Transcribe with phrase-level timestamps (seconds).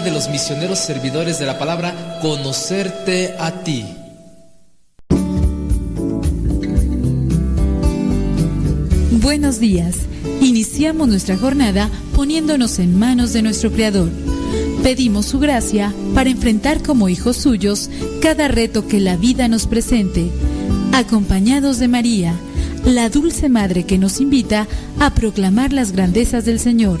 [0.00, 3.84] de los misioneros servidores de la palabra, conocerte a ti.
[9.10, 9.96] Buenos días.
[10.40, 14.08] Iniciamos nuestra jornada poniéndonos en manos de nuestro Creador.
[14.84, 17.90] Pedimos su gracia para enfrentar como hijos suyos
[18.22, 20.30] cada reto que la vida nos presente,
[20.92, 22.34] acompañados de María,
[22.84, 24.68] la dulce Madre que nos invita
[25.00, 27.00] a proclamar las grandezas del Señor.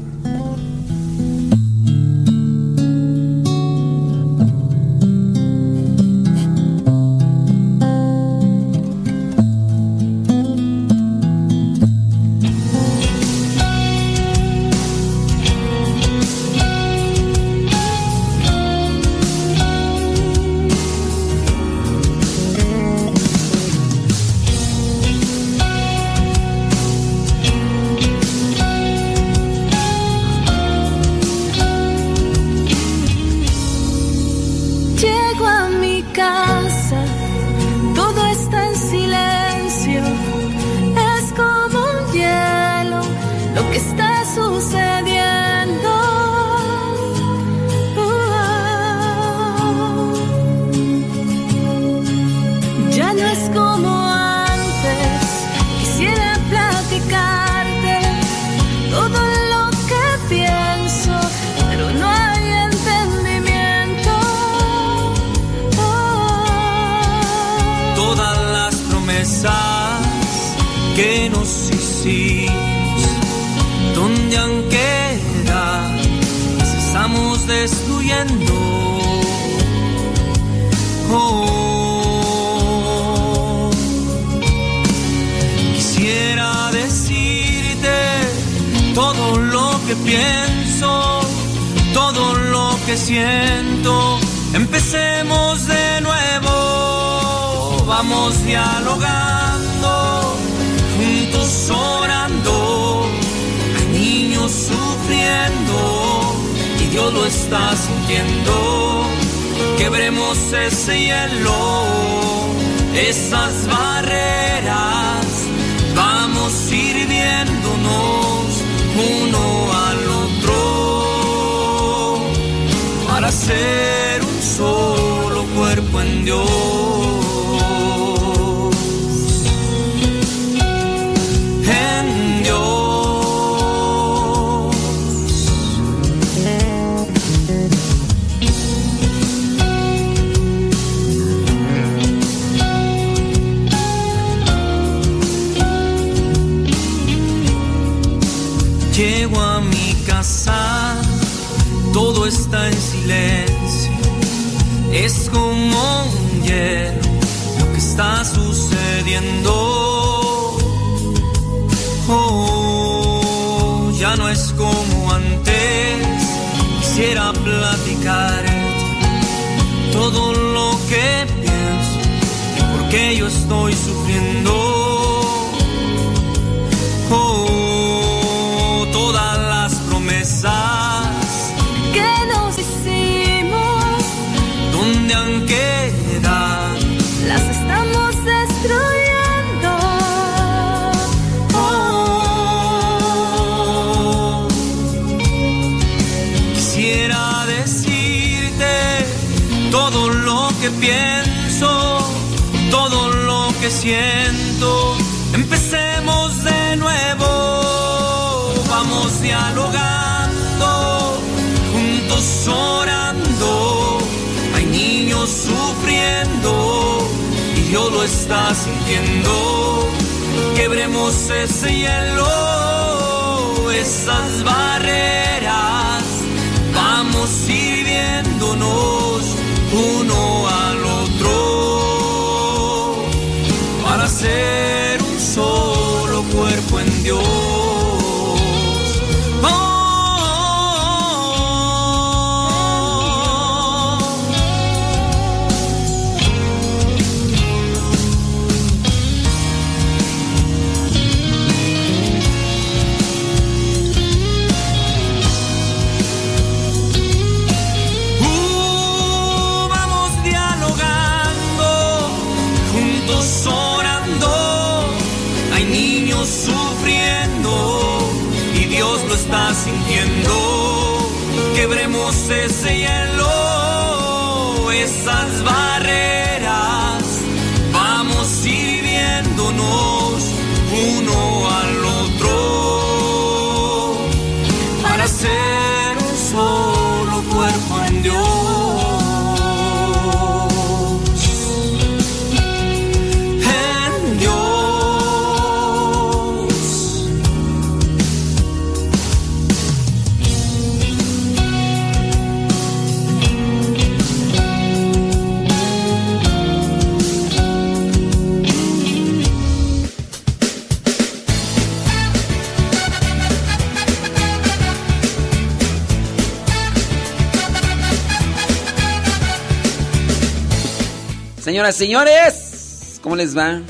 [321.71, 323.61] Señores, ¿cómo les va?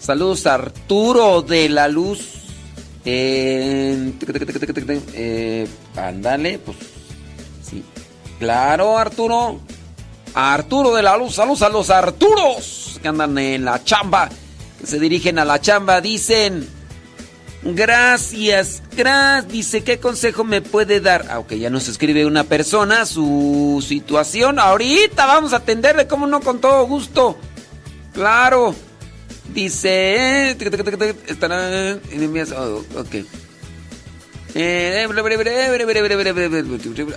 [0.00, 2.20] Saludos a Arturo de la Luz.
[3.04, 4.12] Eh,
[5.96, 6.76] ándale, pues
[7.62, 7.84] sí.
[8.38, 9.60] Claro, Arturo.
[10.34, 11.34] Arturo de la Luz.
[11.34, 14.28] Saludos a los Arturos que andan en la chamba,
[14.80, 16.00] que se dirigen a la chamba.
[16.00, 16.68] Dicen,
[17.64, 19.52] Gracias, gracias.
[19.52, 21.26] Dice, ¿qué consejo me puede dar?
[21.30, 24.58] Ah, ok, ya nos escribe una persona su situación.
[24.58, 27.36] Ahorita vamos a atenderle, como no, con todo gusto.
[28.12, 28.74] Claro.
[29.52, 30.56] Dice,
[31.26, 31.98] estará
[32.96, 33.14] ok.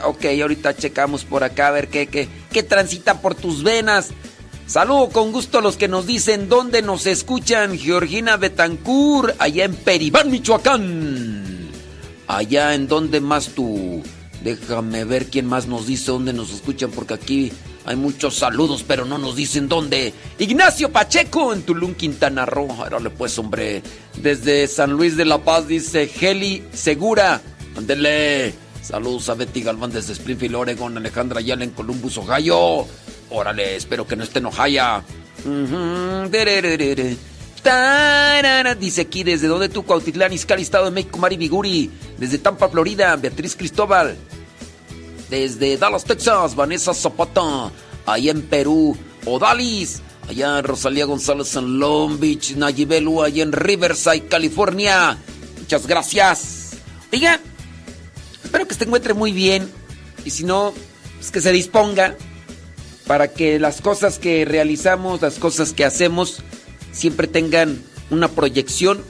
[0.03, 4.09] Ok, ahorita checamos por acá a ver qué, qué, qué transita por tus venas.
[4.67, 7.77] Saludo con gusto a los que nos dicen dónde nos escuchan.
[7.77, 11.36] Georgina Betancourt, allá en Peribán, Michoacán.
[12.27, 14.03] Allá en donde más tú.
[14.43, 17.51] Déjame ver quién más nos dice dónde nos escuchan, porque aquí
[17.85, 20.13] hay muchos saludos, pero no nos dicen dónde.
[20.37, 22.83] Ignacio Pacheco en Tulum, Quintana Roo.
[22.83, 23.81] Árale pues, hombre.
[24.21, 27.41] Desde San Luis de la Paz dice Heli Segura.
[27.75, 28.53] Ándele.
[28.81, 30.97] Saludos a Betty Galván desde Springfield, Oregon.
[30.97, 32.85] Alejandra Ayala en Columbus, Ohio.
[33.29, 35.03] Órale, espero que no esté en Ohio.
[38.79, 41.91] Dice aquí desde donde tú, Cuautitlán, Izcalli, Estado de México, Mari Viguri.
[42.17, 44.15] Desde Tampa, Florida, Beatriz Cristóbal.
[45.29, 47.71] Desde Dallas, Texas, Vanessa Zapata.
[48.05, 48.95] Allá en Perú,
[49.25, 50.01] Odalis.
[50.29, 55.17] Allá Rosalía González en Long Beach, Nayibelu, allá en Riverside, California.
[55.57, 56.71] Muchas gracias.
[57.11, 57.39] Oiga,
[58.43, 59.71] espero que se encuentre muy bien.
[60.25, 60.73] Y si no,
[61.17, 62.15] pues que se disponga
[63.05, 66.43] para que las cosas que realizamos, las cosas que hacemos,
[66.97, 69.03] siempre tengan una proyección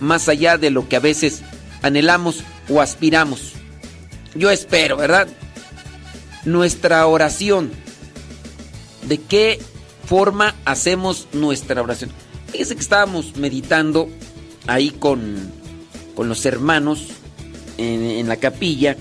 [0.00, 1.42] más allá de lo que a veces
[1.82, 3.52] anhelamos o aspiramos.
[4.34, 5.28] Yo espero, ¿verdad?
[6.44, 7.70] Nuestra oración.
[9.02, 9.58] ¿De qué
[10.06, 12.10] forma hacemos nuestra oración?
[12.52, 14.08] Fíjense que estábamos meditando
[14.66, 15.50] ahí con,
[16.14, 17.08] con los hermanos
[17.78, 18.96] en, en la capilla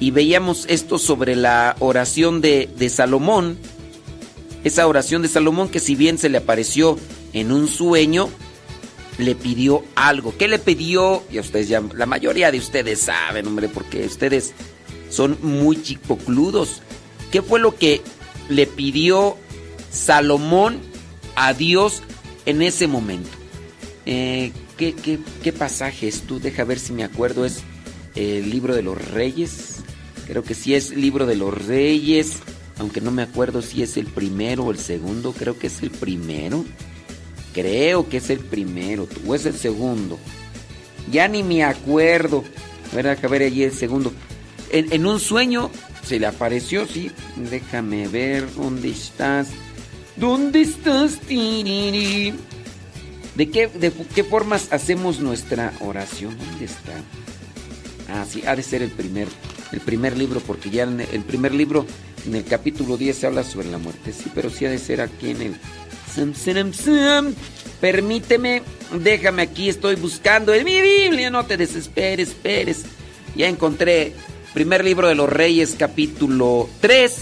[0.00, 3.58] y veíamos esto sobre la oración de, de, Salomón.
[4.68, 6.98] Esa oración de Salomón que si bien se le apareció
[7.32, 8.28] en un sueño,
[9.16, 10.36] le pidió algo.
[10.36, 11.22] ¿Qué le pidió?
[11.32, 14.52] Y a ustedes ya, la mayoría de ustedes saben, hombre, porque ustedes
[15.08, 16.82] son muy chicocludos.
[17.32, 18.02] ¿Qué fue lo que
[18.50, 19.38] le pidió
[19.90, 20.80] Salomón
[21.34, 22.02] a Dios
[22.44, 23.30] en ese momento?
[24.04, 26.24] Eh, ¿qué, qué, qué pasajes?
[26.26, 27.46] Tú deja ver si me acuerdo.
[27.46, 27.62] Es
[28.16, 29.76] el libro de los reyes.
[30.26, 32.34] Creo que sí es Libro de los Reyes,
[32.78, 35.90] aunque no me acuerdo si es el primero o el segundo, creo que es el
[35.90, 36.64] primero.
[37.52, 40.18] Creo que es el primero, o es el segundo.
[41.10, 42.44] Ya ni me acuerdo.
[42.92, 44.12] A ver, a ver allí el segundo.
[44.70, 45.70] En, en, un sueño
[46.04, 47.10] se le apareció, sí.
[47.36, 49.48] Déjame ver dónde estás.
[50.16, 51.18] ¿Dónde estás?
[51.26, 52.32] ¿De
[53.50, 56.36] qué, de qué formas hacemos nuestra oración?
[56.38, 56.92] ¿Dónde está?
[58.08, 59.30] Ah, sí, ha de ser el primero
[59.72, 61.86] el primer libro, porque ya en el primer libro,
[62.28, 64.12] en el capítulo 10 se habla sobre la muerte.
[64.12, 65.56] Sí, pero sí ha de ser aquí en el...
[67.80, 68.62] Permíteme,
[69.02, 72.84] déjame aquí, estoy buscando en mi Biblia, no te desesperes, esperes.
[73.36, 74.12] Ya encontré
[74.52, 77.16] primer libro de los Reyes, capítulo 3,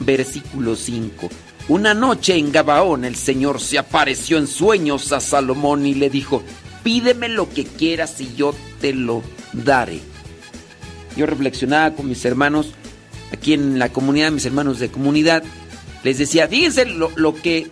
[0.00, 1.28] versículo 5.
[1.68, 6.42] Una noche en Gabaón el Señor se apareció en sueños a Salomón y le dijo,
[6.82, 10.00] pídeme lo que quieras y yo te lo daré
[11.16, 12.72] yo reflexionaba con mis hermanos
[13.32, 15.42] aquí en la comunidad, mis hermanos de comunidad,
[16.02, 17.70] les decía, fíjense lo, lo que,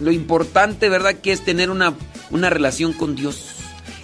[0.00, 1.14] lo importante, ¿verdad?
[1.14, 1.94] Que es tener una,
[2.30, 3.46] una relación con Dios.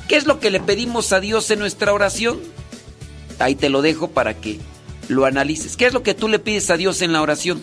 [0.08, 2.38] ¿Qué es lo que le pedimos a Dios en nuestra oración?
[3.38, 4.58] Ahí te lo dejo para que
[5.08, 5.76] lo analices.
[5.76, 7.62] ¿Qué es lo que tú le pides a Dios en la oración?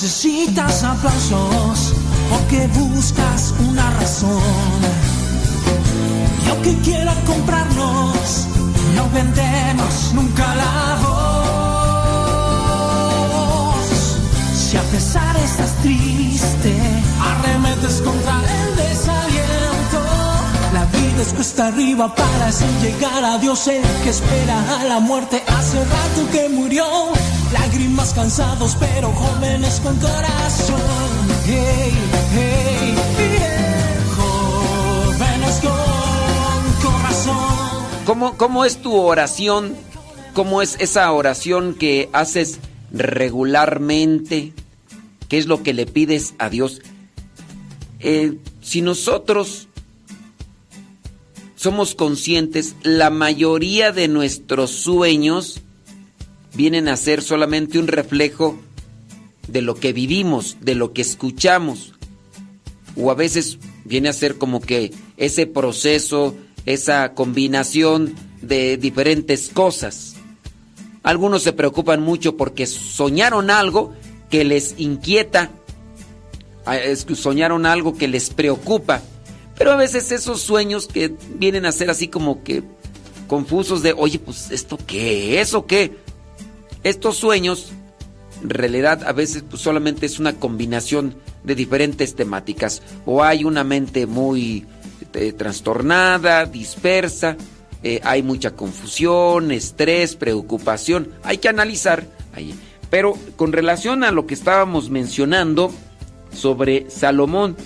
[0.00, 1.92] Necesitas aplausos
[2.30, 4.40] porque buscas una razón.
[6.46, 8.46] Yo que quiera comprarnos,
[8.94, 11.18] no vendemos nunca la voz.
[14.54, 16.76] Si pesar estás triste,
[17.20, 19.98] arremetes contra el desaliento.
[20.74, 25.00] La vida es cuesta arriba para así llegar a Dios, el que espera a la
[25.00, 26.86] muerte hace rato que murió.
[27.52, 30.80] Lágrimas cansados, pero jóvenes con corazón.
[31.46, 31.92] Hey,
[32.32, 32.94] hey,
[34.16, 38.04] jóvenes con corazón.
[38.04, 39.76] ¿Cómo, ¿Cómo es tu oración?
[40.34, 42.58] ¿Cómo es esa oración que haces
[42.92, 44.52] regularmente?
[45.28, 46.82] ¿Qué es lo que le pides a Dios?
[48.00, 49.68] Eh, si nosotros
[51.56, 55.62] somos conscientes, la mayoría de nuestros sueños
[56.54, 58.58] vienen a ser solamente un reflejo
[59.46, 61.94] de lo que vivimos, de lo que escuchamos.
[62.96, 70.16] O a veces viene a ser como que ese proceso, esa combinación de diferentes cosas.
[71.02, 73.94] Algunos se preocupan mucho porque soñaron algo
[74.30, 75.50] que les inquieta,
[76.66, 76.76] ah,
[77.14, 79.02] soñaron algo que les preocupa.
[79.56, 82.62] Pero a veces esos sueños que vienen a ser así como que
[83.26, 85.96] confusos de, oye, pues esto qué es o qué.
[86.84, 87.72] Estos sueños,
[88.42, 91.14] en realidad a veces pues, solamente es una combinación
[91.44, 92.82] de diferentes temáticas.
[93.06, 94.66] O hay una mente muy
[95.14, 97.36] eh, trastornada, dispersa,
[97.82, 101.10] eh, hay mucha confusión, estrés, preocupación.
[101.22, 102.54] Hay que analizar ahí.
[102.90, 105.72] Pero con relación a lo que estábamos mencionando
[106.32, 107.56] sobre Salomón,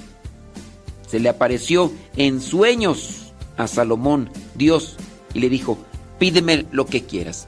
[1.09, 4.96] se le apareció en sueños a Salomón Dios
[5.35, 5.79] y le dijo,
[6.18, 7.46] pídeme lo que quieras.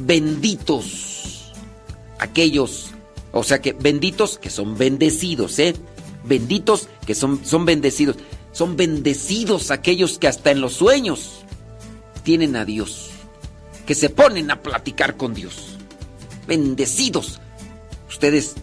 [0.00, 1.52] Benditos
[2.18, 2.90] aquellos,
[3.32, 5.74] o sea que benditos que son bendecidos, ¿eh?
[6.24, 8.16] Benditos que son, son bendecidos.
[8.52, 11.44] Son bendecidos aquellos que hasta en los sueños
[12.24, 13.10] tienen a Dios,
[13.86, 15.78] que se ponen a platicar con Dios
[16.50, 17.40] bendecidos.
[18.08, 18.54] ¿Ustedes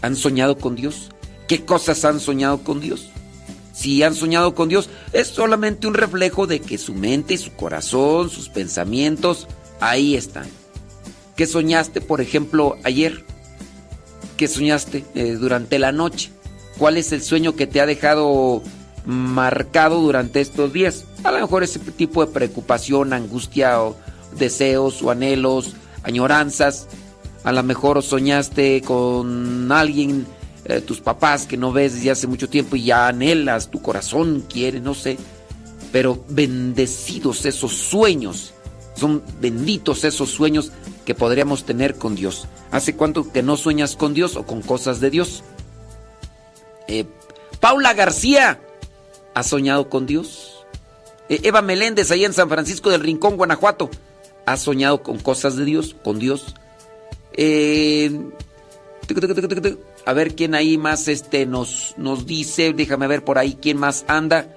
[0.00, 1.10] han soñado con Dios?
[1.48, 3.08] ¿Qué cosas han soñado con Dios?
[3.74, 8.30] Si han soñado con Dios, es solamente un reflejo de que su mente su corazón,
[8.30, 9.48] sus pensamientos,
[9.80, 10.46] ahí están.
[11.36, 13.24] ¿Qué soñaste, por ejemplo, ayer?
[14.36, 16.30] ¿Qué soñaste eh, durante la noche?
[16.78, 18.62] ¿Cuál es el sueño que te ha dejado
[19.04, 21.04] marcado durante estos días?
[21.24, 23.96] A lo mejor ese tipo de preocupación, angustia o
[24.38, 26.88] deseos o anhelos, añoranzas
[27.46, 30.26] a lo mejor soñaste con alguien,
[30.64, 34.44] eh, tus papás que no ves desde hace mucho tiempo y ya anhelas, tu corazón
[34.52, 35.16] quiere, no sé.
[35.92, 38.52] Pero bendecidos esos sueños,
[38.96, 40.72] son benditos esos sueños
[41.06, 42.46] que podríamos tener con Dios.
[42.70, 45.42] ¿Hace cuánto que no sueñas con Dios o con cosas de Dios?
[46.88, 47.06] Eh,
[47.60, 48.60] Paula García,
[49.32, 50.66] ¿ha soñado con Dios?
[51.30, 53.88] Eh, Eva Meléndez, ahí en San Francisco del Rincón, Guanajuato,
[54.44, 56.54] ¿ha soñado con cosas de Dios, con Dios?
[57.32, 58.10] Eh,
[60.04, 62.72] a ver quién ahí más este, nos, nos dice.
[62.72, 64.48] Déjame ver por ahí quién más anda.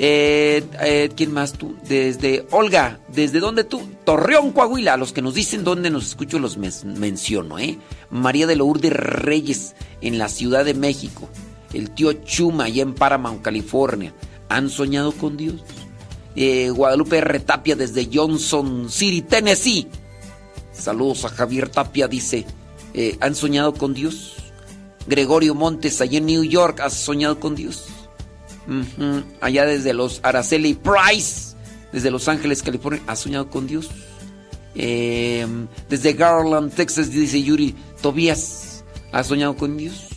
[0.00, 1.76] Eh, eh, ¿Quién más tú?
[1.88, 3.82] Desde Olga, ¿desde dónde tú?
[4.04, 4.96] Torreón, Coahuila.
[4.96, 7.78] Los que nos dicen dónde nos escucho los menciono, ¿eh?
[8.08, 11.28] María de Lourdes Reyes, en la Ciudad de México.
[11.72, 14.14] El tío Chuma, allá en Paramount, California.
[14.48, 15.62] ¿Han soñado con Dios?
[16.36, 19.88] Guadalupe Retapia, desde Johnson City, Tennessee.
[20.72, 22.46] Saludos a Javier Tapia, dice.
[22.94, 24.36] Eh, ¿Han soñado con Dios?
[25.06, 27.86] Gregorio Montes, allá en New York, ¿has soñado con Dios?
[29.40, 31.56] Allá desde los Araceli Price,
[31.92, 33.88] desde Los Ángeles, California, ¿has soñado con Dios?
[34.74, 40.08] Em, desde Garland, Texas, dice Yuri Tobías, ¿has soñado con Dios?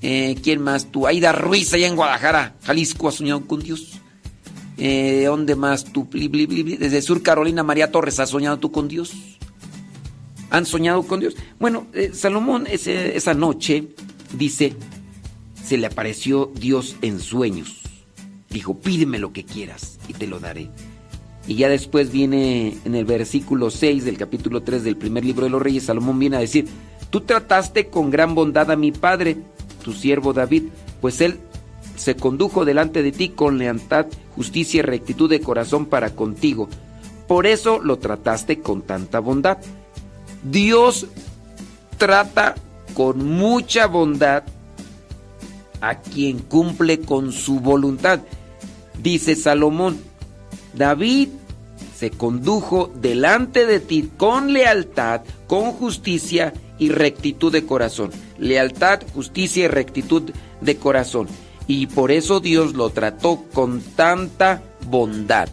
[0.00, 0.86] Eh, ¿Quién más?
[0.92, 4.00] Tú, Aida Ruiz, allá en Guadalajara, Jalisco, ¿has soñado con Dios?
[4.78, 6.08] Eh, ¿Dónde más tú?
[6.12, 9.12] Desde Sur Carolina, María Torres, ¿has soñado tú con Dios?
[10.50, 11.36] han soñado con Dios.
[11.58, 13.88] Bueno, eh, Salomón esa noche
[14.32, 14.74] dice,
[15.66, 17.82] se le apareció Dios en sueños.
[18.50, 20.70] Dijo, pídeme lo que quieras y te lo daré.
[21.48, 25.50] Y ya después viene en el versículo 6 del capítulo 3 del primer libro de
[25.50, 26.66] los reyes, Salomón viene a decir,
[27.10, 29.38] tú trataste con gran bondad a mi padre,
[29.82, 30.64] tu siervo David,
[31.00, 31.40] pues él
[31.96, 36.68] se condujo delante de ti con lealtad, justicia y rectitud de corazón para contigo.
[37.26, 39.58] Por eso lo trataste con tanta bondad.
[40.44, 41.06] Dios
[41.98, 42.54] trata
[42.94, 44.44] con mucha bondad
[45.80, 48.20] a quien cumple con su voluntad.
[49.02, 49.98] Dice Salomón,
[50.74, 51.28] David
[51.96, 58.10] se condujo delante de ti con lealtad, con justicia y rectitud de corazón.
[58.38, 61.26] Lealtad, justicia y rectitud de corazón.
[61.66, 65.48] Y por eso Dios lo trató con tanta bondad.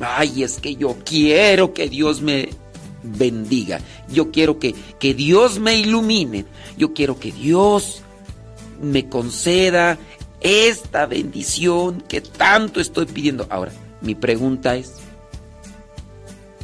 [0.00, 2.50] Ay, es que yo quiero que Dios me
[3.02, 3.80] bendiga.
[4.12, 6.44] Yo quiero que, que Dios me ilumine.
[6.76, 8.02] Yo quiero que Dios
[8.80, 9.98] me conceda
[10.40, 13.46] esta bendición que tanto estoy pidiendo.
[13.50, 14.94] Ahora, mi pregunta es,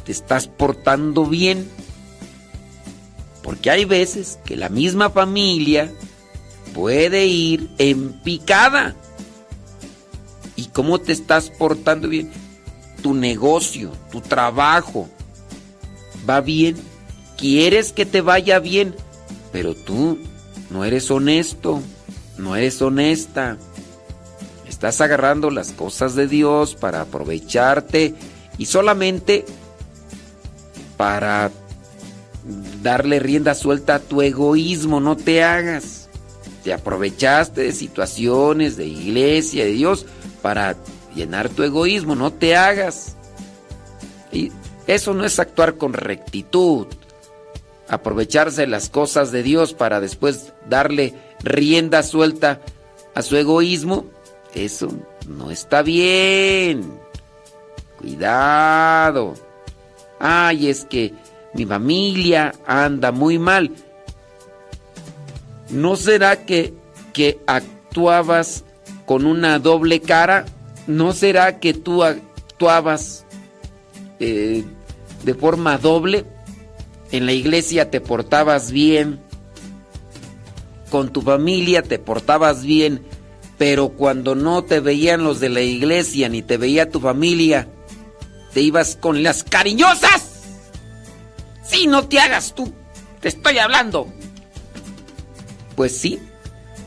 [0.03, 1.69] ¿te estás portando bien?
[3.43, 5.91] Porque hay veces que la misma familia
[6.73, 8.95] puede ir en picada.
[10.55, 12.31] ¿Y cómo te estás portando bien?
[13.03, 15.07] Tu negocio, tu trabajo,
[16.27, 16.75] va bien.
[17.37, 18.95] Quieres que te vaya bien,
[19.51, 20.17] pero tú
[20.71, 21.81] no eres honesto,
[22.37, 23.57] no eres honesta.
[24.67, 28.13] Estás agarrando las cosas de Dios para aprovecharte
[28.57, 29.45] y solamente
[30.97, 31.51] para
[32.81, 36.09] darle rienda suelta a tu egoísmo, no te hagas.
[36.63, 40.05] Te aprovechaste de situaciones de iglesia, de Dios,
[40.41, 40.75] para
[41.15, 43.15] llenar tu egoísmo, no te hagas.
[44.31, 44.51] Y
[44.85, 46.87] eso no es actuar con rectitud.
[47.87, 52.61] Aprovecharse las cosas de Dios para después darle rienda suelta
[53.13, 54.05] a su egoísmo,
[54.53, 54.89] eso
[55.27, 56.97] no está bien.
[57.99, 59.33] Cuidado.
[60.19, 61.13] Ay, es que
[61.53, 63.71] mi familia anda muy mal.
[65.69, 66.73] ¿No será que,
[67.13, 68.63] que actuabas
[69.05, 70.45] con una doble cara?
[70.85, 73.25] ¿No será que tú actuabas
[74.19, 74.63] eh,
[75.23, 76.25] de forma doble?
[77.11, 79.19] En la iglesia te portabas bien,
[80.89, 83.03] con tu familia te portabas bien,
[83.57, 87.67] pero cuando no te veían los de la iglesia ni te veía tu familia,
[88.53, 90.43] te ibas con las cariñosas.
[91.63, 92.71] Sí, no te hagas tú,
[93.19, 94.07] te estoy hablando.
[95.75, 96.19] Pues sí,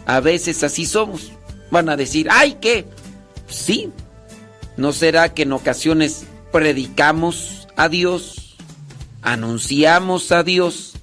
[0.06, 1.32] a veces así somos.
[1.70, 2.86] Van a decir, ay, ¿qué?
[3.48, 3.90] Sí,
[4.76, 8.56] ¿no será que en ocasiones predicamos a Dios,
[9.22, 10.94] anunciamos a Dios,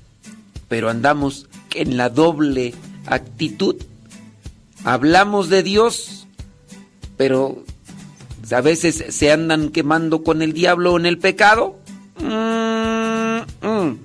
[0.67, 2.73] pero andamos en la doble
[3.07, 3.75] actitud?
[4.83, 6.27] Hablamos de Dios,
[7.17, 7.63] pero
[8.51, 11.77] a veces se andan quemando con el diablo en el pecado.
[12.19, 13.97] Mm, mm.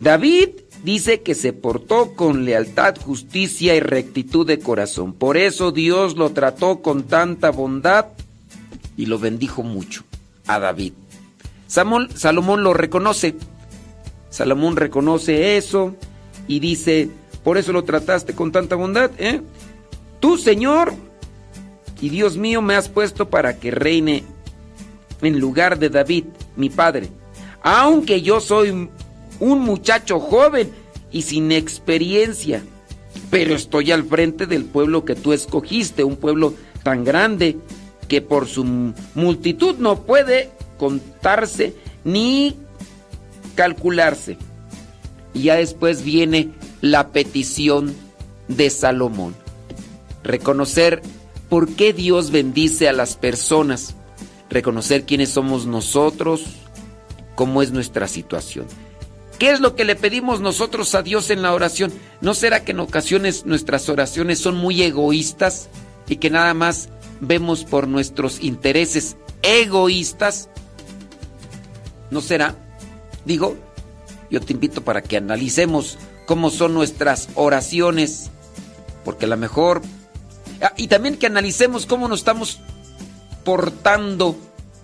[0.00, 0.48] David
[0.84, 5.12] dice que se portó con lealtad, justicia y rectitud de corazón.
[5.12, 8.06] Por eso Dios lo trató con tanta bondad
[8.96, 10.04] y lo bendijo mucho
[10.46, 10.92] a David.
[11.66, 13.34] Salomón lo reconoce.
[14.30, 15.96] Salomón reconoce eso
[16.48, 17.10] y dice,
[17.44, 19.40] por eso lo trataste con tanta bondad, ¿eh?
[20.20, 20.94] Tú, Señor,
[22.00, 24.24] y Dios mío, me has puesto para que reine
[25.22, 26.24] en lugar de David,
[26.56, 27.08] mi padre.
[27.62, 28.88] Aunque yo soy
[29.40, 30.70] un muchacho joven
[31.10, 32.62] y sin experiencia,
[33.30, 37.56] pero estoy al frente del pueblo que tú escogiste, un pueblo tan grande
[38.08, 38.64] que por su
[39.14, 42.56] multitud no puede contarse ni
[43.54, 44.36] calcularse.
[45.36, 46.48] Y ya después viene
[46.80, 47.94] la petición
[48.48, 49.36] de Salomón.
[50.24, 51.02] Reconocer
[51.50, 53.94] por qué Dios bendice a las personas.
[54.48, 56.46] Reconocer quiénes somos nosotros,
[57.34, 58.64] cómo es nuestra situación.
[59.38, 61.92] ¿Qué es lo que le pedimos nosotros a Dios en la oración?
[62.22, 65.68] ¿No será que en ocasiones nuestras oraciones son muy egoístas
[66.08, 66.88] y que nada más
[67.20, 70.48] vemos por nuestros intereses egoístas?
[72.10, 72.54] ¿No será?
[73.26, 73.58] Digo,
[74.30, 78.30] yo te invito para que analicemos cómo son nuestras oraciones,
[79.04, 79.82] porque a lo mejor...
[80.62, 82.60] Ah, y también que analicemos cómo nos estamos
[83.44, 84.36] portando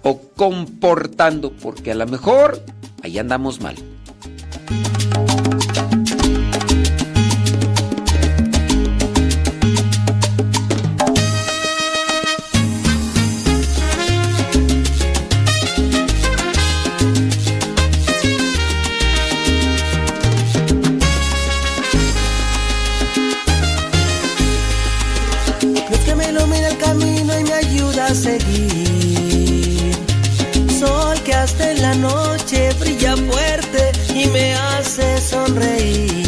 [0.03, 2.63] o comportando, porque a lo mejor
[3.03, 3.77] ahí andamos mal.
[34.23, 36.22] Y me hace sonreír.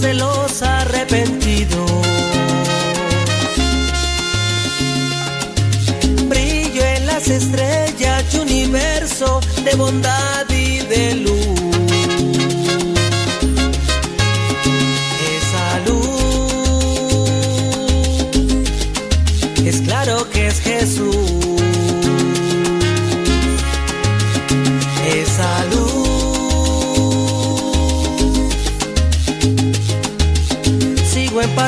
[0.00, 1.90] De los arrepentidos.
[6.28, 11.61] Brillo en las estrellas universo de bondad y de luz.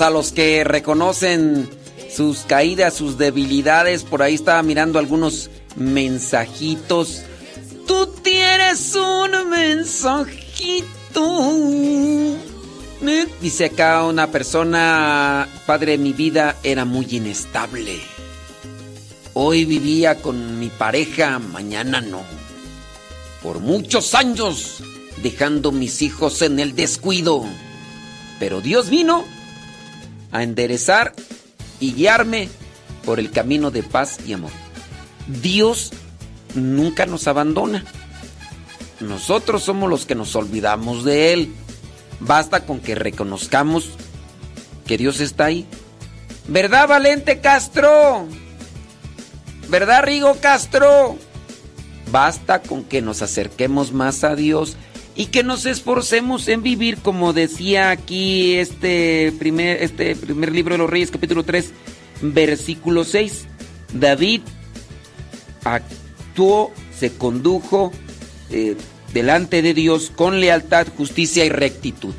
[0.00, 1.68] A los que reconocen
[2.10, 4.02] sus caídas, sus debilidades.
[4.02, 7.22] Por ahí estaba mirando algunos mensajitos.
[7.86, 10.86] Tú tienes un mensajito.
[13.42, 18.00] Dice acá una persona, padre, mi vida era muy inestable.
[19.34, 22.22] Hoy vivía con mi pareja, mañana no.
[23.42, 24.82] Por muchos años,
[25.22, 27.44] dejando mis hijos en el descuido.
[28.38, 29.26] Pero Dios vino
[30.32, 31.12] a enderezar
[31.80, 32.48] y guiarme
[33.04, 34.50] por el camino de paz y amor.
[35.26, 35.92] Dios
[36.54, 37.84] nunca nos abandona.
[39.00, 41.54] Nosotros somos los que nos olvidamos de Él.
[42.20, 43.90] Basta con que reconozcamos
[44.86, 45.66] que Dios está ahí.
[46.48, 48.26] ¿Verdad, Valente Castro?
[49.68, 51.16] ¿Verdad, Rigo Castro?
[52.10, 54.76] Basta con que nos acerquemos más a Dios
[55.14, 60.78] y que nos esforcemos en vivir como decía aquí este primer, este primer libro de
[60.78, 61.72] los Reyes, capítulo 3,
[62.22, 63.46] versículo 6.
[63.92, 64.42] David
[65.64, 67.92] actuó, se condujo
[68.50, 68.76] eh,
[69.12, 72.14] delante de Dios con lealtad, justicia y rectitud.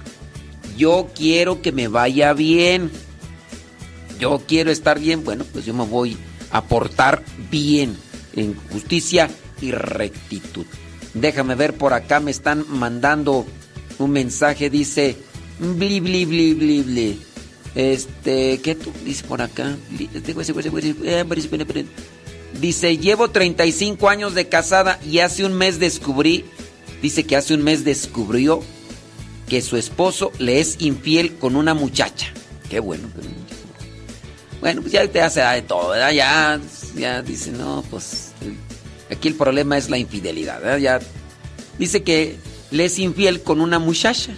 [0.78, 2.92] Yo quiero que me vaya bien.
[4.20, 5.24] Yo quiero estar bien.
[5.24, 6.18] Bueno, pues yo me voy
[6.52, 7.96] a portar bien
[8.36, 9.30] en justicia
[9.62, 10.66] y rectitud.
[11.14, 13.46] Déjame ver por acá, me están mandando
[14.00, 15.18] un mensaje, dice,
[15.60, 17.22] bli, bli, bli, bli.
[17.76, 19.78] Este, ¿qué tú dice por acá?
[22.60, 26.46] Dice, llevo 35 años de casada y hace un mes descubrí,
[27.02, 28.62] dice que hace un mes descubrió
[29.48, 32.28] que su esposo le es infiel con una muchacha.
[32.70, 33.10] Qué bueno.
[34.62, 36.12] Bueno, pues ya te hace de todo, ¿verdad?
[36.12, 36.60] Ya,
[36.96, 38.32] ya dice, no, pues
[39.12, 40.78] aquí el problema es la infidelidad, ¿verdad?
[40.78, 41.00] Ya
[41.78, 42.38] dice que
[42.72, 44.34] le es infiel con una muchacha.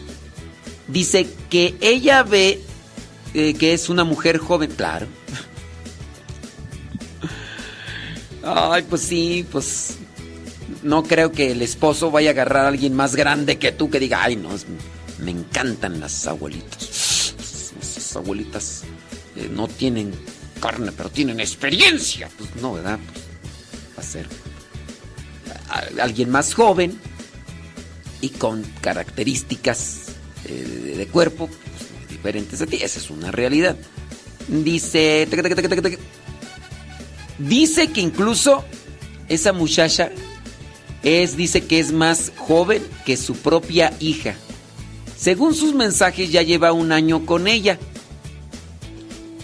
[0.88, 2.62] Dice que ella ve
[3.34, 5.08] eh, que es una mujer joven, claro.
[8.44, 9.96] Ay, pues sí, pues
[10.82, 14.00] no creo que el esposo vaya a agarrar a alguien más grande que tú que
[14.00, 14.50] diga, ay, no,
[15.20, 17.34] me encantan las abuelitas.
[17.82, 18.84] Esas abuelitas
[19.38, 20.12] eh, no tienen
[20.60, 22.30] carne, pero tienen experiencia.
[22.38, 23.00] Pues no, ¿verdad?
[23.14, 23.26] Pues,
[23.98, 24.28] va a ser
[26.00, 27.00] alguien más joven
[28.22, 30.14] y con características
[30.46, 32.78] eh, de, cuerpo pues, diferentes a ti.
[32.82, 33.76] Esa es una realidad.
[34.48, 35.28] Dice...
[37.40, 38.64] Dice que incluso
[39.28, 40.12] esa muchacha
[41.02, 44.36] es, dice que es más joven que su propia hija.
[45.18, 47.80] Según sus mensajes ya lleva un año con ella.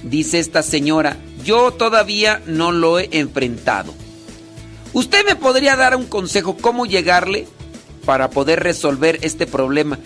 [0.03, 3.93] Dice esta señora, yo todavía no lo he enfrentado.
[4.93, 7.47] ¿Usted me podría dar un consejo cómo llegarle
[8.05, 9.99] para poder resolver este problema?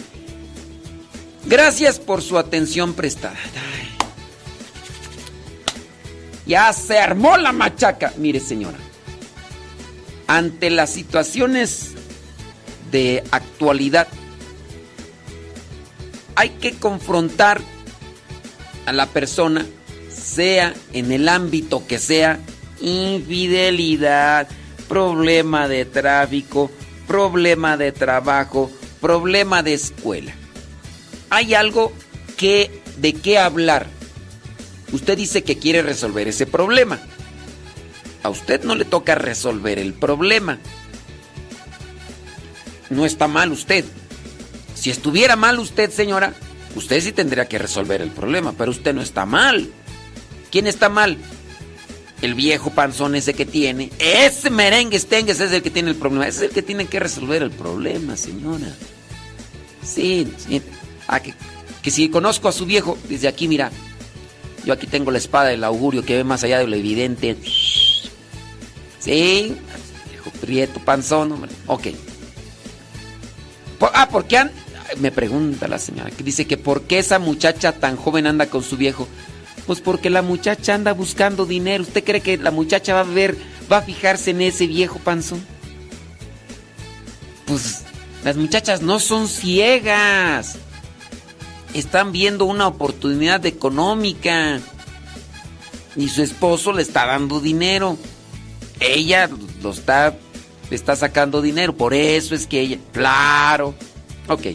[1.46, 3.38] Gracias por su atención prestada.
[6.46, 8.14] Ya se armó la machaca.
[8.18, 8.78] Mire, señora,
[10.28, 11.92] ante las situaciones
[12.92, 14.08] de actualidad,
[16.36, 17.62] hay que confrontar
[18.86, 19.66] a la persona,
[20.10, 22.40] sea en el ámbito que sea,
[22.82, 24.48] infidelidad,
[24.94, 26.70] problema de tráfico,
[27.08, 28.72] problema de trabajo,
[29.02, 30.36] problema de escuela.
[31.32, 31.92] Hay algo
[32.38, 33.88] que de qué hablar.
[34.92, 37.00] Usted dice que quiere resolver ese problema.
[38.22, 40.60] A usted no le toca resolver el problema.
[42.92, 43.86] No está mal usted.
[44.76, 46.36] Si estuviera mal usted, señora,
[46.76, 49.72] usted sí tendría que resolver el problema, pero usted no está mal.
[50.52, 51.18] ¿Quién está mal?
[52.24, 53.92] El viejo panzón ese que tiene.
[54.00, 56.26] Ese merengue estengues es el que tiene el problema.
[56.28, 58.74] Es el que tiene que resolver el problema, señora.
[59.84, 60.62] Sí, sí.
[61.06, 61.34] Ah, que,
[61.82, 63.72] que si conozco a su viejo, desde aquí, mira.
[64.66, 67.36] Yo aquí tengo la espada del augurio que ve más allá de lo evidente.
[69.00, 69.58] Sí,
[70.10, 71.52] viejo prieto, panzón, hombre.
[71.68, 71.88] Ok.
[73.80, 74.52] Por- ah, ¿por qué han-
[75.00, 78.64] Me pregunta la señora, que dice que por qué esa muchacha tan joven anda con
[78.64, 79.08] su viejo.
[79.66, 81.84] Pues porque la muchacha anda buscando dinero.
[81.84, 83.38] ¿Usted cree que la muchacha va a ver,
[83.72, 85.46] va a fijarse en ese viejo panzón?
[87.46, 87.84] Pues
[88.24, 90.58] las muchachas no son ciegas.
[91.74, 94.60] Están viendo una oportunidad económica.
[95.96, 97.98] Y su esposo le está dando dinero.
[98.80, 99.30] Ella
[99.62, 100.16] lo está,
[100.70, 101.76] le está sacando dinero.
[101.76, 102.78] Por eso es que ella.
[102.92, 103.76] Claro.
[104.28, 104.48] Ok.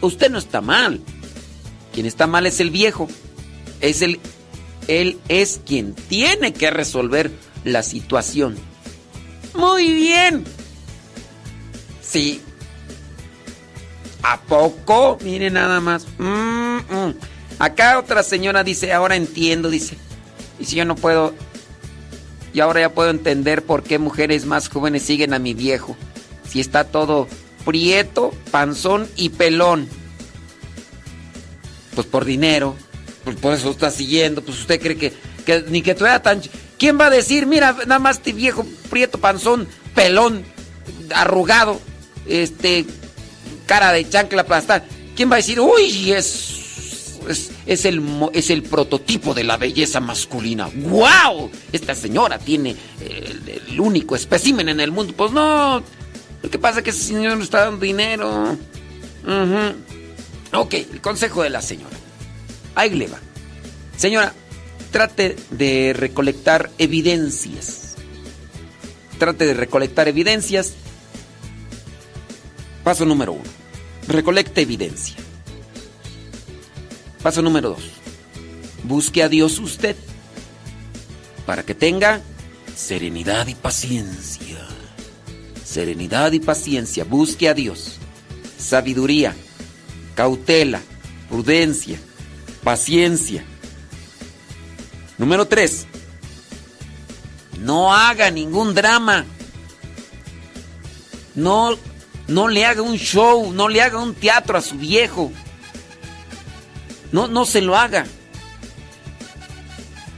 [0.00, 1.00] Usted no está mal.
[1.92, 3.08] Quien está mal es el viejo.
[3.80, 4.20] Es el.
[4.88, 7.30] Él es quien tiene que resolver
[7.64, 8.56] la situación.
[9.54, 10.44] Muy bien.
[12.02, 12.40] Sí.
[14.22, 15.18] ¿A poco?
[15.22, 16.06] Mire nada más.
[16.18, 17.14] Mm, mm.
[17.58, 19.96] Acá otra señora dice, ahora entiendo, dice.
[20.58, 21.34] Y si yo no puedo...
[22.52, 25.96] Y ahora ya puedo entender por qué mujeres más jóvenes siguen a mi viejo.
[26.48, 27.28] Si está todo
[27.64, 29.88] prieto, panzón y pelón.
[31.94, 32.74] Pues por dinero.
[33.30, 34.42] Pues por eso está siguiendo.
[34.42, 35.12] Pues usted cree que,
[35.46, 36.42] que ni que tú eras tan...
[36.78, 40.42] ¿Quién va a decir, mira, nada más este viejo prieto, panzón, pelón,
[41.14, 41.80] arrugado,
[42.26, 42.84] este,
[43.66, 44.84] cara de chancla aplastada?
[45.14, 47.20] ¿Quién va a decir, uy, es,
[47.66, 48.02] es, el,
[48.32, 50.68] es el prototipo de la belleza masculina?
[50.74, 51.52] ¡Wow!
[51.70, 55.12] Esta señora tiene el, único espécimen en el mundo.
[55.16, 55.84] Pues no,
[56.42, 58.58] lo que pasa es que ese señor no está dando dinero.
[59.22, 60.58] Ujú.
[60.58, 61.96] Ok, el consejo de la señora.
[62.80, 63.18] Ahí le va.
[63.94, 64.32] Señora,
[64.90, 67.96] trate de recolectar evidencias.
[69.18, 70.72] Trate de recolectar evidencias.
[72.82, 73.44] Paso número uno.
[74.08, 75.16] Recolecte evidencia.
[77.22, 77.82] Paso número dos.
[78.84, 79.94] Busque a Dios usted
[81.44, 82.22] para que tenga
[82.74, 84.66] serenidad y paciencia.
[85.66, 87.04] Serenidad y paciencia.
[87.04, 87.98] Busque a Dios.
[88.56, 89.36] Sabiduría,
[90.14, 90.80] cautela,
[91.28, 92.00] prudencia,
[92.62, 93.44] paciencia.
[95.18, 95.86] Número 3.
[97.60, 99.24] No haga ningún drama.
[101.34, 101.76] No,
[102.26, 105.30] no le haga un show, no le haga un teatro a su viejo.
[107.12, 108.06] No, no se lo haga.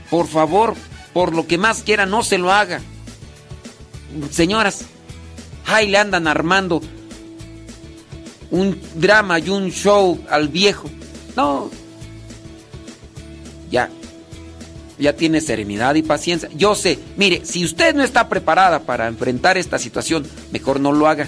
[0.09, 0.75] Por favor,
[1.11, 2.81] por lo que más quiera, no se lo haga.
[4.31, 4.85] Señoras,
[5.65, 6.81] ay, le andan armando
[8.51, 10.89] un drama y un show al viejo.
[11.35, 11.71] No.
[13.73, 13.89] Ya.
[14.99, 16.47] Ya tiene serenidad y paciencia.
[16.55, 21.07] Yo sé, mire, si usted no está preparada para enfrentar esta situación, mejor no lo
[21.07, 21.27] haga.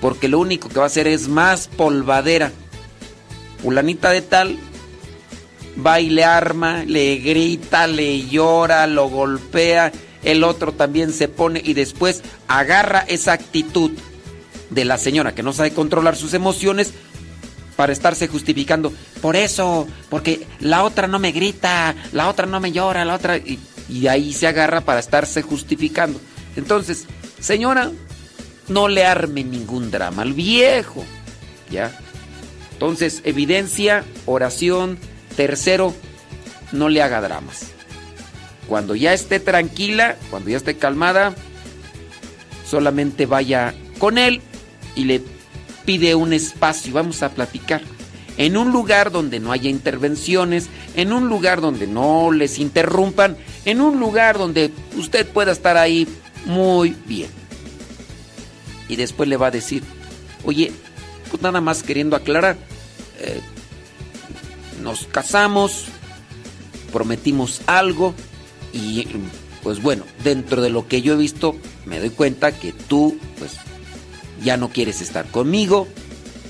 [0.00, 2.52] Porque lo único que va a hacer es más polvadera.
[3.60, 4.56] fulanita de tal
[5.84, 9.90] va y le arma, le grita, le llora, lo golpea,
[10.22, 13.90] el otro también se pone y después agarra esa actitud
[14.70, 16.92] de la señora que no sabe controlar sus emociones
[17.78, 18.92] para estarse justificando.
[19.22, 23.36] Por eso, porque la otra no me grita, la otra no me llora, la otra...
[23.36, 23.60] Y,
[24.08, 26.20] ahí se agarra para estarse justificando.
[26.56, 27.06] Entonces,
[27.38, 27.92] señora,
[28.66, 31.04] no le arme ningún drama al viejo.
[31.70, 31.96] ¿Ya?
[32.72, 34.98] Entonces, evidencia, oración.
[35.36, 35.94] Tercero,
[36.72, 37.66] no le haga dramas.
[38.66, 41.32] Cuando ya esté tranquila, cuando ya esté calmada,
[42.68, 44.40] solamente vaya con él
[44.96, 45.37] y le
[45.88, 47.80] pide un espacio, vamos a platicar.
[48.36, 53.80] En un lugar donde no haya intervenciones, en un lugar donde no les interrumpan, en
[53.80, 56.06] un lugar donde usted pueda estar ahí
[56.44, 57.30] muy bien.
[58.90, 59.82] Y después le va a decir,
[60.44, 60.72] oye,
[61.30, 62.58] pues nada más queriendo aclarar,
[63.20, 63.40] eh,
[64.82, 65.86] nos casamos,
[66.92, 68.12] prometimos algo
[68.74, 69.06] y
[69.62, 73.52] pues bueno, dentro de lo que yo he visto me doy cuenta que tú pues
[74.42, 75.88] ya no quieres estar conmigo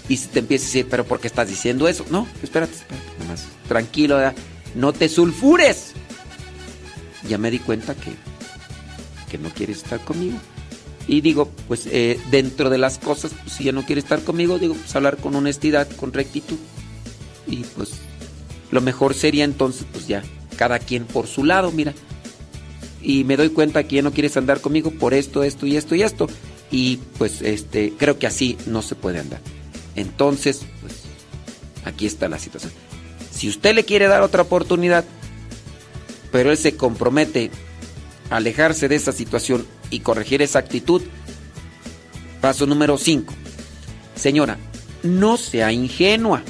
[0.09, 2.05] y si te empieza a decir, pero ¿por qué estás diciendo eso?
[2.11, 4.19] No, espérate, espérate, nada más, tranquilo,
[4.75, 5.93] no te sulfures.
[7.29, 8.13] Ya me di cuenta que,
[9.31, 10.39] que no quieres estar conmigo.
[11.07, 14.59] Y digo, pues eh, dentro de las cosas, pues, si ya no quiere estar conmigo,
[14.59, 16.59] digo, pues hablar con honestidad, con rectitud.
[17.47, 17.93] Y pues
[18.71, 20.23] lo mejor sería entonces, pues ya,
[20.57, 21.93] cada quien por su lado, mira.
[23.03, 25.95] Y me doy cuenta que ya no quieres andar conmigo por esto, esto y esto
[25.95, 26.29] y esto.
[26.71, 29.41] Y pues este, creo que así no se puede andar.
[29.97, 30.95] Entonces, pues
[31.85, 32.73] aquí está la situación.
[33.31, 35.05] Si usted le quiere dar otra oportunidad,
[36.31, 37.51] pero él se compromete
[38.31, 41.03] a alejarse de esa situación y corregir esa actitud,
[42.41, 43.33] paso número 5.
[44.15, 44.59] Señora,
[45.03, 46.43] no sea ingenua.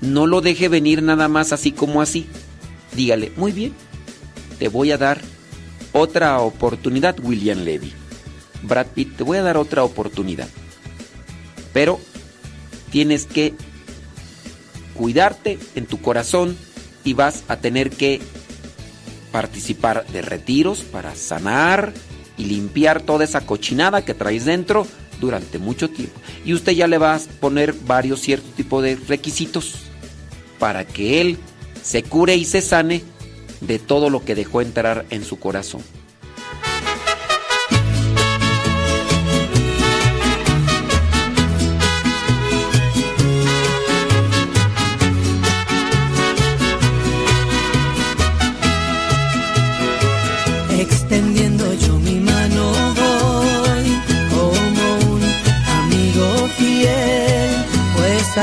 [0.00, 2.26] No lo deje venir nada más así como así.
[2.94, 3.72] Dígale, muy bien,
[4.58, 5.20] te voy a dar
[5.92, 8.01] otra oportunidad, William Levy.
[8.62, 10.48] Brad Pitt, te voy a dar otra oportunidad.
[11.72, 12.00] Pero
[12.90, 13.54] tienes que
[14.94, 16.56] cuidarte en tu corazón
[17.04, 18.20] y vas a tener que
[19.32, 21.92] participar de retiros para sanar
[22.36, 24.86] y limpiar toda esa cochinada que traes dentro
[25.20, 26.20] durante mucho tiempo.
[26.44, 29.74] Y usted ya le va a poner varios ciertos tipos de requisitos
[30.58, 31.38] para que él
[31.82, 33.02] se cure y se sane
[33.60, 35.82] de todo lo que dejó entrar en su corazón.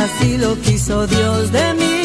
[0.09, 2.01] Así lo quiso Dios de mí.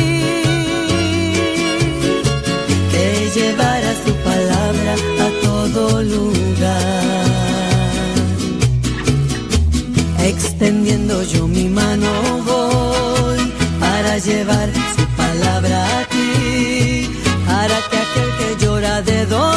[2.93, 4.93] Que llevara su palabra
[5.27, 7.25] a todo lugar.
[10.19, 12.11] Extendiendo yo mi mano
[12.47, 17.11] voy para llevar su palabra a ti,
[17.47, 19.54] para que aquel que llora de dolor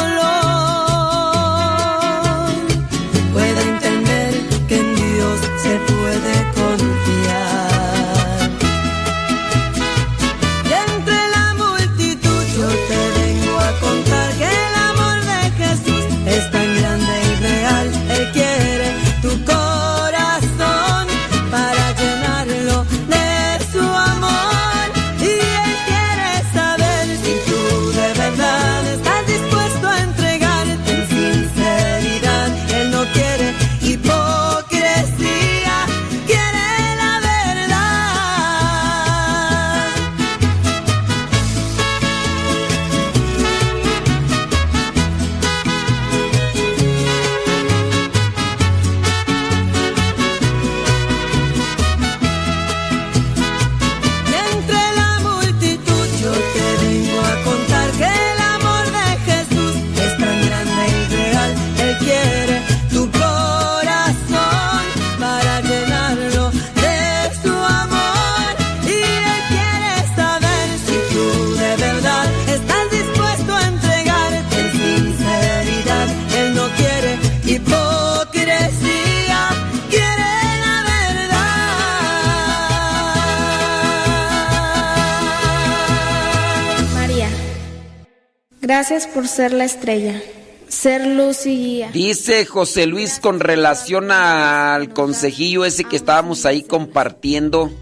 [88.78, 90.22] gracias por ser la estrella,
[90.68, 91.90] ser luz y guía.
[91.92, 97.72] Dice José Luis con relación al consejillo ese que estábamos ahí compartiendo.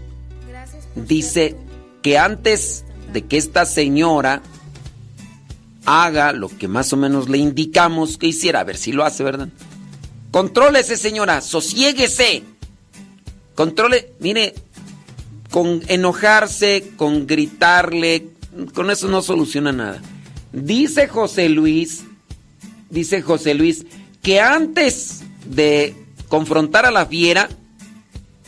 [0.95, 1.55] dice
[2.01, 2.83] que antes
[3.13, 4.41] de que esta señora
[5.85, 9.23] haga lo que más o menos le indicamos que hiciera, a ver si lo hace,
[9.23, 9.49] ¿verdad?
[10.31, 12.41] Contrólese, señora, sosiéguese.
[13.53, 14.55] Controle, mire,
[15.51, 18.29] con enojarse, con gritarle,
[18.73, 20.01] con eso no soluciona nada.
[20.51, 22.03] Dice José Luis,
[22.89, 23.85] dice José Luis,
[24.21, 25.95] que antes de
[26.27, 27.49] confrontar a la fiera,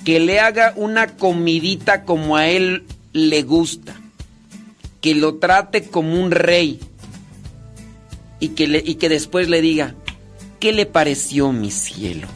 [0.03, 3.95] que le haga una comidita como a él le gusta,
[5.01, 6.79] que lo trate como un rey
[8.39, 9.95] y que, y que después le diga,
[10.59, 12.27] ¿qué le pareció mi cielo?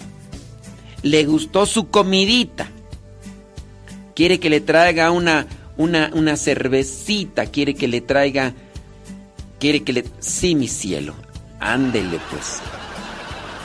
[1.01, 2.69] ¿Le gustó su comidita?
[4.15, 5.47] Quiere que le traiga una,
[5.77, 8.53] una, una cervecita, quiere que le traiga,
[9.63, 10.03] quiere que le...
[10.19, 11.13] Sí, mi cielo,
[11.61, 12.59] ándele pues.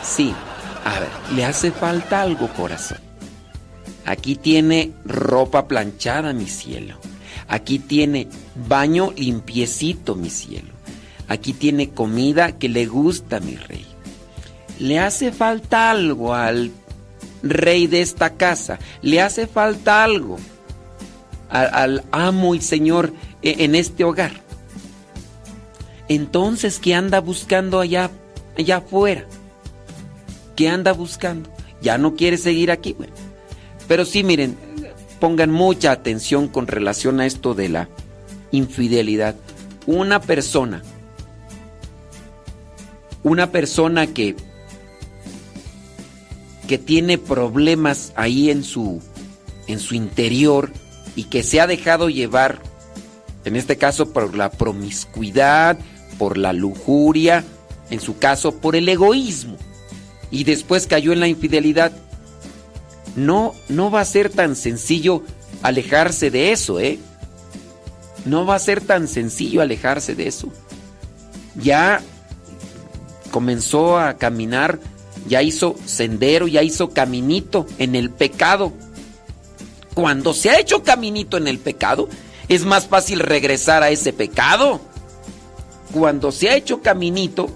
[0.01, 0.32] Sí,
[0.84, 2.99] a ver, le hace falta algo, corazón.
[4.07, 7.01] Aquí tiene ropa planchada, mi cielo.
[7.49, 8.28] Aquí tiene
[8.68, 10.68] baño limpiecito, mi cielo.
[11.26, 13.84] Aquí tiene comida que le gusta, mi rey.
[14.78, 16.70] Le hace falta algo al
[17.42, 18.78] rey de esta casa.
[19.03, 20.38] Le hace falta algo
[21.51, 24.46] al, al amo y señor e- en este hogar.
[26.09, 28.11] Entonces, ¿qué anda buscando allá,
[28.57, 29.27] allá afuera?
[30.57, 31.51] ¿Qué anda buscando?
[31.83, 32.95] ¿Ya no quiere seguir aquí?
[32.95, 33.13] Bueno,
[33.87, 34.57] pero sí, miren,
[35.21, 37.89] pongan mucha atención con relación a esto de la
[38.51, 39.37] infidelidad.
[39.87, 40.83] Una persona,
[43.23, 44.35] una persona que,
[46.67, 49.03] que tiene problemas ahí en su,
[49.67, 50.71] en su interior
[51.17, 52.61] y que se ha dejado llevar,
[53.45, 55.79] en este caso por la promiscuidad,
[56.19, 57.45] por la lujuria,
[57.91, 59.57] en su caso por el egoísmo,
[60.31, 61.93] y después cayó en la infidelidad,
[63.16, 65.23] no, no va a ser tan sencillo
[65.62, 66.99] alejarse de eso, ¿eh?
[68.25, 70.49] No va a ser tan sencillo alejarse de eso.
[71.57, 72.03] Ya
[73.31, 74.79] comenzó a caminar,
[75.29, 78.73] ya hizo sendero, ya hizo caminito en el pecado.
[79.95, 82.09] Cuando se ha hecho caminito en el pecado,
[82.49, 84.81] es más fácil regresar a ese pecado.
[85.93, 87.49] Cuando se ha hecho caminito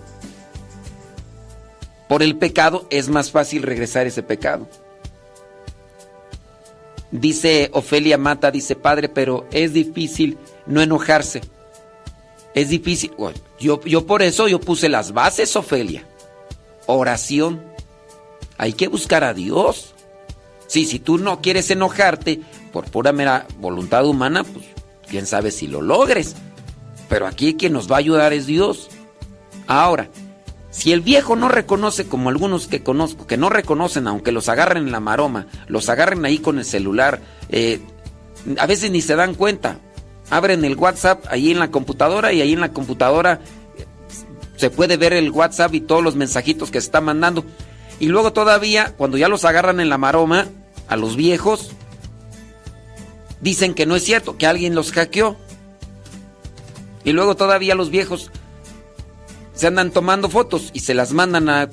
[2.09, 4.69] por el pecado, es más fácil regresar ese pecado.
[7.11, 11.43] Dice Ofelia Mata, dice padre, pero es difícil no enojarse.
[12.55, 13.13] Es difícil.
[13.61, 16.07] Yo, yo por eso yo puse las bases, Ofelia.
[16.87, 17.63] Oración.
[18.57, 19.95] Hay que buscar a Dios.
[20.67, 22.41] Sí, si tú no quieres enojarte
[22.73, 24.65] por pura mera voluntad humana, pues
[25.07, 26.35] quién sabe si lo logres.
[27.13, 28.89] Pero aquí quien nos va a ayudar es Dios.
[29.67, 30.09] Ahora,
[30.71, 34.87] si el viejo no reconoce, como algunos que conozco, que no reconocen, aunque los agarren
[34.87, 37.83] en la maroma, los agarren ahí con el celular, eh,
[38.57, 39.77] a veces ni se dan cuenta.
[40.31, 43.41] Abren el WhatsApp ahí en la computadora y ahí en la computadora
[43.77, 43.85] eh,
[44.57, 47.45] se puede ver el WhatsApp y todos los mensajitos que se están mandando.
[48.01, 50.47] Y luego todavía, cuando ya los agarran en la maroma,
[50.89, 51.73] a los viejos,
[53.43, 55.37] dicen que no es cierto, que alguien los hackeó.
[57.05, 58.31] Y luego todavía los viejos
[59.55, 61.69] se andan tomando fotos y se las mandan a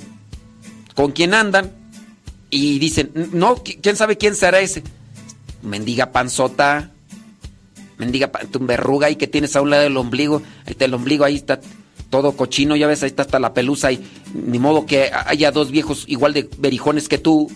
[0.96, 1.72] con quien andan
[2.50, 4.84] y dicen, no, qui- quién sabe quién será ese.
[5.62, 6.92] Mendiga panzota,
[7.98, 10.94] mendiga pa- tu verruga y que tienes a un lado del ombligo, ahí está el
[10.94, 11.60] ombligo, ahí está
[12.10, 14.04] todo cochino, ya ves, ahí está hasta la pelusa y
[14.34, 17.52] ni modo que haya dos viejos igual de berijones que tú.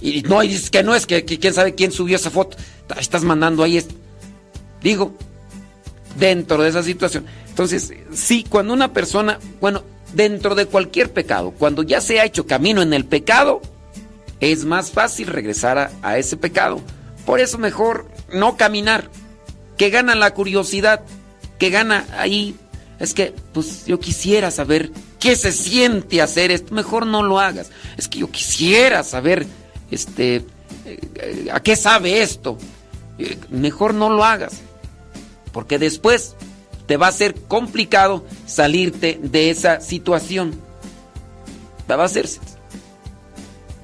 [0.00, 2.56] Y, no, y dices que no es, que, que quién sabe quién subió esa foto.
[2.90, 3.88] Ahí Estás mandando ahí, es-
[4.82, 5.14] digo,
[6.18, 7.26] dentro de esa situación.
[7.48, 12.46] Entonces, sí, cuando una persona, bueno, dentro de cualquier pecado, cuando ya se ha hecho
[12.46, 13.62] camino en el pecado,
[14.40, 16.80] es más fácil regresar a, a ese pecado.
[17.26, 19.10] Por eso mejor no caminar,
[19.76, 21.02] que gana la curiosidad,
[21.58, 22.56] que gana ahí.
[23.00, 27.70] Es que, pues yo quisiera saber qué se siente hacer esto, mejor no lo hagas.
[27.96, 29.46] Es que yo quisiera saber,
[29.90, 32.58] este, eh, eh, a qué sabe esto.
[33.18, 34.60] Eh, Mejor no lo hagas
[35.54, 36.34] porque después
[36.86, 40.60] te va a ser complicado salirte de esa situación.
[41.88, 42.28] Va a ser.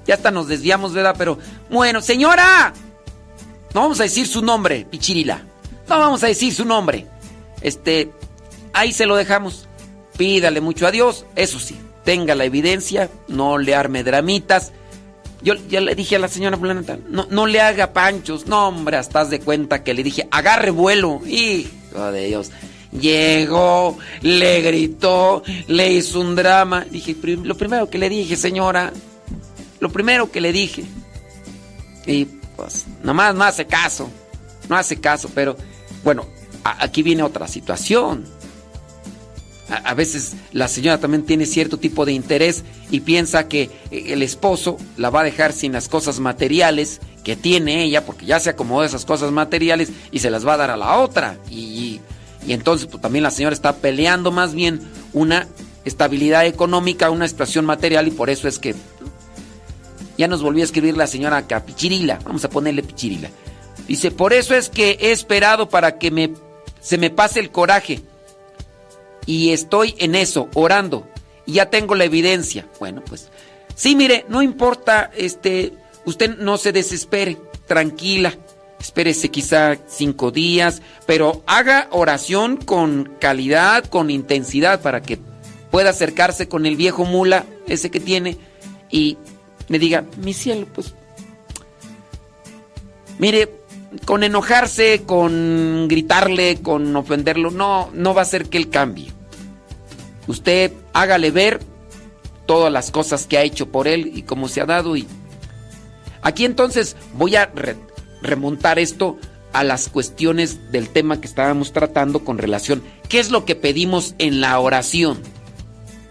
[0.05, 1.15] Ya hasta nos desviamos, ¿verdad?
[1.17, 1.39] Pero,
[1.71, 2.75] bueno, señora,
[3.73, 5.45] no vamos a decir su nombre, Pichirila.
[5.89, 7.07] No vamos a decir su nombre.
[7.61, 8.11] Este,
[8.73, 9.69] ahí se lo dejamos.
[10.17, 14.73] Pídale mucho a Dios, eso sí, tenga la evidencia, no le arme dramitas.
[15.43, 18.47] Yo ya le dije a la señora fulana, tal, no, no le haga panchos.
[18.47, 21.21] No, hombre, haz de cuenta que le dije, agarre vuelo.
[21.27, 22.51] Hijo de Dios.
[22.93, 26.85] Llegó, le gritó, le hizo un drama.
[26.91, 28.93] Dije, "Prim- lo primero que le dije, señora,
[29.79, 30.85] lo primero que le dije.
[32.07, 32.25] Y
[32.57, 34.11] pues nomás no hace caso.
[34.69, 35.57] No hace caso, pero
[36.05, 36.27] bueno,
[36.65, 38.25] aquí viene otra situación.
[39.71, 44.23] A, veces la señora también tiene cierto tipo de interés y piensa que eh, el
[44.23, 48.51] esposo la va a dejar sin las cosas materiales que tiene ella, porque ya se
[48.51, 51.39] acomodó esas cosas materiales y se las va a dar a la otra.
[51.51, 52.01] Y,
[52.47, 54.81] y entonces pues, también la señora está peleando más bien
[55.13, 55.47] una
[55.85, 58.75] estabilidad económica, una situación material y por eso es que
[60.19, 63.31] ya nos volvió a escribir la señora Capichirila, vamos a ponerle Pichirila.
[63.89, 66.35] Dice, por eso es que he esperado para que me,
[66.81, 68.03] se me pase el coraje
[69.27, 71.09] y estoy en eso, orando.
[71.47, 72.69] Y ya tengo la evidencia.
[72.79, 73.29] Bueno, pues
[73.75, 75.73] sí, mire, no importa, este,
[76.05, 78.35] usted no se desespere, tranquila.
[78.81, 85.19] Espérese quizá cinco días, pero haga oración con calidad, con intensidad, para que
[85.71, 88.39] pueda acercarse con el viejo mula, ese que tiene,
[88.91, 89.19] y
[89.69, 90.95] me diga, mi cielo, pues,
[93.19, 93.60] mire,
[94.05, 99.13] con enojarse, con gritarle, con ofenderlo, no, no va a hacer que él cambie.
[100.27, 101.61] Usted hágale ver
[102.47, 104.97] todas las cosas que ha hecho por él y cómo se ha dado.
[104.97, 105.07] Y
[106.23, 107.53] aquí entonces voy a
[108.23, 109.19] remontar esto
[109.53, 112.83] a las cuestiones del tema que estábamos tratando con relación.
[113.09, 115.19] ¿Qué es lo que pedimos en la oración?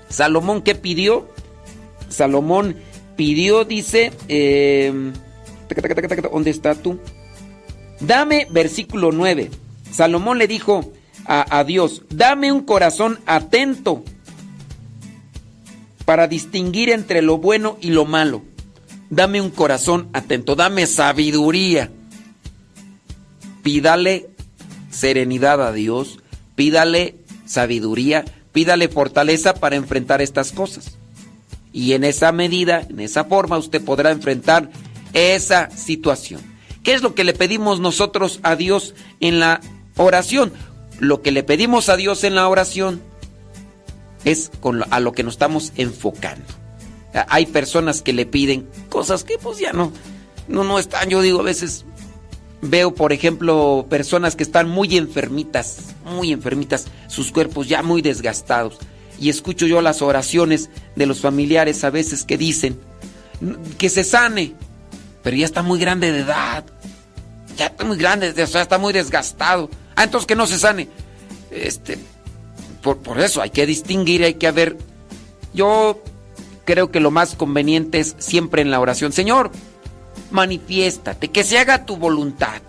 [0.09, 1.29] Salomón, ¿qué pidió?
[2.09, 2.75] Salomón
[3.15, 5.13] pidió, dice, eh,
[6.31, 6.99] ¿dónde está tú?
[7.99, 9.51] Dame, versículo 9.
[9.91, 10.93] Salomón le dijo
[11.25, 14.03] a, a Dios, dame un corazón atento
[16.05, 18.41] para distinguir entre lo bueno y lo malo.
[19.09, 21.91] Dame un corazón atento, dame sabiduría.
[23.63, 24.29] Pídale
[24.89, 26.19] serenidad a Dios,
[26.55, 30.97] pídale sabiduría, pídale fortaleza para enfrentar estas cosas.
[31.71, 34.69] Y en esa medida, en esa forma, usted podrá enfrentar
[35.13, 36.41] esa situación.
[36.83, 39.61] ¿Qué es lo que le pedimos nosotros a Dios en la
[39.97, 40.53] oración?
[40.99, 43.01] Lo que le pedimos a Dios en la oración
[44.25, 46.45] es con a lo que nos estamos enfocando.
[47.27, 49.91] Hay personas que le piden cosas que pues ya no,
[50.47, 51.09] no, no están.
[51.09, 51.85] Yo digo, a veces
[52.61, 58.77] veo, por ejemplo, personas que están muy enfermitas, muy enfermitas, sus cuerpos ya muy desgastados.
[59.19, 62.79] Y escucho yo las oraciones de los familiares a veces que dicen
[63.77, 64.55] que se sane,
[65.23, 66.63] pero ya está muy grande de edad.
[67.57, 69.69] Ya está muy grande, ya está muy desgastado.
[69.95, 70.87] Ah, entonces que no se sane.
[71.51, 71.97] Este,
[72.81, 74.77] por, por eso hay que distinguir, hay que ver.
[75.53, 76.01] Yo
[76.65, 79.51] creo que lo más conveniente es siempre en la oración, Señor,
[80.31, 82.61] manifiéstate, que se haga tu voluntad,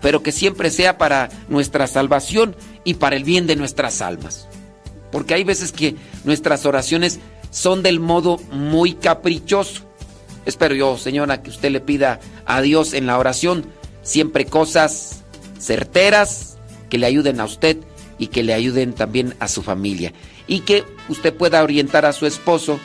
[0.00, 4.48] pero que siempre sea para nuestra salvación y para el bien de nuestras almas.
[5.10, 7.20] Porque hay veces que nuestras oraciones
[7.50, 9.87] son del modo muy caprichoso.
[10.46, 13.66] Espero yo, señora, que usted le pida a Dios en la oración
[14.02, 15.22] siempre cosas
[15.58, 16.56] certeras
[16.88, 17.78] que le ayuden a usted
[18.18, 20.12] y que le ayuden también a su familia.
[20.46, 22.80] Y que usted pueda orientar a su esposo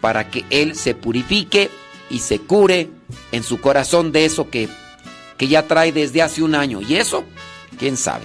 [0.00, 1.70] para que él se purifique
[2.10, 2.90] y se cure
[3.32, 4.68] en su corazón de eso que,
[5.36, 6.80] que ya trae desde hace un año.
[6.82, 7.24] Y eso,
[7.78, 8.24] quién sabe.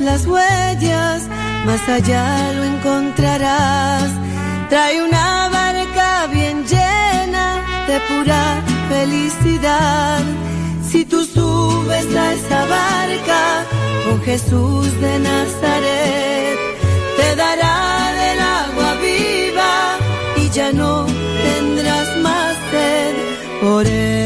[0.00, 1.22] las huellas,
[1.64, 4.10] más allá lo encontrarás.
[4.68, 10.22] Trae una barca bien llena de pura felicidad.
[10.88, 13.64] Si tú subes a esa barca
[14.06, 16.58] con Jesús de Nazaret,
[17.16, 19.74] te dará del agua viva
[20.36, 21.06] y ya no
[21.42, 22.25] tendrás más.
[23.66, 24.25] Por eso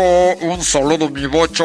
[0.00, 1.64] un saludo mi bocho.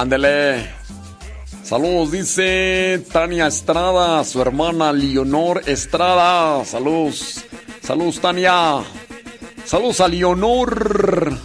[0.00, 0.66] Ándele.
[1.62, 6.64] Saludos, dice Tania Estrada, su hermana Leonor Estrada.
[6.64, 7.44] Saludos,
[7.82, 8.78] saludos Tania.
[9.66, 11.36] Saludos a Leonor.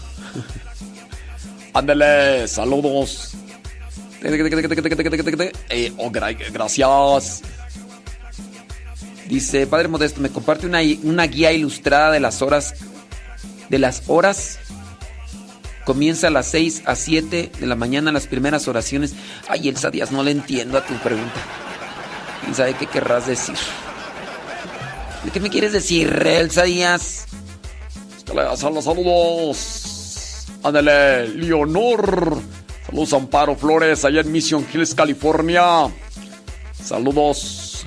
[1.73, 3.33] Ándele, saludos.
[5.69, 7.41] Eh, oh, gra- gracias.
[9.27, 12.73] Dice, Padre Modesto, me comparte una, una guía ilustrada de las horas.
[13.67, 14.59] De las horas.
[15.85, 19.13] Comienza a las 6 a 7 de la mañana las primeras oraciones.
[19.47, 21.35] Ay, Elsa Díaz, no le entiendo a tu pregunta.
[22.41, 23.55] ¿Quién sabe qué querrás decir?
[25.23, 27.25] ¿De qué me quieres decir, Elsa Díaz?
[28.57, 30.47] Saludos, saludos.
[30.63, 32.39] Ándale, Leonor.
[32.87, 35.91] Saludos, Amparo Flores, allá en Mission Hills, California.
[36.83, 37.85] Saludos.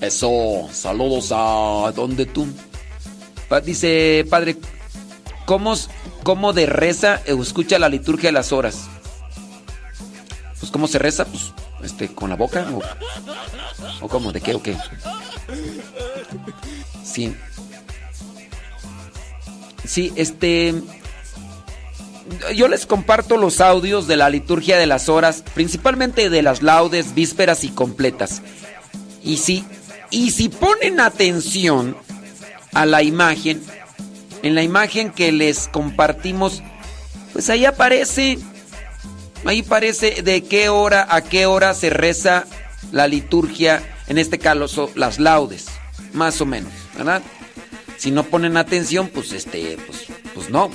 [0.00, 1.92] Eso, saludos a...
[1.94, 2.46] ¿Dónde tú?
[3.64, 4.56] Dice, Padre,
[5.46, 5.74] ¿cómo,
[6.22, 8.88] cómo de reza o escucha la liturgia de las horas?
[10.60, 11.24] Pues, ¿cómo se reza?
[11.24, 12.66] Pues, este, ¿con la boca?
[12.74, 14.32] ¿O, o cómo?
[14.32, 14.76] ¿De qué o qué?
[17.02, 17.34] Sí.
[19.84, 20.74] Sí, este...
[22.56, 27.14] Yo les comparto los audios de la liturgia de las horas, principalmente de las laudes,
[27.14, 28.42] vísperas y completas.
[29.22, 29.64] Y si,
[30.10, 31.96] y si ponen atención
[32.74, 33.62] a la imagen,
[34.42, 36.62] en la imagen que les compartimos,
[37.32, 38.38] pues ahí aparece,
[39.44, 42.46] ahí aparece de qué hora a qué hora se reza
[42.92, 45.66] la liturgia, en este caso las laudes,
[46.12, 47.22] más o menos, ¿verdad?
[47.98, 50.70] Si no ponen atención, pues este, pues, pues no.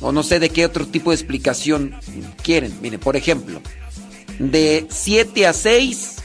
[0.00, 1.94] O no sé de qué otro tipo de explicación
[2.42, 2.76] quieren.
[2.82, 3.60] Miren, por ejemplo,
[4.38, 6.16] de 7 a 6,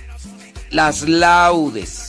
[0.72, 2.09] las laudes.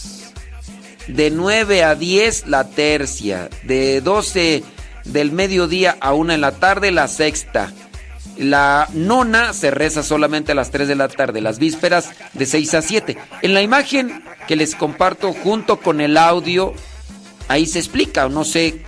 [1.09, 3.49] De 9 a 10, la tercia.
[3.65, 4.63] De 12
[5.05, 7.73] del mediodía a 1 en la tarde, la sexta.
[8.37, 11.41] La nona se reza solamente a las 3 de la tarde.
[11.41, 13.19] Las vísperas de 6 a 7.
[13.43, 16.73] En la imagen que les comparto junto con el audio,
[17.49, 18.29] ahí se explica.
[18.29, 18.83] No sé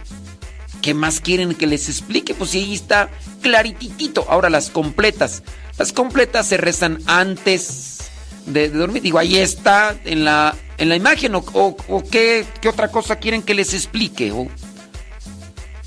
[0.82, 2.34] ¿Qué más quieren que les explique?
[2.34, 3.08] Pues ahí está
[3.40, 4.26] clarititito.
[4.28, 5.44] Ahora las completas.
[5.78, 8.01] Las completas se rezan antes
[8.46, 9.02] de, dormir.
[9.02, 11.34] Digo, ahí está en la, en la imagen.
[11.34, 14.32] ¿O, o- qué, qué otra cosa quieren que les explique?
[14.32, 14.48] O-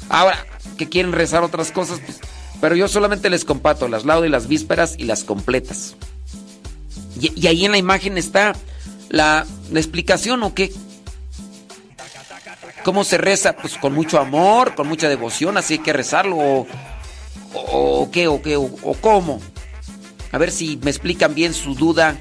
[0.10, 0.46] ahora,
[0.78, 2.00] que quieren rezar otras cosas.
[2.06, 2.20] Pues,
[2.62, 5.96] pero yo solamente les comparto las laudes, las vísperas y las completas.
[7.20, 8.54] Y, ahí en la imagen está
[9.10, 10.72] la, la explicación o qué.
[12.84, 13.54] ¿Cómo se reza?
[13.56, 16.68] Pues con mucho amor, con mucha devoción, así hay que rezarlo.
[17.54, 18.28] ¿O, qué?
[18.28, 18.58] ¿O qué?
[18.58, 19.42] O cómo?
[20.32, 22.20] A ver si me explican bien su duda.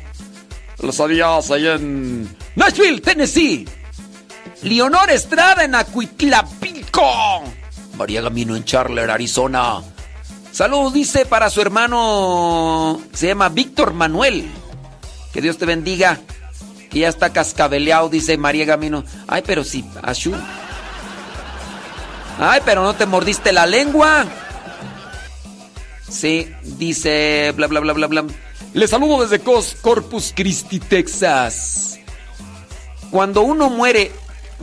[0.80, 3.66] Los días allá en Nashville, Tennessee.
[4.62, 7.02] Leonor Estrada en Acuitlapilco.
[7.96, 9.82] María Gamino en Charler, Arizona.
[10.52, 14.48] Saludos, dice para su hermano, se llama Víctor Manuel.
[15.32, 16.20] Que Dios te bendiga.
[16.90, 19.04] Que ya está cascabeleado, dice María Gamino.
[19.26, 20.32] Ay, pero sí, Ashu.
[22.38, 24.26] Ay, pero no te mordiste la lengua.
[26.08, 28.24] Sí, dice bla bla bla bla bla.
[28.74, 31.98] Le saludo desde Cos- Corpus Christi, Texas.
[33.10, 34.10] Cuando uno muere,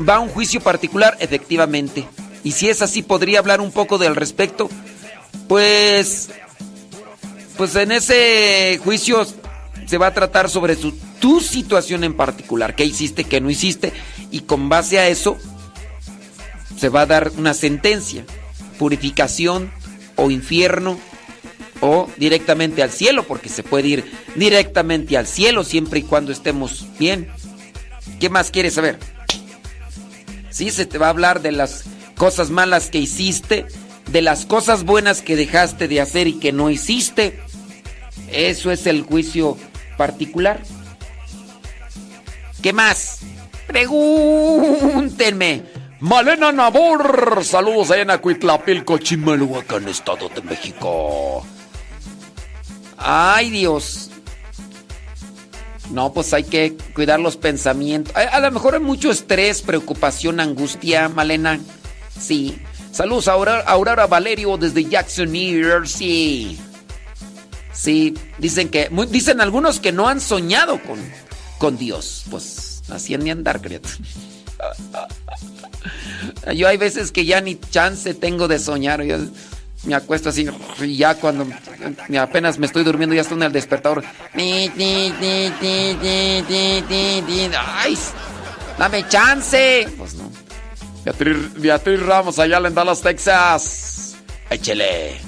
[0.08, 2.06] va a un juicio particular, efectivamente.
[2.44, 4.70] Y si es así, podría hablar un poco del respecto.
[5.48, 6.30] Pues,
[7.58, 9.26] pues en ese juicio
[9.86, 13.94] se va a tratar sobre tu situación en particular, qué hiciste, qué no hiciste,
[14.32, 15.38] y con base a eso
[16.78, 18.26] se va a dar una sentencia,
[18.80, 19.72] purificación
[20.16, 20.98] o infierno
[21.82, 26.86] o directamente al cielo, porque se puede ir directamente al cielo siempre y cuando estemos
[26.98, 27.28] bien.
[28.20, 28.98] ¿Qué más quieres saber?
[30.50, 33.66] Sí, se te va a hablar de las cosas malas que hiciste,
[34.12, 37.40] de las cosas buenas que dejaste de hacer y que no hiciste.
[38.32, 39.58] Eso es el juicio
[39.98, 40.62] particular.
[42.62, 43.20] ¿Qué más?
[43.66, 45.64] Pregúntenme.
[46.00, 51.46] Malena Nabor, saludos allá en Acuitlapilco, Chimalhuacán, Estado de México.
[53.02, 54.10] Ay, Dios.
[55.92, 58.16] No, pues hay que cuidar los pensamientos.
[58.16, 61.60] A, lo mejor hay mucho estrés, preocupación, angustia, Malena.
[62.18, 62.58] Sí.
[62.92, 66.58] Saludos a Aurora, Valerio desde Jackson, New Jersey.
[67.74, 71.00] Sí, dicen que dicen algunos que no han soñado con,
[71.58, 72.26] con Dios.
[72.30, 73.96] Pues así han de andar, criatura.
[76.56, 79.04] Yo hay veces que ya ni chance tengo de soñar.
[79.04, 79.18] Yo
[79.84, 80.48] me acuesto así
[80.82, 81.48] y ya cuando
[82.20, 84.04] apenas me estoy durmiendo ya estoy en el despertador.
[87.58, 87.98] ¡Ay!
[88.78, 89.88] ¡Dame chance!
[89.98, 90.32] Pues no.
[91.58, 94.16] Beatriz, Ramos allá en Dallas, Texas.
[94.50, 95.20] Échele.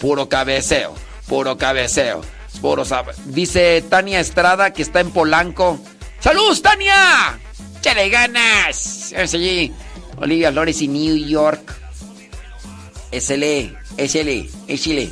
[0.00, 0.94] Puro cabeceo.
[1.26, 2.20] Puro cabeceo.
[2.60, 5.78] Puro sab- Dice Tania Estrada que está en Polanco.
[6.20, 7.38] ¡Saludos, Tania!
[7.78, 9.12] ¡Échale ganas!
[9.12, 9.72] Es allí.
[10.18, 11.74] Olivia Flores y New York.
[13.12, 15.10] Échele, échele, échele.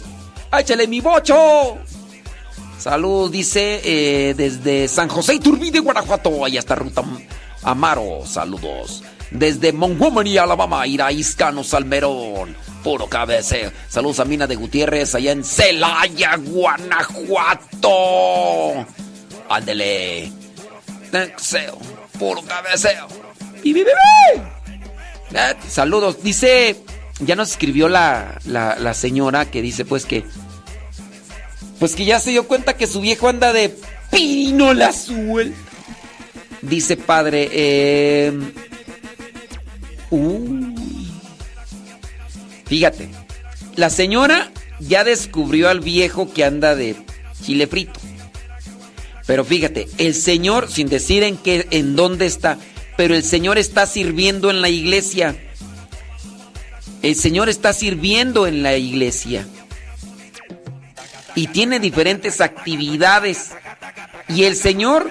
[0.53, 1.79] ¡Échale mi bocho!
[2.79, 6.45] Salud, dice eh, desde San José Iturbide, Guanajuato.
[6.45, 7.03] Allá está Ruta
[7.63, 8.27] Amaro.
[8.27, 9.03] Saludos.
[9.31, 12.55] Desde Montgomery, Alabama, Iraíscano, Salmerón.
[12.83, 13.73] Puro cabeceo.
[13.89, 17.89] Saludos a Mina de Gutiérrez, allá en Celaya, Guanajuato.
[19.49, 20.31] Ándele.
[22.19, 23.09] Puro cabeceo.
[23.63, 23.93] Y vive.
[25.33, 26.23] Eh, Saludos.
[26.23, 26.77] Dice,
[27.21, 30.25] ya nos escribió la, la, la señora que dice pues que
[31.79, 33.77] pues que ya se dio cuenta que su viejo anda de
[34.11, 35.59] pino la suelta.
[36.63, 38.33] Dice padre, eh,
[42.65, 43.11] fíjate,
[43.77, 44.51] la señora
[44.81, 46.97] ya descubrió al viejo que anda de
[47.43, 48.01] chile frito.
[49.27, 52.59] Pero fíjate, el señor, sin decir en qué, en dónde está,
[52.97, 55.37] pero el señor está sirviendo en la iglesia.
[57.05, 59.47] El señor está sirviendo en la iglesia
[61.35, 63.51] y tiene diferentes actividades.
[64.27, 65.11] Y el Señor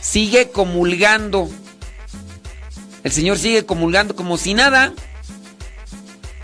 [0.00, 1.50] sigue comulgando.
[3.02, 4.92] El Señor sigue comulgando como si nada.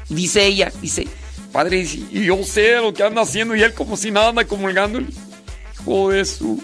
[0.08, 1.06] Dice ella, dice,
[1.52, 5.00] Padre, y yo sé lo que anda haciendo y él como si nada anda comulgando.
[5.80, 6.60] Hijo de su...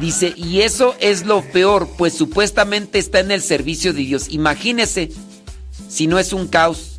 [0.00, 4.30] Dice, y eso es lo peor, pues supuestamente está en el servicio de Dios.
[4.30, 5.10] Imagínese
[5.90, 6.98] si no es un caos.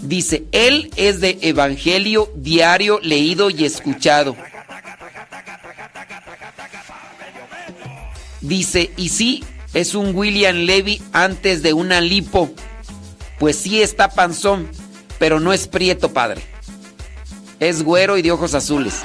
[0.00, 4.36] Dice, él es de evangelio diario, leído y escuchado.
[8.40, 9.42] Dice, y sí,
[9.74, 12.48] es un William Levy antes de una lipo.
[13.40, 14.70] Pues sí está panzón,
[15.18, 16.42] pero no es prieto, padre.
[17.58, 19.02] Es güero y de ojos azules.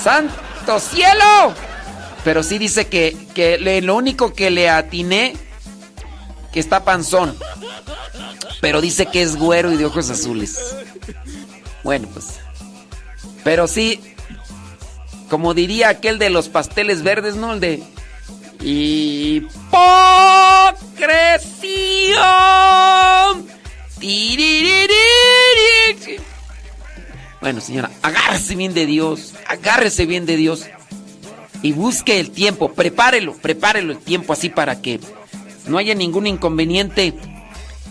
[0.00, 0.43] ¡Santo
[0.80, 1.54] cielo!
[2.24, 5.36] Pero sí dice que, que lo único que le atiné,
[6.52, 7.36] que está panzón.
[8.60, 10.58] Pero dice que es güero y de ojos azules.
[11.82, 12.40] Bueno, pues.
[13.42, 14.00] Pero sí,
[15.28, 17.52] como diría aquel de los pasteles verdes, ¿no?
[17.52, 17.82] El de.
[18.60, 19.44] ¡Hipocresía!
[27.44, 29.34] Bueno, señora, agárrese bien de Dios.
[29.46, 30.64] Agárrese bien de Dios.
[31.60, 32.72] Y busque el tiempo.
[32.72, 34.98] Prepárelo, prepárelo el tiempo así para que
[35.66, 37.12] no haya ningún inconveniente.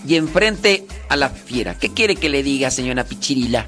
[0.07, 1.75] Y enfrente a la fiera.
[1.75, 3.67] ¿Qué quiere que le diga, señora Pichirila?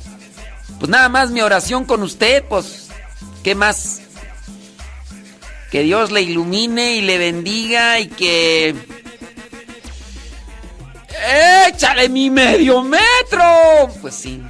[0.80, 2.88] Pues nada más mi oración con usted, pues.
[3.44, 4.02] ¿Qué más?
[5.70, 8.74] Que Dios le ilumine y le bendiga y que
[11.68, 13.94] ¡Échale mi medio metro!
[14.02, 14.42] Pues sí.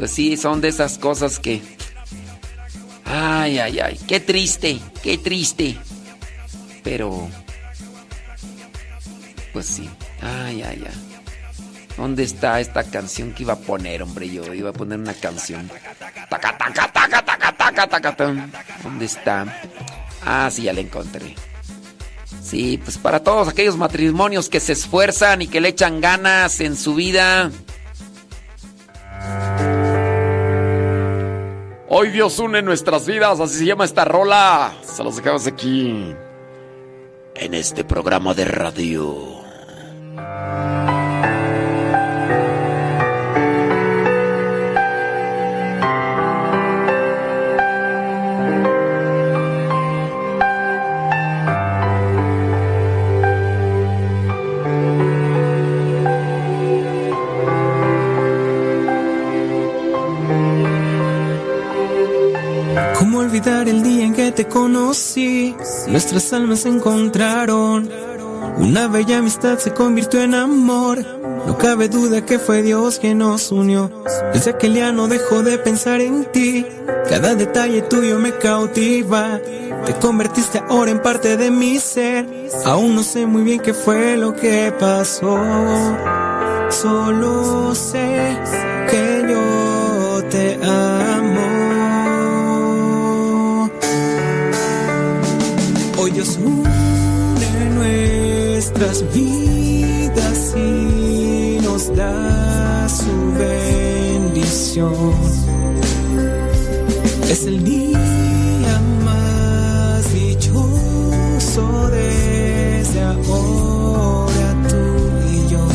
[0.00, 1.60] Pues sí, son de esas cosas que...
[3.04, 4.00] Ay, ay, ay.
[4.08, 5.76] Qué triste, qué triste.
[6.82, 7.28] Pero...
[9.52, 9.90] Pues sí.
[10.22, 11.18] Ay, ay, ay.
[11.98, 14.30] ¿Dónde está esta canción que iba a poner, hombre?
[14.30, 15.70] Yo iba a poner una canción.
[18.82, 19.62] ¿Dónde está?
[20.24, 21.34] Ah, sí, ya la encontré.
[22.42, 26.74] Sí, pues para todos aquellos matrimonios que se esfuerzan y que le echan ganas en
[26.74, 27.50] su vida.
[31.92, 34.72] Hoy Dios une nuestras vidas, así se llama esta rola.
[34.80, 36.14] Se los dejamos aquí.
[37.34, 39.40] En este programa de radio.
[63.30, 65.54] Olvidar el día en que te conocí?
[65.86, 67.88] Nuestras almas se encontraron.
[68.58, 70.98] Una bella amistad se convirtió en amor.
[71.46, 73.88] No cabe duda que fue Dios quien nos unió.
[74.32, 76.66] Desde aquel día no dejo de pensar en ti.
[77.08, 79.38] Cada detalle tuyo me cautiva.
[79.86, 82.26] Te convertiste ahora en parte de mi ser.
[82.64, 85.38] Aún no sé muy bien qué fue lo que pasó.
[86.68, 88.36] Solo sé
[88.90, 91.49] que yo te amo.
[96.02, 104.94] Hoy Dios une nuestras vidas y nos da su bendición.
[107.28, 114.82] Es el día más dichoso desde ahora tú
[115.34, 115.68] y yo.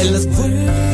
[0.00, 0.93] En las buenas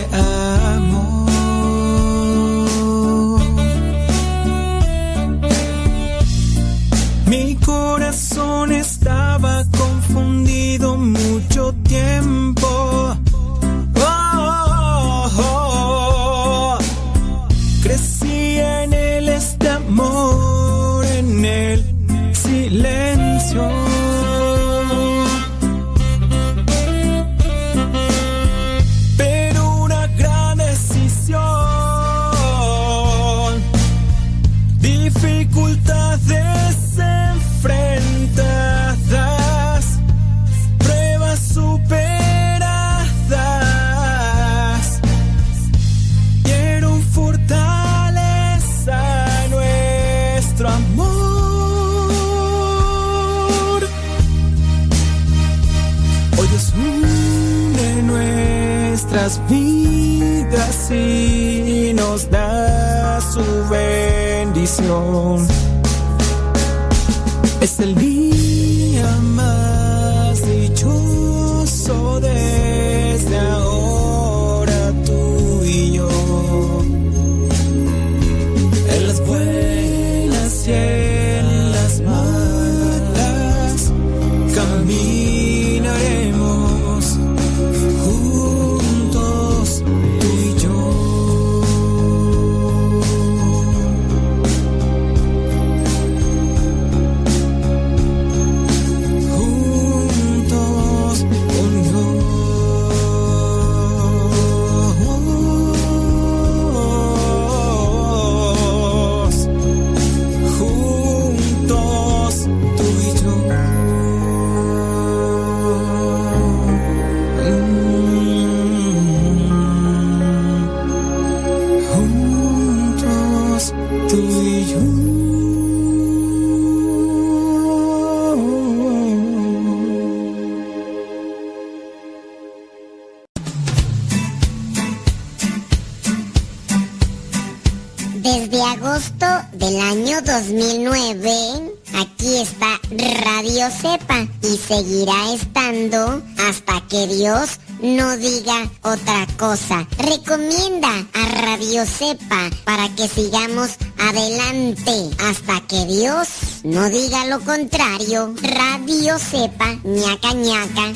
[156.91, 158.35] diga lo contrario.
[158.41, 160.91] Radio Cepa, ñaca ñaca.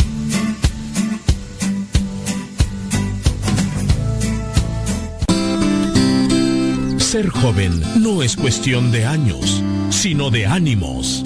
[6.98, 11.24] Ser joven no es cuestión de años, sino de ánimos.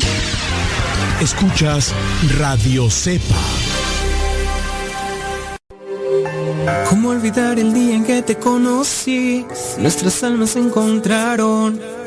[1.19, 1.93] Escuchas
[2.37, 3.41] Radio Cepa.
[6.89, 9.45] ¿Cómo olvidar el día en que te conocí?
[9.79, 11.98] Nuestras almas se encontraron.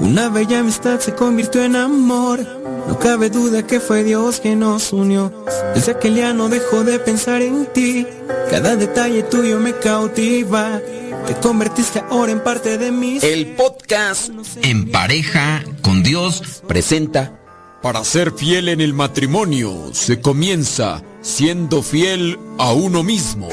[0.00, 2.40] Una bella amistad se convirtió en amor.
[2.88, 5.30] No cabe duda que fue Dios quien nos unió.
[5.74, 8.06] Desde aquel día no dejo de pensar en ti.
[8.50, 10.80] Cada detalle tuyo me cautiva.
[11.26, 13.18] Te convertiste ahora en parte de mí.
[13.20, 14.30] El podcast
[14.62, 17.38] En pareja con Dios presenta
[17.82, 23.48] Para ser fiel en el matrimonio se comienza siendo fiel a uno mismo.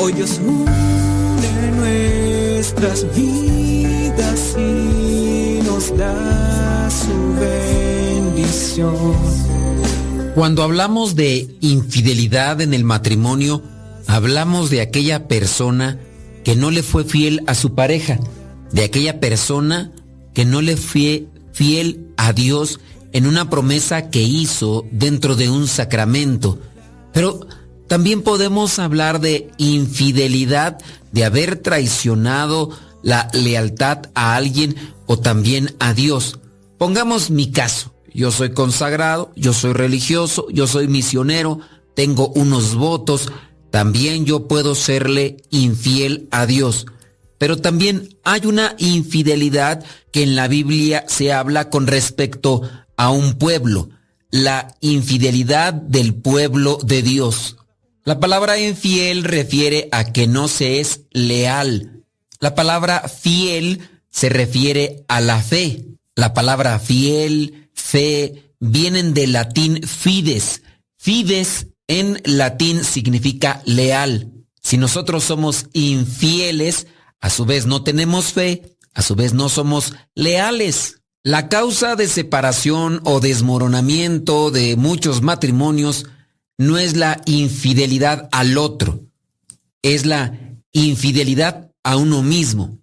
[0.00, 0.74] Hoy Dios une
[1.76, 3.73] nuestras vidas
[5.64, 8.94] nos da su bendición.
[10.34, 13.62] Cuando hablamos de infidelidad en el matrimonio,
[14.06, 15.98] hablamos de aquella persona
[16.44, 18.18] que no le fue fiel a su pareja,
[18.72, 19.92] de aquella persona
[20.34, 22.80] que no le fue fiel a Dios
[23.12, 26.58] en una promesa que hizo dentro de un sacramento.
[27.12, 27.46] Pero
[27.86, 30.78] también podemos hablar de infidelidad,
[31.12, 32.70] de haber traicionado
[33.04, 34.74] la lealtad a alguien
[35.06, 36.40] o también a Dios.
[36.78, 37.94] Pongamos mi caso.
[38.12, 41.60] Yo soy consagrado, yo soy religioso, yo soy misionero,
[41.94, 43.30] tengo unos votos,
[43.70, 46.86] también yo puedo serle infiel a Dios.
[47.38, 52.62] Pero también hay una infidelidad que en la Biblia se habla con respecto
[52.96, 53.90] a un pueblo,
[54.30, 57.56] la infidelidad del pueblo de Dios.
[58.04, 62.03] La palabra infiel refiere a que no se es leal.
[62.44, 65.86] La palabra fiel se refiere a la fe.
[66.14, 70.60] La palabra fiel, fe, vienen del latín fides.
[70.98, 74.30] Fides en latín significa leal.
[74.60, 76.86] Si nosotros somos infieles,
[77.18, 81.00] a su vez no tenemos fe, a su vez no somos leales.
[81.22, 86.04] La causa de separación o desmoronamiento de muchos matrimonios
[86.58, 89.00] no es la infidelidad al otro,
[89.80, 90.38] es la
[90.72, 92.78] infidelidad a uno mismo.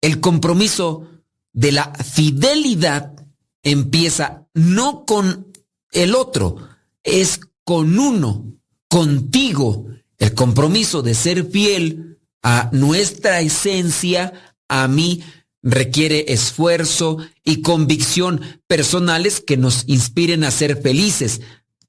[0.00, 1.06] El compromiso
[1.52, 3.12] de la fidelidad
[3.62, 5.52] empieza no con
[5.92, 6.56] el otro,
[7.02, 8.54] es con uno,
[8.88, 9.86] contigo.
[10.18, 15.22] El compromiso de ser fiel a nuestra esencia, a mí,
[15.62, 21.40] requiere esfuerzo y convicción personales que nos inspiren a ser felices,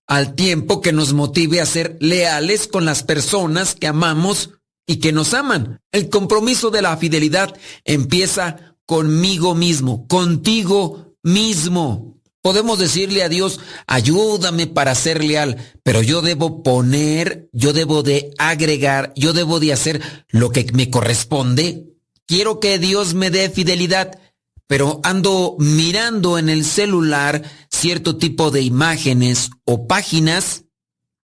[0.07, 4.51] al tiempo que nos motive a ser leales con las personas que amamos
[4.85, 5.81] y que nos aman.
[5.91, 12.15] El compromiso de la fidelidad empieza conmigo mismo, contigo mismo.
[12.41, 18.35] Podemos decirle a Dios, ayúdame para ser leal, pero yo debo poner, yo debo de
[18.37, 21.87] agregar, yo debo de hacer lo que me corresponde.
[22.27, 24.19] Quiero que Dios me dé fidelidad,
[24.67, 27.41] pero ando mirando en el celular
[27.71, 30.65] cierto tipo de imágenes o páginas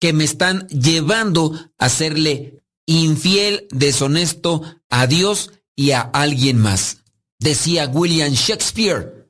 [0.00, 6.98] que me están llevando a serle infiel, deshonesto a Dios y a alguien más.
[7.38, 9.28] Decía William Shakespeare,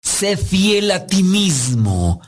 [0.00, 2.20] sé fiel a ti mismo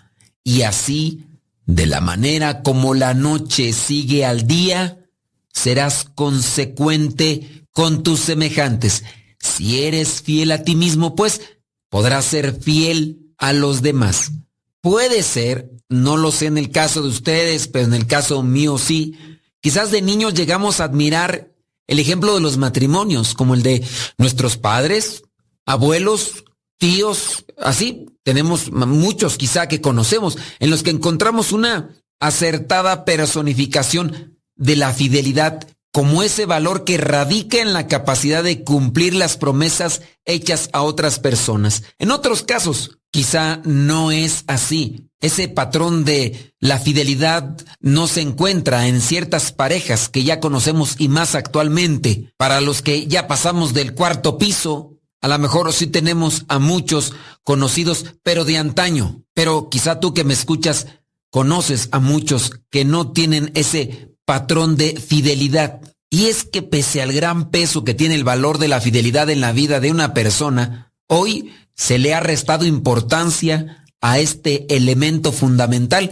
[0.45, 1.25] y así,
[1.67, 5.09] de la manera como la noche sigue al día,
[5.53, 9.03] serás consecuente con tus semejantes.
[9.41, 11.41] Si eres fiel a ti mismo, pues
[11.89, 14.33] podrás ser fiel a los demás.
[14.81, 18.79] Puede ser, no lo sé en el caso de ustedes, pero en el caso mío
[18.79, 19.17] sí.
[19.65, 21.49] Quizás de niños llegamos a admirar
[21.86, 23.82] el ejemplo de los matrimonios, como el de
[24.19, 25.23] nuestros padres,
[25.65, 26.45] abuelos,
[26.77, 28.05] tíos, así.
[28.24, 31.89] Tenemos muchos quizá que conocemos, en los que encontramos una
[32.20, 39.15] acertada personificación de la fidelidad como ese valor que radica en la capacidad de cumplir
[39.15, 41.85] las promesas hechas a otras personas.
[41.99, 45.09] En otros casos, quizá no es así.
[45.25, 51.09] Ese patrón de la fidelidad no se encuentra en ciertas parejas que ya conocemos y
[51.09, 52.35] más actualmente.
[52.37, 54.91] Para los que ya pasamos del cuarto piso,
[55.23, 59.23] A lo mejor sí tenemos a muchos conocidos, pero de antaño.
[59.33, 60.89] Pero quizá tú que me escuchas,
[61.31, 65.81] conoces a muchos que no tienen ese patrón de fidelidad.
[66.11, 69.41] Y es que pese al gran peso que tiene el valor de la fidelidad en
[69.41, 76.10] la vida de una persona, hoy se le ha restado importancia a este elemento fundamental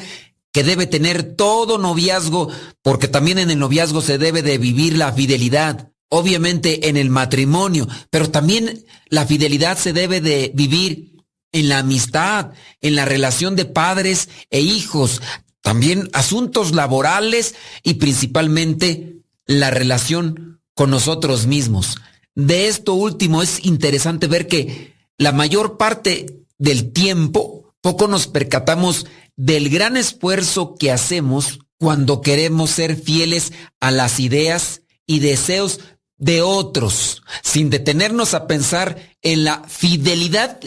[0.50, 2.48] que debe tener todo noviazgo,
[2.80, 7.86] porque también en el noviazgo se debe de vivir la fidelidad, obviamente en el matrimonio,
[8.08, 13.66] pero también la fidelidad se debe de vivir en la amistad, en la relación de
[13.66, 15.20] padres e hijos,
[15.60, 21.98] también asuntos laborales y principalmente la relación con nosotros mismos.
[22.34, 29.06] De esto último es interesante ver que la mayor parte del tiempo poco nos percatamos
[29.36, 35.80] del gran esfuerzo que hacemos cuando queremos ser fieles a las ideas y deseos
[36.16, 40.60] de otros, sin detenernos a pensar en la fidelidad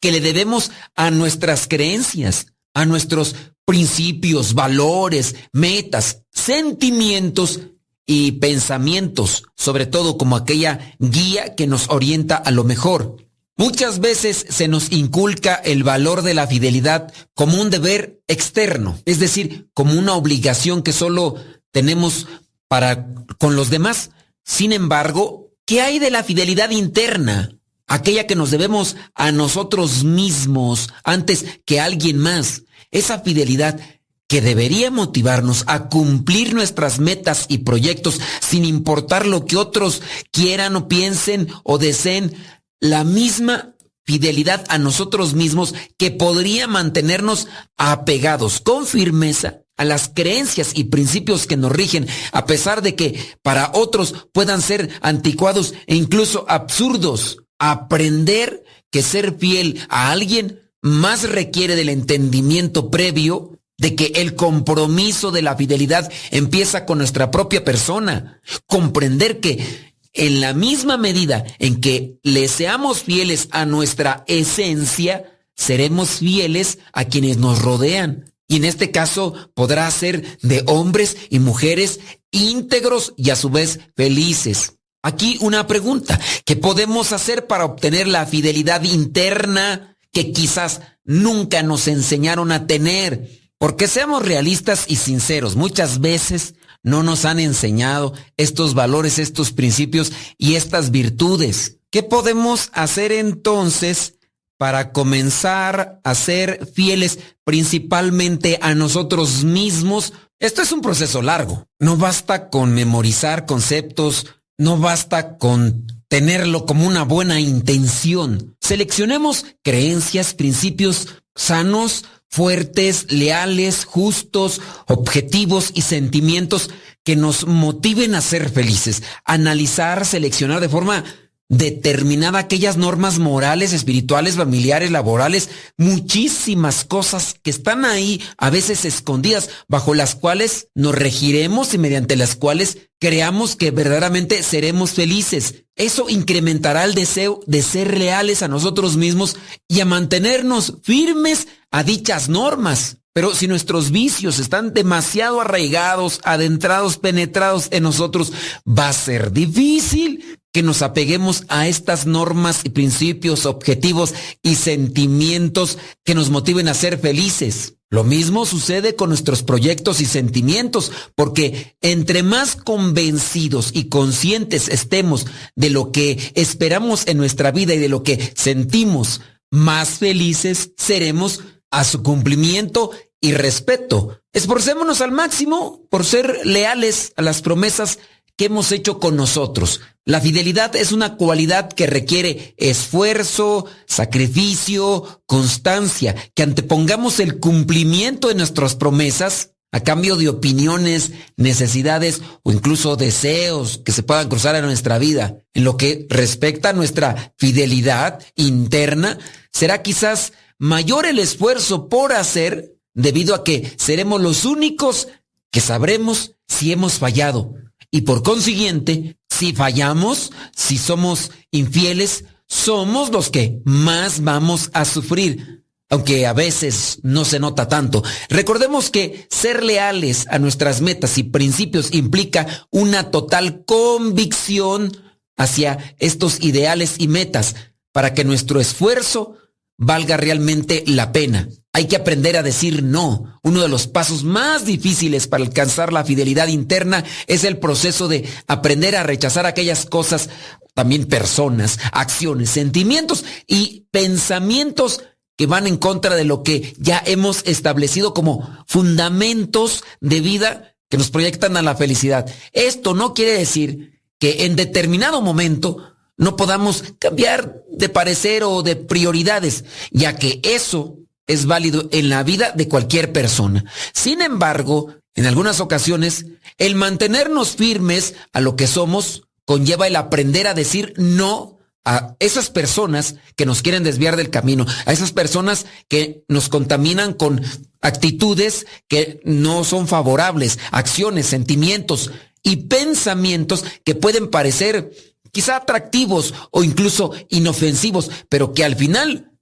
[0.00, 3.34] que le debemos a nuestras creencias, a nuestros
[3.64, 7.60] principios, valores, metas, sentimientos
[8.06, 13.29] y pensamientos, sobre todo como aquella guía que nos orienta a lo mejor.
[13.60, 19.18] Muchas veces se nos inculca el valor de la fidelidad como un deber externo, es
[19.18, 21.34] decir, como una obligación que solo
[21.70, 22.26] tenemos
[22.68, 23.06] para
[23.38, 24.12] con los demás.
[24.44, 27.50] Sin embargo, ¿qué hay de la fidelidad interna?
[27.86, 32.62] Aquella que nos debemos a nosotros mismos antes que a alguien más.
[32.90, 33.78] Esa fidelidad
[34.26, 40.00] que debería motivarnos a cumplir nuestras metas y proyectos sin importar lo que otros
[40.30, 42.34] quieran o piensen o deseen,
[42.80, 43.74] la misma
[44.04, 47.46] fidelidad a nosotros mismos que podría mantenernos
[47.76, 53.18] apegados con firmeza a las creencias y principios que nos rigen, a pesar de que
[53.42, 57.38] para otros puedan ser anticuados e incluso absurdos.
[57.58, 65.30] Aprender que ser fiel a alguien más requiere del entendimiento previo de que el compromiso
[65.30, 68.42] de la fidelidad empieza con nuestra propia persona.
[68.66, 76.10] Comprender que en la misma medida en que le seamos fieles a nuestra esencia, seremos
[76.18, 78.32] fieles a quienes nos rodean.
[78.48, 82.00] Y en este caso podrá ser de hombres y mujeres
[82.32, 84.74] íntegros y a su vez felices.
[85.02, 91.88] Aquí una pregunta, ¿qué podemos hacer para obtener la fidelidad interna que quizás nunca nos
[91.88, 93.30] enseñaron a tener?
[93.56, 100.12] Porque seamos realistas y sinceros, muchas veces no nos han enseñado estos valores, estos principios
[100.38, 101.78] y estas virtudes.
[101.90, 104.14] ¿Qué podemos hacer entonces
[104.56, 110.12] para comenzar a ser fieles principalmente a nosotros mismos?
[110.38, 111.66] Esto es un proceso largo.
[111.78, 114.26] No basta con memorizar conceptos,
[114.56, 118.56] no basta con tenerlo como una buena intención.
[118.60, 126.70] Seleccionemos creencias, principios sanos, fuertes, leales, justos, objetivos y sentimientos
[127.04, 129.02] que nos motiven a ser felices.
[129.24, 131.04] Analizar, seleccionar de forma
[131.50, 139.50] determinada aquellas normas morales, espirituales, familiares, laborales, muchísimas cosas que están ahí, a veces escondidas,
[139.66, 145.64] bajo las cuales nos regiremos y mediante las cuales creamos que verdaderamente seremos felices.
[145.74, 149.36] Eso incrementará el deseo de ser leales a nosotros mismos
[149.66, 152.98] y a mantenernos firmes a dichas normas.
[153.12, 158.32] Pero si nuestros vicios están demasiado arraigados, adentrados, penetrados en nosotros,
[158.66, 165.78] va a ser difícil que nos apeguemos a estas normas y principios, objetivos y sentimientos
[166.04, 167.74] que nos motiven a ser felices.
[167.92, 175.26] Lo mismo sucede con nuestros proyectos y sentimientos, porque entre más convencidos y conscientes estemos
[175.56, 179.20] de lo que esperamos en nuestra vida y de lo que sentimos,
[179.50, 181.40] más felices seremos
[181.70, 182.90] a su cumplimiento
[183.20, 184.20] y respeto.
[184.32, 187.98] Esforcémonos al máximo por ser leales a las promesas
[188.36, 189.80] que hemos hecho con nosotros.
[190.06, 198.34] La fidelidad es una cualidad que requiere esfuerzo, sacrificio, constancia, que antepongamos el cumplimiento de
[198.34, 204.64] nuestras promesas a cambio de opiniones, necesidades o incluso deseos que se puedan cruzar en
[204.64, 205.36] nuestra vida.
[205.54, 209.18] En lo que respecta a nuestra fidelidad interna,
[209.52, 215.08] será quizás mayor el esfuerzo por hacer debido a que seremos los únicos
[215.50, 217.54] que sabremos si hemos fallado.
[217.90, 225.64] Y por consiguiente, si fallamos, si somos infieles, somos los que más vamos a sufrir,
[225.88, 228.04] aunque a veces no se nota tanto.
[228.28, 234.92] Recordemos que ser leales a nuestras metas y principios implica una total convicción
[235.36, 237.56] hacia estos ideales y metas,
[237.92, 239.36] para que nuestro esfuerzo
[239.80, 241.48] valga realmente la pena.
[241.72, 243.40] Hay que aprender a decir no.
[243.42, 248.28] Uno de los pasos más difíciles para alcanzar la fidelidad interna es el proceso de
[248.46, 250.28] aprender a rechazar aquellas cosas,
[250.74, 255.02] también personas, acciones, sentimientos y pensamientos
[255.36, 260.98] que van en contra de lo que ya hemos establecido como fundamentos de vida que
[260.98, 262.30] nos proyectan a la felicidad.
[262.52, 268.76] Esto no quiere decir que en determinado momento no podamos cambiar de parecer o de
[268.76, 273.64] prioridades, ya que eso es válido en la vida de cualquier persona.
[273.94, 276.26] Sin embargo, en algunas ocasiones,
[276.58, 282.50] el mantenernos firmes a lo que somos conlleva el aprender a decir no a esas
[282.50, 287.40] personas que nos quieren desviar del camino, a esas personas que nos contaminan con
[287.80, 292.10] actitudes que no son favorables, acciones, sentimientos
[292.42, 294.92] y pensamientos que pueden parecer
[295.32, 299.32] quizá atractivos o incluso inofensivos, pero que al final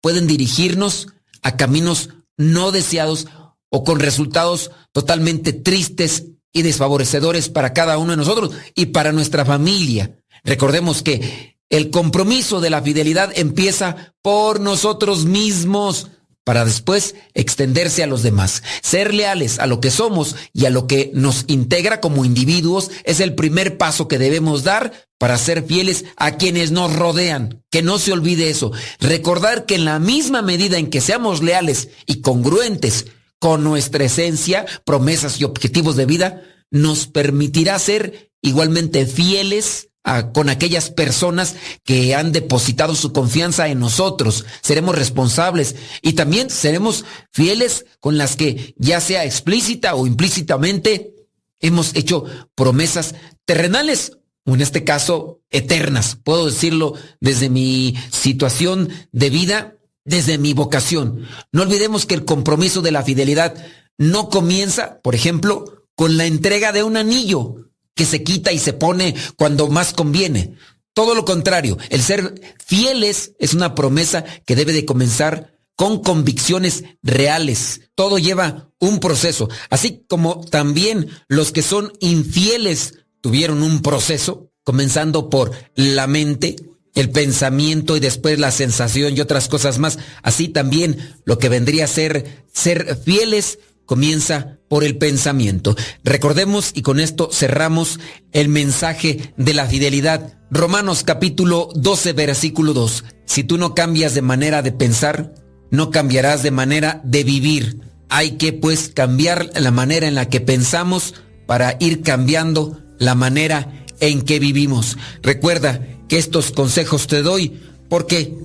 [0.00, 1.08] pueden dirigirnos
[1.42, 3.26] a caminos no deseados
[3.70, 9.44] o con resultados totalmente tristes y desfavorecedores para cada uno de nosotros y para nuestra
[9.44, 10.16] familia.
[10.44, 16.08] Recordemos que el compromiso de la fidelidad empieza por nosotros mismos
[16.46, 18.62] para después extenderse a los demás.
[18.80, 23.18] Ser leales a lo que somos y a lo que nos integra como individuos es
[23.18, 27.64] el primer paso que debemos dar para ser fieles a quienes nos rodean.
[27.68, 28.70] Que no se olvide eso.
[29.00, 33.06] Recordar que en la misma medida en que seamos leales y congruentes
[33.40, 39.88] con nuestra esencia, promesas y objetivos de vida, nos permitirá ser igualmente fieles
[40.32, 44.44] con aquellas personas que han depositado su confianza en nosotros.
[44.62, 51.14] Seremos responsables y también seremos fieles con las que, ya sea explícita o implícitamente,
[51.60, 52.24] hemos hecho
[52.54, 53.14] promesas
[53.44, 56.16] terrenales o en este caso eternas.
[56.22, 61.26] Puedo decirlo desde mi situación de vida, desde mi vocación.
[61.50, 63.56] No olvidemos que el compromiso de la fidelidad
[63.98, 67.65] no comienza, por ejemplo, con la entrega de un anillo
[67.96, 70.54] que se quita y se pone cuando más conviene.
[70.94, 76.84] Todo lo contrario, el ser fieles es una promesa que debe de comenzar con convicciones
[77.02, 77.80] reales.
[77.94, 85.30] Todo lleva un proceso, así como también los que son infieles tuvieron un proceso, comenzando
[85.30, 86.56] por la mente,
[86.94, 89.98] el pensamiento y después la sensación y otras cosas más.
[90.22, 95.74] Así también lo que vendría a ser ser fieles comienza por el pensamiento.
[96.04, 97.98] Recordemos y con esto cerramos
[98.32, 100.38] el mensaje de la fidelidad.
[100.50, 103.04] Romanos capítulo 12 versículo 2.
[103.24, 105.34] Si tú no cambias de manera de pensar,
[105.70, 107.80] no cambiarás de manera de vivir.
[108.08, 111.14] Hay que pues cambiar la manera en la que pensamos
[111.46, 114.96] para ir cambiando la manera en que vivimos.
[115.22, 118.36] Recuerda que estos consejos te doy porque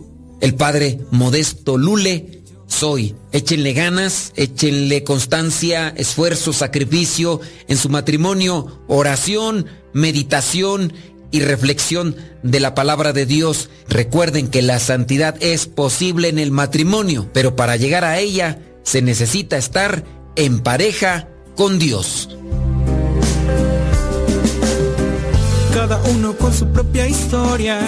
[0.41, 2.40] el padre Modesto Lule
[2.71, 3.15] soy.
[3.31, 10.93] Échenle ganas, échenle constancia, esfuerzo, sacrificio en su matrimonio, oración, meditación
[11.31, 13.69] y reflexión de la palabra de Dios.
[13.87, 19.01] Recuerden que la santidad es posible en el matrimonio, pero para llegar a ella se
[19.01, 20.03] necesita estar
[20.35, 22.29] en pareja con Dios.
[25.73, 27.79] Cada uno con su propia historia,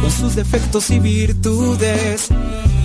[0.00, 2.30] con sus defectos y virtudes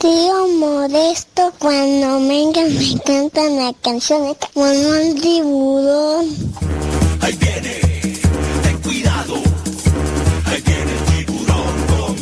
[0.00, 6.26] Tío Modesto, cuando venga me cantan la canción de como un tiburón.
[7.20, 7.80] Ahí viene,
[8.62, 9.34] ten cuidado.
[10.46, 12.16] Ahí viene el tiburón con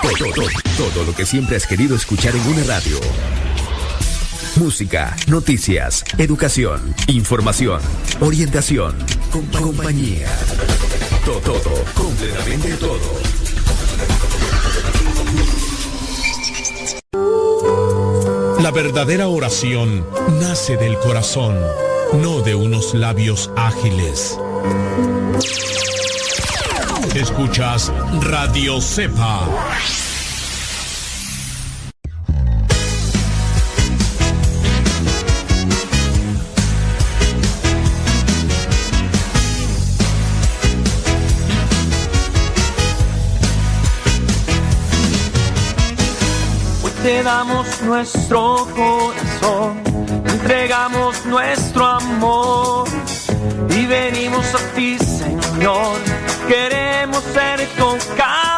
[0.00, 2.98] Todo, todo, todo lo que siempre has querido escuchar en una radio.
[4.56, 7.80] Música, noticias, educación, información,
[8.20, 8.94] orientación,
[9.52, 10.28] compañía.
[11.24, 13.00] Todo, todo, completamente todo.
[18.60, 20.06] La verdadera oración
[20.40, 21.58] nace del corazón,
[22.22, 24.38] no de unos labios ágiles.
[27.14, 29.48] Escuchas Radio Cepa.
[47.04, 49.78] Te damos nuestro corazón,
[50.26, 52.88] entregamos nuestro amor
[53.68, 55.98] y venimos a ti, Señor.
[56.48, 58.53] Queremos ser tocados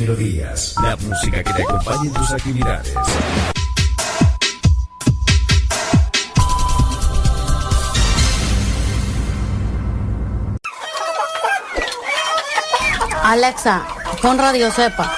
[0.00, 0.74] melodías.
[0.82, 2.94] La música que te acompañe en tus actividades.
[13.22, 13.86] Alexa,
[14.22, 15.14] pon Radio Cepa.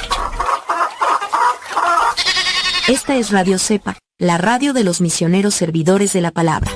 [2.88, 6.70] Esta es Radio Cepa, la radio de los misioneros servidores de la palabra.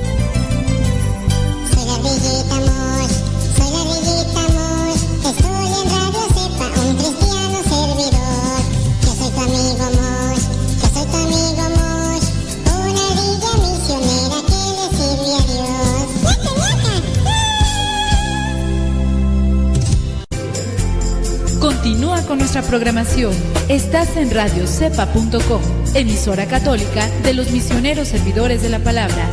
[22.67, 23.33] Programación.
[23.69, 25.63] Estás en radiocepa.com,
[25.95, 29.31] emisora católica de los misioneros servidores de la palabra.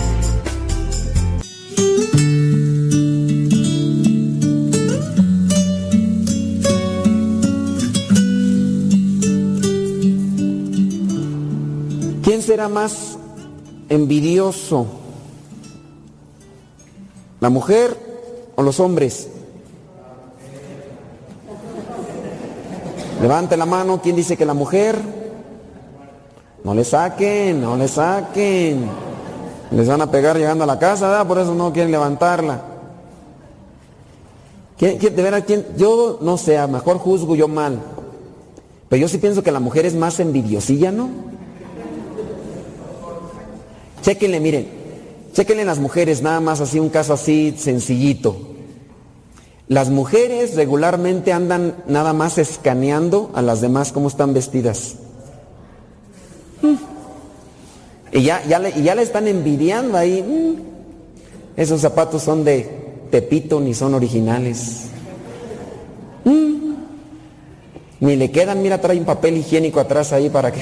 [12.23, 13.18] ¿Quién será más
[13.89, 14.88] envidioso?
[17.39, 17.97] ¿La mujer
[18.55, 19.32] o los hombres?
[23.23, 24.97] Levante la mano, ¿quién dice que la mujer?
[26.65, 28.85] No le saquen, no le saquen.
[29.71, 31.25] Les van a pegar llegando a la casa, ¿verdad?
[31.25, 32.61] Por eso no quieren levantarla.
[34.77, 35.65] ¿Quién, quién- de veras, quién?
[35.77, 37.79] Yo no sé, a lo mejor juzgo yo mal.
[38.89, 41.07] Pero yo sí pienso que la mujer es más envidiosilla, ¿no?
[44.01, 44.67] Chéquenle, miren,
[45.31, 48.35] chéquenle las mujeres, nada más así, un caso así sencillito.
[49.73, 54.97] Las mujeres regularmente andan nada más escaneando a las demás cómo están vestidas.
[58.11, 60.21] Y ya, ya, le, ya le están envidiando ahí.
[60.21, 60.57] mm.
[61.59, 64.89] Esos zapatos son de Tepito ni son originales.
[66.23, 66.73] Mm.
[68.01, 70.61] Ni le quedan, mira, trae un papel higiénico atrás ahí para que...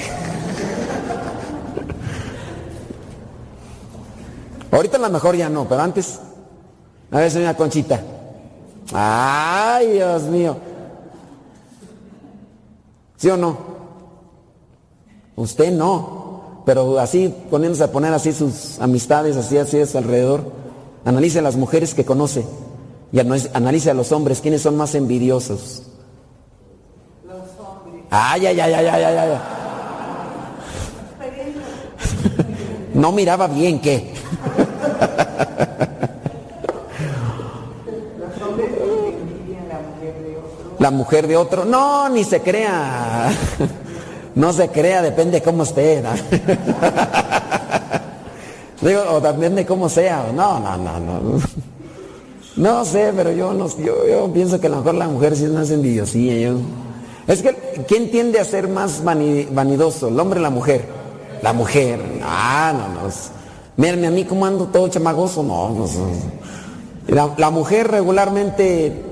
[4.70, 6.18] Ahorita a lo mejor ya no, pero antes...
[7.10, 8.02] A ver, señora Conchita.
[8.92, 10.56] Ay, Dios mío.
[13.16, 13.56] ¿Sí o no?
[15.36, 16.62] Usted no.
[16.64, 20.44] Pero así, poniéndose a poner así sus amistades, así, así su alrededor.
[21.04, 22.44] Analice a las mujeres que conoce.
[23.12, 25.82] Y analice- a los hombres, quiénes son más envidiosos.
[28.10, 29.38] Ay, ay, ay, ay, ay, ay, ay.
[32.94, 34.12] No miraba bien, ¿qué?
[40.82, 41.64] La mujer de otro.
[41.64, 43.30] No, ni se crea.
[44.34, 46.00] No se crea, depende cómo esté.
[46.02, 46.08] ¿no?
[48.80, 50.24] Digo, o también de cómo sea.
[50.34, 51.20] No, no, no, no.
[52.56, 55.44] No sé, pero yo no yo, yo pienso que a lo mejor la mujer sí
[55.44, 56.34] es más envidiosilla.
[56.48, 56.54] Yo.
[57.26, 57.54] Es que,
[57.86, 60.08] ¿quién tiende a ser más vani- vanidoso?
[60.08, 60.86] ¿El hombre o la mujer?
[61.42, 62.00] La mujer.
[62.22, 63.10] Ah, no, no.
[63.76, 65.42] Mírenme a mí cómo ando todo chamagoso.
[65.42, 65.86] No, no.
[67.08, 67.34] no.
[67.38, 69.02] La mujer regularmente,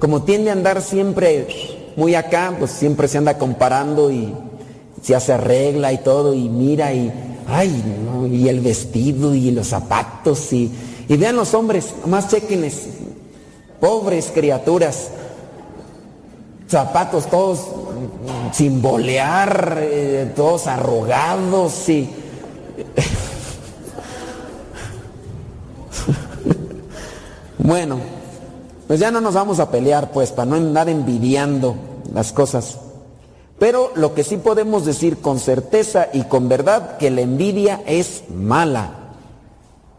[0.00, 1.46] como tiende a andar siempre
[1.94, 4.34] muy acá, pues siempre se anda comparando y
[5.02, 7.12] se hace arregla y todo y mira y,
[7.46, 10.72] ay, no, y el vestido y los zapatos y,
[11.06, 12.86] y vean los hombres, más chequenles,
[13.78, 15.10] pobres criaturas,
[16.66, 17.66] zapatos todos
[18.52, 22.08] sin bolear, eh, todos arrugados y...
[27.62, 28.00] Bueno,
[28.90, 31.76] pues ya no nos vamos a pelear, pues, para no andar envidiando
[32.12, 32.78] las cosas.
[33.56, 38.24] Pero lo que sí podemos decir con certeza y con verdad, que la envidia es
[38.34, 38.90] mala.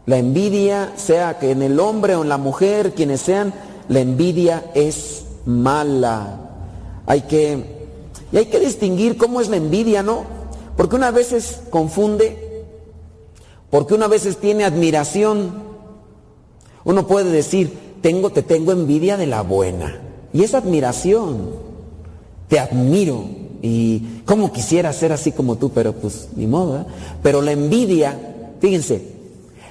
[0.04, 3.54] La envidia, sea que en el hombre o en la mujer, quienes sean,
[3.88, 6.40] la envidia es mala.
[7.06, 7.88] Hay que,
[8.30, 10.24] y hay que distinguir cómo es la envidia, ¿no?
[10.76, 12.66] Porque una veces confunde,
[13.70, 15.50] porque una veces tiene admiración.
[16.84, 19.98] Uno puede decir, tengo, te tengo envidia de la buena.
[20.32, 21.50] Y es admiración.
[22.48, 23.24] Te admiro.
[23.62, 26.80] Y cómo quisiera ser así como tú, pero pues ni modo.
[26.80, 26.84] ¿eh?
[27.22, 28.18] Pero la envidia,
[28.60, 29.02] fíjense,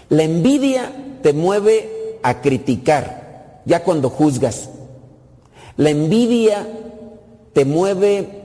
[0.10, 4.70] la envidia te mueve a criticar, ya cuando juzgas.
[5.78, 6.68] La envidia
[7.54, 8.42] te mueve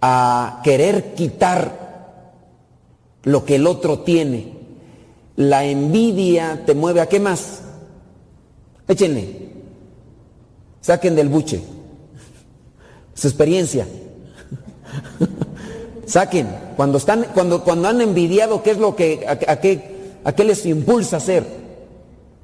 [0.00, 1.80] a querer quitar
[3.24, 4.52] lo que el otro tiene.
[5.36, 7.62] La envidia te mueve a qué más?
[8.90, 9.24] Échenle.
[10.80, 11.62] Saquen del buche.
[13.14, 13.86] Su experiencia.
[16.06, 16.48] Saquen.
[16.76, 20.42] Cuando están, cuando, cuando han envidiado, ¿qué es lo que, a, a qué, a qué
[20.42, 21.44] les impulsa hacer?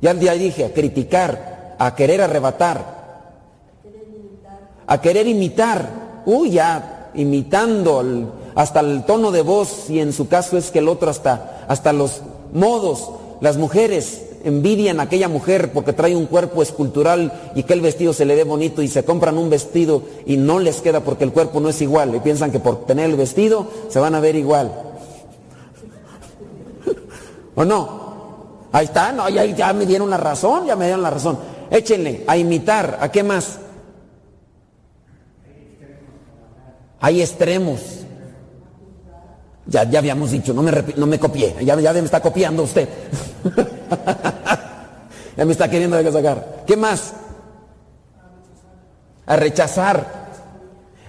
[0.00, 2.94] Ya, ya dije, a criticar, a querer arrebatar,
[4.86, 6.22] a querer imitar.
[6.26, 10.88] Uy, ya, imitando hasta el tono de voz, y en su caso es que el
[10.88, 13.10] otro hasta, hasta los modos,
[13.40, 18.12] las mujeres envidian a aquella mujer porque trae un cuerpo escultural y que el vestido
[18.12, 21.32] se le ve bonito y se compran un vestido y no les queda porque el
[21.32, 24.36] cuerpo no es igual y piensan que por tener el vestido se van a ver
[24.36, 24.72] igual.
[27.56, 28.68] ¿O no?
[28.70, 31.38] Ahí está, no, ya, ya me dieron la razón, ya me dieron la razón.
[31.68, 33.58] Échenle, a imitar, ¿a qué más?
[37.00, 37.80] Hay extremos.
[39.66, 42.88] Ya, ya habíamos dicho, no me, no me copié, ya, ya me está copiando usted.
[45.36, 46.64] ya me está queriendo sacar.
[46.66, 47.12] ¿Qué más?
[49.26, 50.06] A rechazar,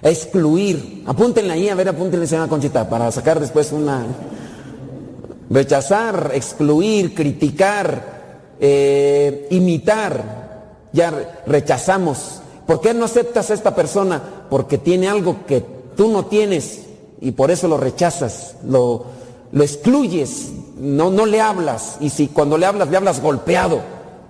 [0.02, 1.04] a excluir.
[1.06, 4.04] Apúntenle ahí, a ver, apúntenle, señora Conchita, para sacar después una...
[5.50, 10.88] Rechazar, excluir, criticar, eh, imitar.
[10.92, 12.42] Ya re- rechazamos.
[12.66, 14.22] ¿Por qué no aceptas a esta persona?
[14.50, 15.64] Porque tiene algo que
[15.96, 16.82] tú no tienes
[17.20, 19.04] y por eso lo rechazas, lo,
[19.52, 21.96] lo excluyes, no, no le hablas.
[22.00, 23.80] Y si cuando le hablas, le hablas golpeado,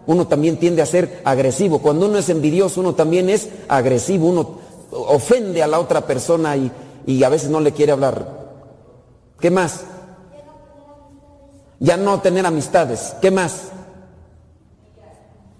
[0.07, 1.81] uno también tiende a ser agresivo.
[1.81, 4.59] Cuando uno es envidioso, uno también es agresivo, uno
[4.91, 6.71] ofende a la otra persona y,
[7.07, 8.39] y a veces no le quiere hablar.
[9.41, 9.85] ¿Qué más?
[11.81, 13.15] Ya no tener amistades.
[13.21, 13.69] ¿Qué más?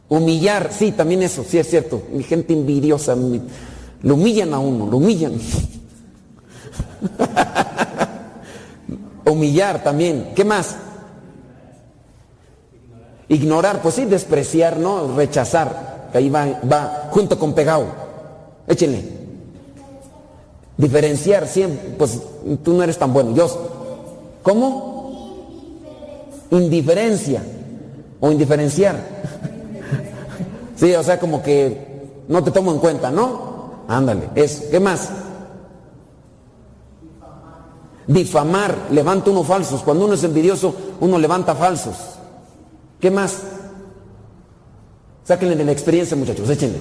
[0.09, 2.03] Humillar, sí, también eso, sí es cierto.
[2.11, 3.15] Mi gente envidiosa,
[4.03, 5.39] lo humillan a uno, lo humillan.
[9.29, 10.33] Humillar también.
[10.35, 10.77] ¿Qué más?
[13.29, 15.15] Ignorar, pues sí, despreciar, ¿no?
[15.15, 16.09] Rechazar.
[16.15, 17.87] Ahí va, va junto con pegado.
[18.67, 19.19] Échenle.
[20.77, 22.21] Diferenciar siempre, pues
[22.63, 23.35] tú no eres tan bueno.
[23.35, 23.49] Yo,
[24.43, 25.35] ¿cómo?
[26.51, 27.43] Indiferencia
[28.21, 28.97] o indiferenciar.
[30.77, 33.83] Sí, o sea, como que no te tomo en cuenta, ¿no?
[33.89, 34.63] Ándale, eso.
[34.71, 35.09] ¿Qué más?
[38.09, 39.83] Difamar, levanta uno falsos.
[39.83, 41.95] Cuando uno es envidioso, uno levanta falsos.
[42.99, 43.43] ¿Qué más?
[45.25, 46.79] Sáquenle de la experiencia, muchachos, échenle.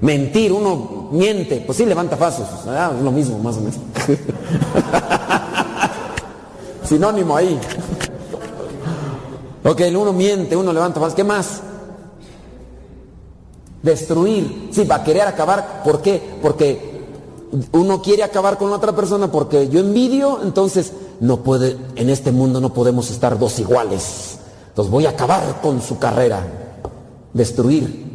[0.00, 2.46] Mentir, uno miente, pues sí levanta falsos.
[2.66, 3.76] Ah, es lo mismo, más o menos.
[6.84, 7.60] Sinónimo ahí.
[9.64, 11.14] Ok, uno miente, uno levanta falsos.
[11.14, 11.60] ¿Qué más?
[13.82, 14.70] Destruir.
[14.72, 15.82] Sí, va a querer acabar.
[15.84, 16.38] ¿Por qué?
[16.40, 16.87] Porque
[17.72, 22.60] uno quiere acabar con otra persona porque yo envidio, entonces no puede, en este mundo
[22.60, 24.38] no podemos estar dos iguales.
[24.68, 26.46] Entonces voy a acabar con su carrera.
[27.32, 28.06] Destruir.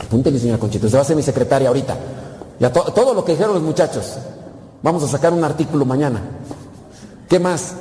[0.00, 1.96] Apúntele, señora Conchita, usted va a ser mi secretaria ahorita.
[2.60, 4.16] Ya to- todo lo que dijeron los muchachos.
[4.82, 6.20] Vamos a sacar un artículo mañana.
[7.28, 7.74] ¿Qué más?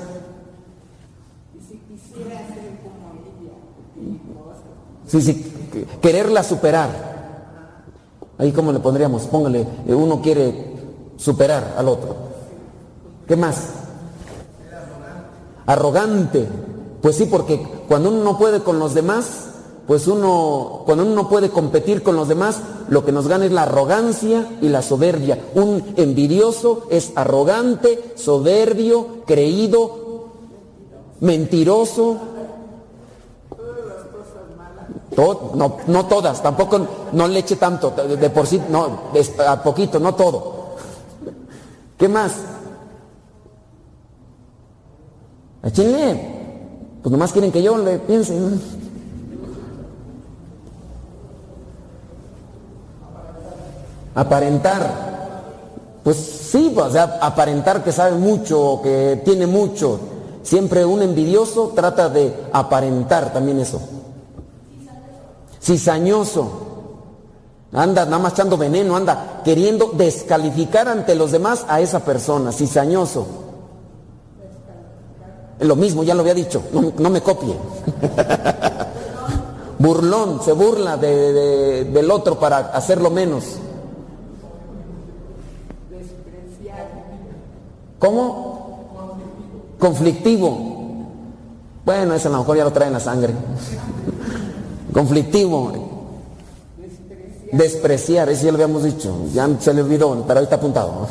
[5.08, 5.54] Sí, sí,
[6.02, 7.15] quererla superar.
[8.38, 10.74] Ahí cómo le pondríamos, póngale, eh, uno quiere
[11.18, 12.16] superar al otro.
[13.28, 13.70] ¿Qué más?
[15.66, 16.48] Arrogante.
[17.02, 19.46] Pues sí, porque cuando uno no puede con los demás,
[19.88, 23.52] pues uno, cuando uno no puede competir con los demás, lo que nos gana es
[23.52, 25.40] la arrogancia y la soberbia.
[25.54, 30.30] Un envidioso es arrogante, soberbio, creído,
[31.20, 32.18] mentiroso.
[35.18, 38.88] No, no todas, tampoco no le eche tanto, de, por sí, no,
[39.48, 40.76] a poquito, no todo.
[41.98, 42.34] ¿Qué más?
[45.64, 46.36] Échenle.
[47.02, 48.36] Pues nomás quieren que yo le piense.
[54.16, 55.06] Aparentar.
[56.04, 60.00] Pues sí, o sea, aparentar que sabe mucho, o que tiene mucho.
[60.44, 63.82] Siempre un envidioso trata de aparentar también eso.
[65.66, 66.62] Cizañoso.
[67.74, 72.52] Anda nada más echando veneno, anda queriendo descalificar ante los demás a esa persona.
[72.52, 73.26] Cizañoso.
[75.60, 76.62] Lo mismo, ya lo había dicho,
[77.00, 77.56] no, me copie.
[79.80, 83.44] Burlón, se burla de- de- del otro para hacerlo menos.
[88.00, 88.80] ¿Cómo?
[89.80, 90.58] Conflictivo.
[91.86, 93.34] Bueno, ese a lo mejor ya lo trae en la sangre.
[94.96, 95.74] Conflictivo.
[97.52, 99.14] Despreciar, ese ya lo habíamos dicho.
[99.34, 101.06] Ya se le olvidó, pero ahí está apuntado.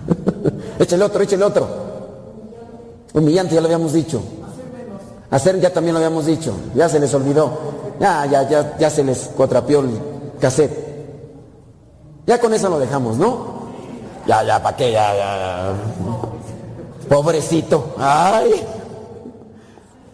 [0.78, 1.68] échale otro, échale otro.
[3.12, 4.22] Humillante, ya lo habíamos dicho.
[5.30, 6.54] Hacer ya también lo habíamos dicho.
[6.74, 7.50] Ya se les olvidó.
[8.00, 9.90] Ya, ya, ya, ya se les cuatrapió el
[10.40, 10.86] cassette.
[12.26, 13.56] Ya con eso lo dejamos, ¿no?
[14.26, 14.92] Ya, ya, ¿para qué?
[14.92, 17.08] Ya, ya, ya.
[17.10, 17.94] Pobrecito.
[17.98, 18.52] Ay.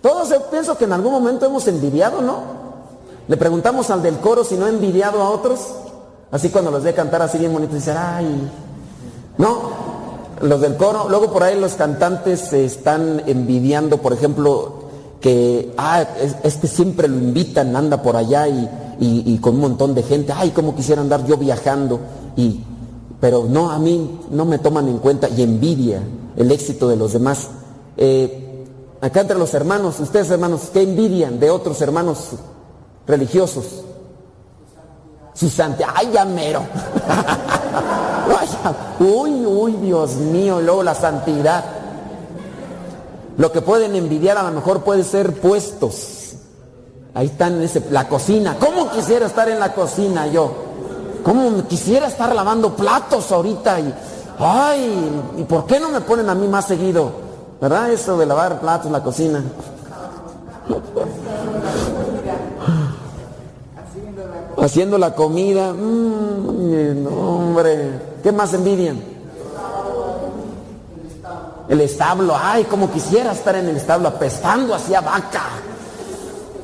[0.01, 2.62] Todos eh, pienso que en algún momento hemos envidiado, ¿no?
[3.29, 5.61] Le preguntamos al del coro si no ha envidiado a otros.
[6.31, 8.51] Así cuando los ve cantar así bien bonito, dicen, ay.
[9.39, 9.59] No,
[10.41, 14.83] los del coro, luego por ahí los cantantes se están envidiando, por ejemplo,
[15.21, 18.69] que, ah, es- este siempre lo invitan, anda por allá y,
[18.99, 22.01] y- y con un montón de gente, ay, cómo quisiera andar yo viajando,
[22.37, 22.61] y,
[23.21, 26.03] pero no, a mí no me toman en cuenta y envidia
[26.37, 27.49] el éxito de los demás.
[27.97, 28.65] Eh,
[29.01, 32.19] acá entre los hermanos, ustedes hermanos, ¿qué envidian de otros hermanos
[33.07, 33.85] religiosos?
[35.35, 36.63] Su santidad, ay, ya mero.
[39.01, 41.65] Uy, uy, Dios mío, luego la santidad.
[43.37, 46.35] Lo que pueden envidiar a lo mejor puede ser puestos.
[47.15, 48.57] Ahí están en la cocina.
[48.59, 50.53] ¿Cómo quisiera estar en la cocina yo?
[51.23, 53.81] ¿Cómo quisiera estar lavando platos ahorita?
[53.81, 53.95] Y,
[54.39, 57.11] ay, ¿y por qué no me ponen a mí más seguido?
[57.61, 57.91] ¿Verdad?
[57.91, 59.43] Eso de lavar platos en la cocina.
[64.63, 65.73] Haciendo la comida.
[65.73, 67.91] mm, no, hombre.
[68.23, 69.03] ¿Qué más envidian?
[71.69, 72.37] El establo.
[72.41, 75.43] Ay, como quisiera estar en el establo apestando hacia vaca.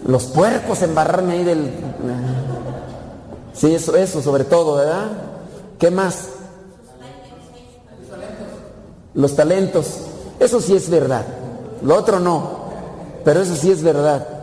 [0.06, 1.72] Los puercos embarrarme ahí del...
[3.52, 5.08] Sí, eso, eso sobre todo, ¿verdad?
[5.80, 6.28] ¿Qué más?
[9.14, 10.02] Los talentos.
[10.38, 11.26] Eso sí es verdad.
[11.82, 12.58] Lo otro no.
[13.24, 14.37] Pero eso sí es verdad.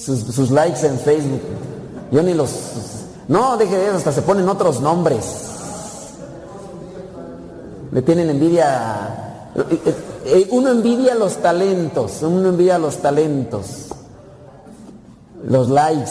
[0.00, 1.40] Sus, likes en Facebook.
[2.10, 2.50] Yo ni los
[3.28, 5.46] No, deje de eso, hasta se ponen otros nombres.
[7.92, 9.50] Le tienen envidia.
[9.56, 9.94] eh,
[10.24, 13.88] eh, Uno envidia los talentos, uno envidia los talentos.
[15.44, 16.10] Los likes.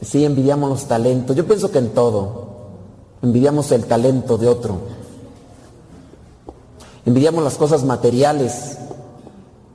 [0.00, 1.34] Sí, envidiamos los talentos.
[1.34, 2.48] Yo pienso que en todo.
[3.22, 4.78] Envidiamos el talento de otro.
[7.04, 8.78] Envidiamos las cosas materiales.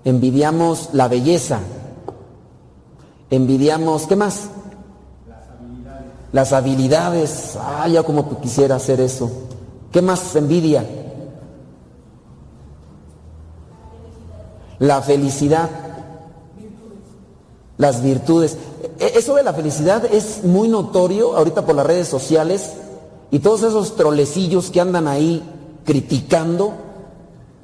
[0.05, 1.59] Envidiamos la belleza.
[3.34, 4.41] Envidiamos, ¿qué más?
[6.31, 7.57] Las habilidades.
[7.60, 9.31] Ah, ya como quisiera hacer eso.
[9.91, 10.85] ¿Qué más envidia?
[14.77, 15.68] La felicidad.
[17.77, 18.55] Las virtudes.
[18.99, 22.73] E- Eso de la felicidad es muy notorio ahorita por las redes sociales
[23.31, 25.41] y todos esos trolecillos que andan ahí
[25.85, 26.73] criticando,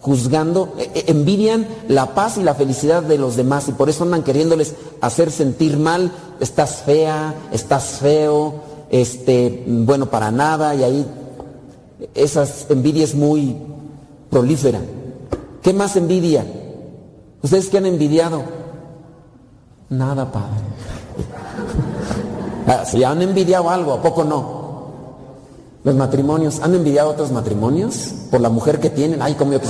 [0.02, 4.04] juzgando, e- e- envidian la paz y la felicidad de los demás y por eso
[4.04, 8.54] andan queriéndoles hacer sentir mal, estás fea, estás feo,
[8.90, 11.06] este, bueno, para nada y ahí
[12.16, 13.58] esas envidias muy
[14.30, 14.80] prolífera.
[15.62, 16.46] ¿Qué más envidia?
[17.42, 18.44] ¿Ustedes qué han envidiado?
[19.90, 20.64] Nada, padre.
[22.68, 24.59] Ah, si han envidiado algo, ¿a poco no?
[25.84, 28.14] Los matrimonios, ¿han envidiado otros matrimonios?
[28.30, 29.22] Por la mujer que tienen.
[29.22, 29.60] Ay, como yo.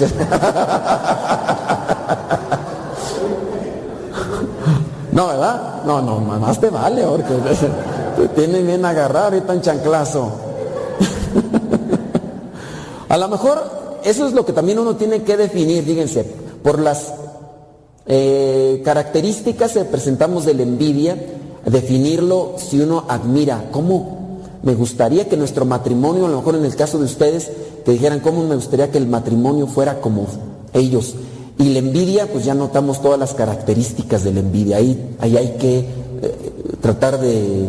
[5.11, 5.83] No, ¿verdad?
[5.85, 7.33] No, no, más te vale, porque
[8.15, 10.31] te tienen bien agarrado ahorita en chanclazo.
[13.09, 16.23] A lo mejor eso es lo que también uno tiene que definir, fíjense,
[16.63, 17.11] por las
[18.05, 21.17] eh, características que presentamos de la envidia,
[21.65, 24.18] definirlo si uno admira, ¿cómo
[24.63, 27.51] me gustaría que nuestro matrimonio, a lo mejor en el caso de ustedes,
[27.85, 30.27] que dijeran, ¿cómo me gustaría que el matrimonio fuera como
[30.73, 31.15] ellos?
[31.57, 35.57] Y la envidia, pues ya notamos todas las características de la envidia, ahí, ahí hay
[35.57, 35.87] que eh,
[36.81, 37.67] tratar de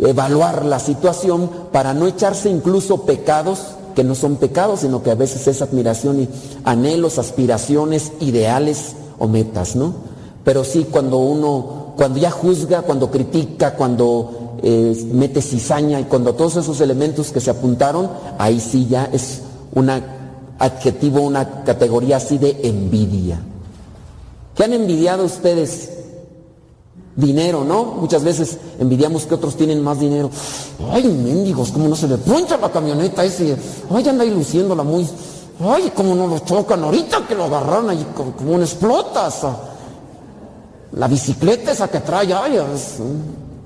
[0.00, 3.60] evaluar la situación para no echarse incluso pecados
[3.94, 6.28] que no son pecados, sino que a veces es admiración y
[6.64, 9.94] anhelos, aspiraciones, ideales o metas, ¿no?
[10.44, 16.34] Pero sí cuando uno, cuando ya juzga, cuando critica, cuando eh, mete cizaña y cuando
[16.34, 19.42] todos esos elementos que se apuntaron, ahí sí ya es
[19.74, 19.90] un
[20.58, 23.38] adjetivo, una categoría así de envidia.
[24.56, 25.90] ¿Qué han envidiado ustedes?
[27.16, 27.84] dinero, ¿no?
[27.84, 30.30] Muchas veces envidiamos que otros tienen más dinero.
[30.90, 33.56] Ay, mendigos, cómo no se le poncha la camioneta ese.
[33.90, 35.06] Ay, anda ahí luciéndola muy.
[35.60, 39.42] Ay, cómo no lo chocan ahorita que lo agarraron ahí como, una explotas.
[40.92, 42.98] La bicicleta esa que trae, ay, es-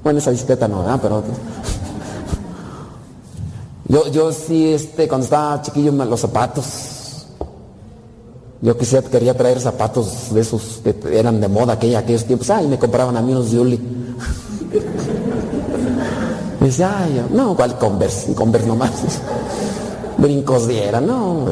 [0.09, 0.99] bueno, esa bicicleta no, ¿verdad?
[1.03, 1.23] Pero
[3.89, 7.27] yo, yo sí, este, cuando estaba chiquillo, los zapatos.
[8.63, 12.49] Yo quisiera, quería traer zapatos de esos que eran de moda aquella, aquellos tiempos.
[12.49, 13.79] Ay, me compraban a mí unos Yuli.
[16.61, 18.33] Me decía, ay, no, ¿cuál Converse?
[18.33, 18.93] Converse nomás.
[20.17, 21.45] Brincos diera, no.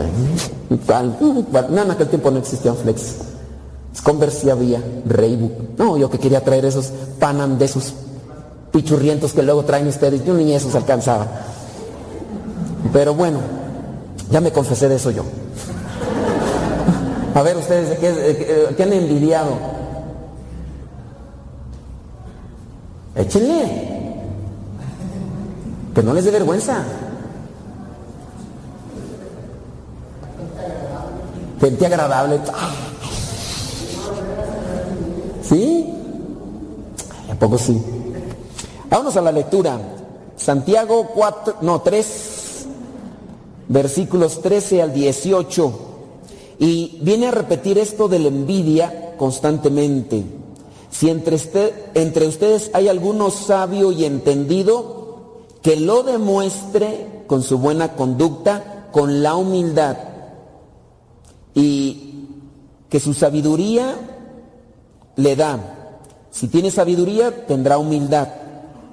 [0.86, 1.14] ¿Cuál?
[1.52, 1.74] ¿Cuál?
[1.74, 3.16] No, en aquel tiempo no existían flex.
[4.02, 5.76] Converse sí había, Reebok.
[5.76, 7.92] No, yo que quería traer esos Panam de esos
[8.80, 10.22] pichurrientos que luego traen ustedes.
[10.24, 11.26] Yo ni esos alcanzaba.
[12.92, 13.38] Pero bueno,
[14.30, 15.24] ya me confesé de eso yo.
[17.34, 19.52] A ver ustedes, ¿de qué, de qué- qué han envidiado?
[23.14, 23.86] Échenle.
[25.94, 26.82] Que no les dé vergüenza.
[31.60, 32.38] Gente agradable.
[35.42, 35.94] ¿Sí?
[37.30, 37.82] ¿A poco sí?
[38.90, 39.78] Vámonos a la lectura.
[40.36, 42.66] Santiago 4, no, 3,
[43.68, 45.72] versículos 13 al 18.
[46.58, 50.24] Y viene a repetir esto de la envidia constantemente.
[50.90, 54.94] Si entre, usted- entre ustedes hay alguno sabio y entendido,
[55.62, 59.96] que lo demuestre con su buena conducta, con la humildad,
[61.54, 62.28] y
[62.88, 63.94] que su sabiduría
[65.16, 65.58] le da.
[66.30, 68.28] Si tiene sabiduría, tendrá humildad.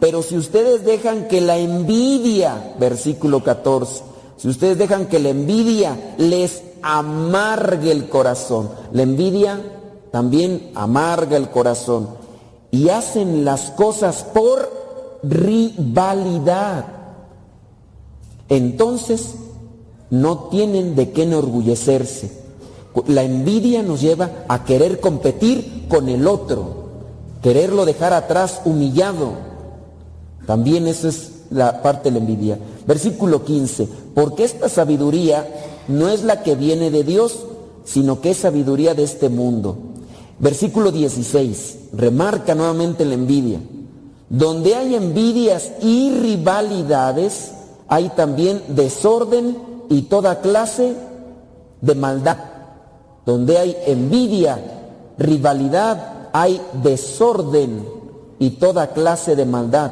[0.04, 4.04] Pero si ustedes dejan que la envidia, versículo 14,
[4.36, 9.62] si ustedes dejan que la envidia les amargue el corazón, la envidia
[10.12, 12.10] también amarga el corazón,
[12.70, 14.70] y hacen las cosas por
[15.24, 16.86] rivalidad,
[18.50, 19.36] entonces
[20.10, 22.30] no tienen de qué enorgullecerse.
[23.08, 26.90] La envidia nos lleva a querer competir con el otro,
[27.42, 29.53] quererlo dejar atrás humillado.
[30.46, 32.60] También eso es la parte de la envidia.
[32.86, 35.48] Versículo 15, porque esta sabiduría
[35.88, 37.46] no es la que viene de Dios,
[37.86, 39.78] sino que es sabiduría de este mundo.
[40.40, 43.60] Versículo 16, remarca nuevamente la envidia.
[44.30, 47.52] Donde hay envidias y rivalidades,
[47.88, 49.58] hay también desorden
[49.90, 50.96] y toda clase
[51.82, 52.38] de maldad.
[53.26, 54.60] Donde hay envidia,
[55.18, 57.86] rivalidad, hay desorden
[58.40, 59.92] y toda clase de maldad.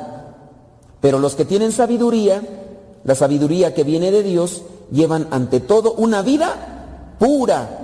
[1.02, 2.42] Pero los que tienen sabiduría,
[3.04, 4.62] la sabiduría que viene de Dios,
[4.92, 7.82] llevan ante todo una vida pura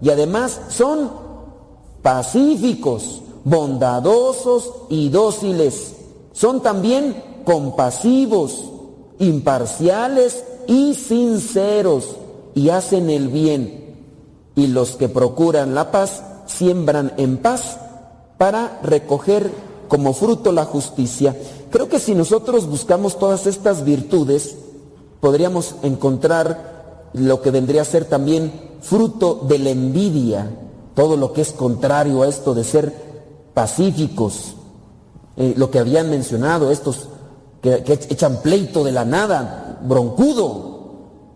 [0.00, 1.10] y además son
[2.02, 5.94] pacíficos, bondadosos y dóciles.
[6.32, 8.64] Son también compasivos,
[9.18, 12.16] imparciales y sinceros
[12.54, 13.94] y hacen el bien.
[14.54, 17.78] Y los que procuran la paz siembran en paz
[18.38, 19.50] para recoger
[19.88, 21.36] como fruto la justicia.
[21.70, 24.56] Creo que si nosotros buscamos todas estas virtudes,
[25.20, 30.50] podríamos encontrar lo que vendría a ser también fruto de la envidia,
[30.94, 32.94] todo lo que es contrario a esto de ser
[33.54, 34.54] pacíficos,
[35.36, 37.08] eh, lo que habían mencionado, estos
[37.60, 40.76] que, echan pleito de la nada, broncudo,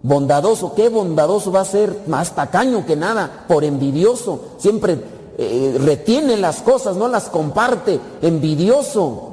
[0.02, 4.98] bondadoso, qué bondadoso va a ser, más tacaño que nada, por envidioso, siempre
[5.38, 9.29] eh, retiene las cosas, no las comparte, envidioso,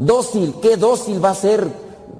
[0.00, 1.68] dócil, qué dócil va a ser,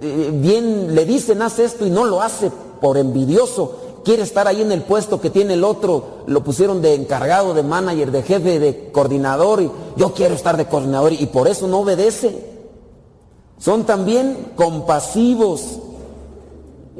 [0.00, 4.62] eh, bien le dicen haz esto y no lo hace por envidioso, quiere estar ahí
[4.62, 8.58] en el puesto que tiene el otro, lo pusieron de encargado, de manager, de jefe,
[8.58, 12.50] de coordinador, y yo quiero estar de coordinador y por eso no obedece.
[13.58, 15.80] Son también compasivos.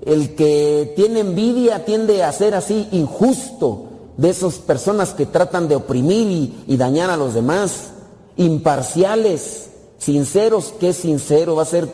[0.05, 3.85] El que tiene envidia tiende a ser así injusto,
[4.17, 7.93] de esas personas que tratan de oprimir y, y dañar a los demás,
[8.37, 9.70] imparciales,
[10.01, 11.55] sinceros, ¿qué sincero?
[11.55, 11.89] Va a ser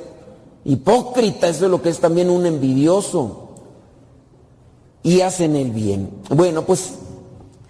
[0.65, 3.51] hipócrita, eso es lo que es también un envidioso.
[5.03, 6.11] Y hacen el bien.
[6.31, 6.95] Bueno, pues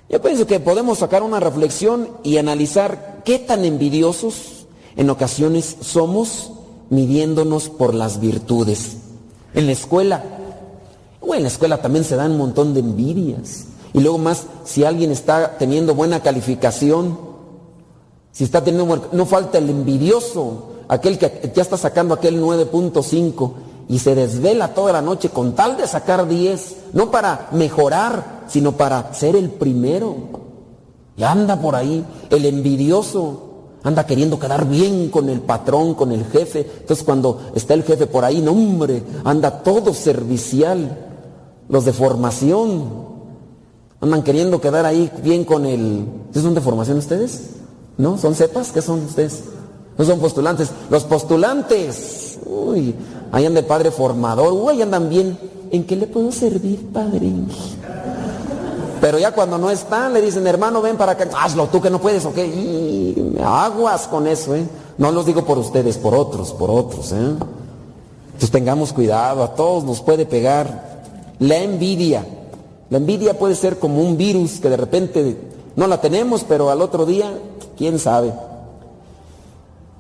[0.09, 6.53] yo pienso que podemos sacar una reflexión y analizar qué tan envidiosos en ocasiones somos
[6.91, 8.99] midiéndonos por las virtudes.
[9.55, 10.23] En la escuela,
[11.21, 13.67] o en la escuela también se dan un montón de envidias.
[13.93, 17.19] Y luego más, si alguien está teniendo buena calificación,
[18.37, 23.53] si está teniendo, no falta el envidioso, aquel que ya está sacando aquel 9.5
[23.89, 28.73] y se desvela toda la noche con tal de sacar 10, no para mejorar, sino
[28.73, 30.17] para ser el primero.
[31.17, 33.41] Y anda por ahí, el envidioso,
[33.83, 36.71] anda queriendo quedar bien con el patrón, con el jefe.
[36.81, 41.07] Entonces cuando está el jefe por ahí, no hombre, anda todo servicial.
[41.71, 43.07] Los de formación
[43.99, 46.05] andan queriendo quedar ahí bien con el...
[46.35, 47.56] ¿Son de formación ustedes?
[47.99, 48.19] ¿No?
[48.19, 48.73] ¿Son cepas?
[48.73, 49.45] ¿Qué son ustedes?
[49.97, 50.71] No son postulantes.
[50.91, 52.39] Los postulantes.
[52.45, 52.95] Uy,
[53.33, 54.53] ahí anda el padre formador.
[54.53, 55.39] Uy, andan bien.
[55.71, 57.33] ¿En qué le puedo servir, padre?
[59.01, 61.29] Pero ya cuando no están, le dicen, hermano, ven para acá.
[61.39, 62.39] Hazlo tú que no puedes, ¿ok?
[62.39, 64.67] Y aguas con eso, ¿eh?
[64.99, 67.35] No los digo por ustedes, por otros, por otros, ¿eh?
[68.27, 71.03] Entonces tengamos cuidado, a todos nos puede pegar
[71.39, 72.27] la envidia.
[72.91, 75.37] La envidia puede ser como un virus que de repente
[75.75, 77.33] no la tenemos, pero al otro día,
[77.77, 78.33] quién sabe.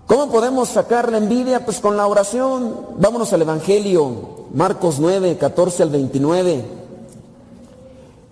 [0.06, 1.64] ¿Cómo podemos sacar la envidia?
[1.64, 2.76] Pues con la oración.
[2.98, 6.64] Vámonos al Evangelio, Marcos 9, 14 al 29.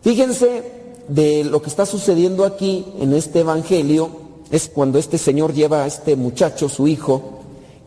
[0.03, 0.75] Fíjense
[1.09, 4.09] de lo que está sucediendo aquí en este Evangelio,
[4.51, 7.23] es cuando este Señor lleva a este muchacho, su hijo,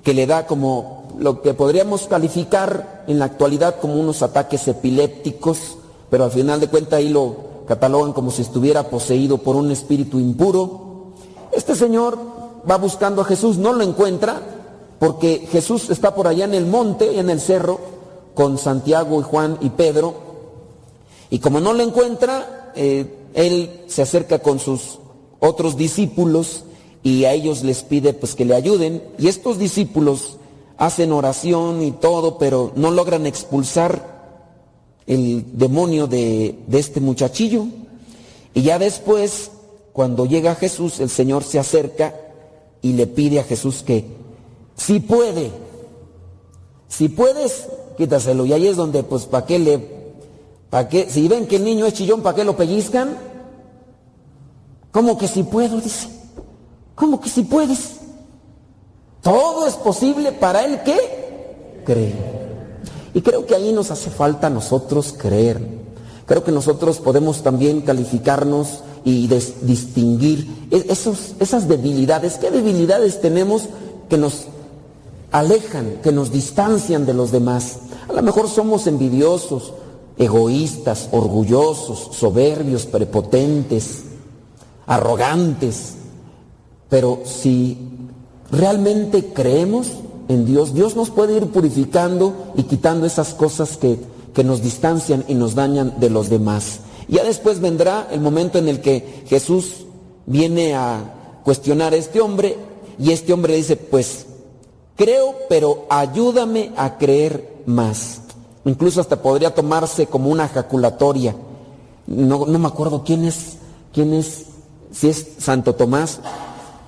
[0.04, 5.78] que le da como lo que podríamos calificar en la actualidad como unos ataques epilépticos,
[6.10, 7.36] pero al final de cuentas ahí lo
[7.68, 10.87] catalogan como si estuviera poseído por un espíritu impuro.
[11.52, 12.18] Este Señor
[12.70, 14.42] va buscando a Jesús, no lo encuentra,
[15.00, 17.80] porque Jesús está por allá en el monte, en el cerro,
[18.34, 20.14] con Santiago y Juan y Pedro,
[21.30, 25.00] y como no lo encuentra, eh, él se acerca con sus
[25.40, 26.64] otros discípulos
[27.04, 30.38] y a ellos les pide pues que le ayuden, y estos discípulos
[30.78, 34.18] hacen oración y todo, pero no logran expulsar
[35.08, 37.66] el demonio de, de este muchachillo.
[38.54, 39.52] Y ya después,
[39.98, 42.14] cuando llega Jesús, el Señor se acerca
[42.84, 44.06] y le pide a Jesús que,
[44.76, 45.50] si puede,
[46.88, 47.68] si puedes,
[47.98, 48.46] quítaselo.
[48.46, 49.80] Y ahí es donde, pues, ¿para qué le,
[50.70, 53.18] para qué, si ven que el niño es chillón, ¿para qué lo pellizcan?
[54.92, 55.82] ¿Cómo que si puedo?
[55.82, 56.10] Dice.
[56.94, 57.96] ¿Cómo que si puedes?
[59.24, 62.14] Todo es posible para el que cree.
[63.16, 65.60] Y creo que ahí nos hace falta a nosotros creer.
[66.28, 72.34] Creo que nosotros podemos también calificarnos y distinguir esos, esas debilidades.
[72.36, 73.64] ¿Qué debilidades tenemos
[74.10, 74.48] que nos
[75.32, 77.80] alejan, que nos distancian de los demás?
[78.10, 79.74] A lo mejor somos envidiosos,
[80.18, 84.04] egoístas, orgullosos, soberbios, prepotentes,
[84.86, 85.94] arrogantes.
[86.90, 87.78] Pero si
[88.52, 89.92] ¿Realmente creemos
[90.30, 90.74] en Dios?
[90.74, 94.00] Dios nos puede ir purificando y quitando esas cosas que,
[94.34, 96.80] que nos distancian y nos dañan de los demás.
[97.08, 99.86] Ya después vendrá el momento en el que Jesús
[100.26, 102.58] viene a cuestionar a este hombre
[103.00, 104.26] y este hombre dice, pues
[104.96, 108.22] creo, pero ayúdame a creer más.
[108.66, 111.36] Incluso hasta podría tomarse como una ejaculatoria.
[112.08, 113.58] No, no me acuerdo quién es,
[113.94, 114.46] quién es,
[114.92, 116.20] si es Santo Tomás,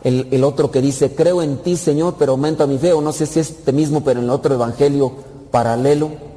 [0.03, 3.13] el, el otro que dice, creo en ti Señor, pero aumenta mi fe, o no
[3.13, 5.13] sé si es este mismo, pero en el otro evangelio
[5.51, 6.28] paralelo.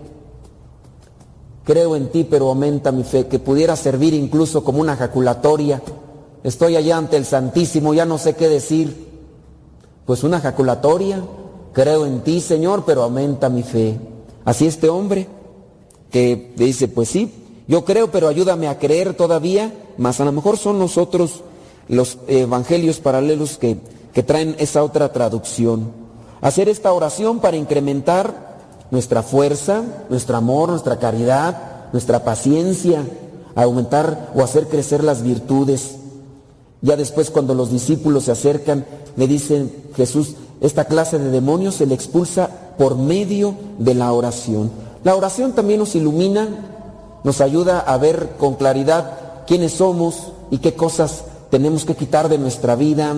[1.64, 5.80] Creo en ti, pero aumenta mi fe, que pudiera servir incluso como una ejaculatoria.
[6.42, 9.10] Estoy allá ante el Santísimo, ya no sé qué decir.
[10.04, 11.22] Pues una ejaculatoria,
[11.72, 13.98] creo en ti, Señor, pero aumenta mi fe.
[14.44, 15.28] Así este hombre
[16.10, 17.32] que dice, pues sí,
[17.68, 21.42] yo creo, pero ayúdame a creer todavía, más a lo mejor son nosotros
[21.88, 23.78] los evangelios paralelos que,
[24.12, 25.92] que traen esa otra traducción.
[26.40, 28.51] Hacer esta oración para incrementar
[28.92, 33.02] nuestra fuerza, nuestro amor, nuestra caridad, nuestra paciencia,
[33.54, 35.96] aumentar o hacer crecer las virtudes.
[36.82, 38.84] Ya después cuando los discípulos se acercan,
[39.16, 44.70] le dicen Jesús, esta clase de demonios se le expulsa por medio de la oración.
[45.04, 46.48] La oración también nos ilumina,
[47.24, 52.36] nos ayuda a ver con claridad quiénes somos y qué cosas tenemos que quitar de
[52.36, 53.14] nuestra vida,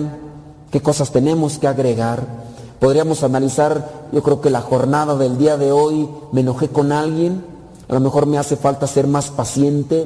[0.71, 2.44] qué cosas tenemos que agregar.
[2.79, 7.43] Podríamos analizar, yo creo que la jornada del día de hoy, me enojé con alguien,
[7.87, 10.05] a lo mejor me hace falta ser más paciente,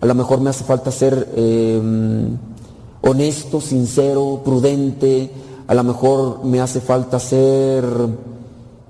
[0.00, 1.80] a lo mejor me hace falta ser eh,
[3.02, 5.30] honesto, sincero, prudente,
[5.66, 7.84] a lo mejor me hace falta ser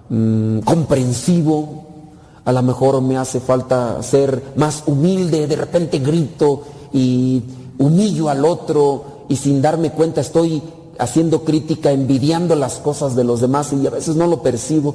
[0.09, 1.85] mm, comprensivo,
[2.45, 7.43] a lo mejor me hace falta ser más humilde, de repente grito y
[7.79, 10.63] humillo al otro y sin darme cuenta estoy
[11.01, 14.95] haciendo crítica, envidiando las cosas de los demás y a veces no lo percibo,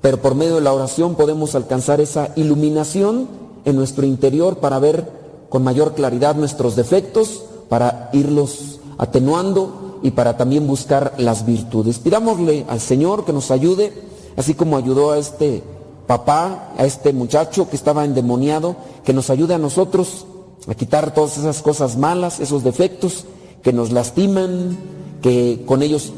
[0.00, 3.28] pero por medio de la oración podemos alcanzar esa iluminación
[3.64, 5.08] en nuestro interior para ver
[5.48, 11.98] con mayor claridad nuestros defectos, para irlos atenuando y para también buscar las virtudes.
[11.98, 13.92] Pidámosle al Señor que nos ayude,
[14.36, 15.62] así como ayudó a este
[16.06, 20.26] papá, a este muchacho que estaba endemoniado, que nos ayude a nosotros
[20.66, 23.24] a quitar todas esas cosas malas, esos defectos
[23.62, 24.76] que nos lastiman,
[25.24, 26.12] que con ellos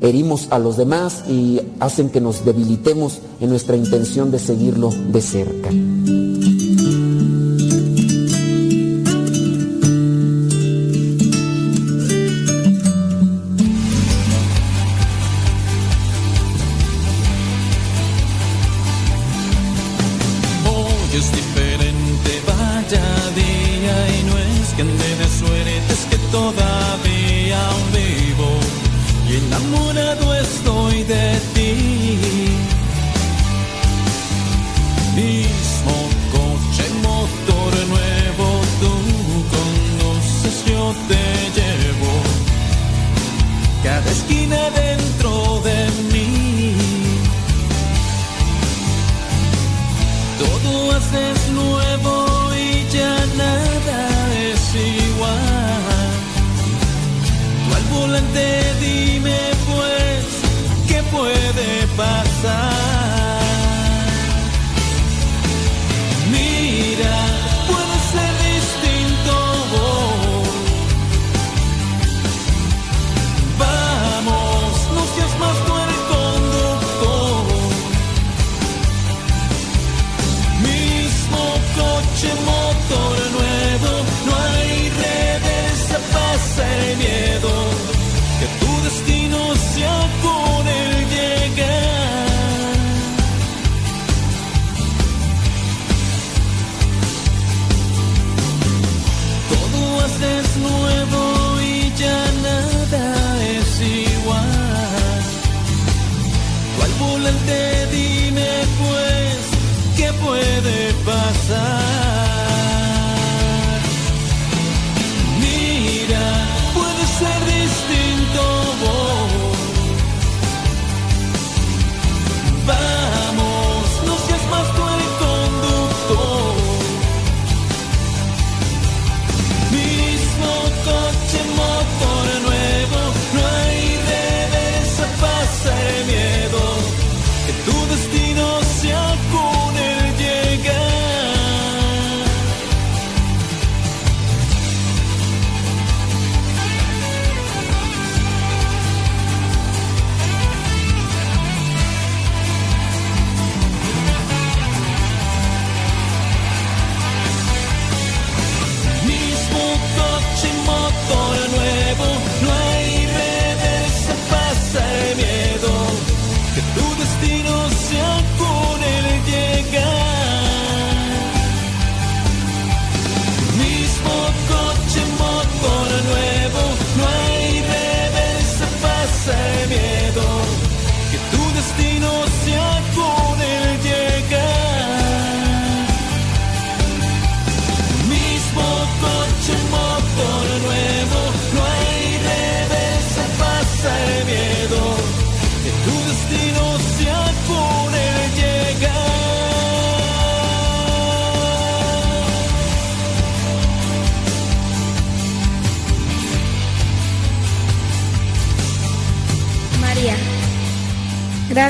[0.00, 5.20] herimos a los demás y hacen que nos debilitemos en nuestra intención de seguirlo de
[5.20, 5.68] cerca.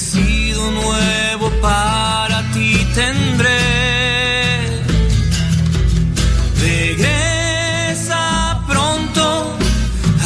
[0.00, 4.70] Vestido nuevo para ti tendré.
[6.60, 8.20] Regresa
[8.68, 9.58] pronto,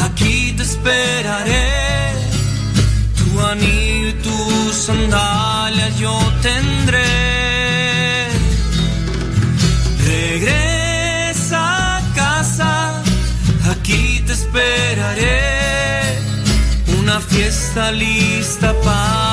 [0.05, 1.71] aquí te esperaré.
[3.17, 8.27] Tu anillo y tus sandalias yo tendré.
[10.05, 13.01] Regresa a casa,
[13.71, 16.19] aquí te esperaré.
[16.99, 19.32] Una fiesta lista para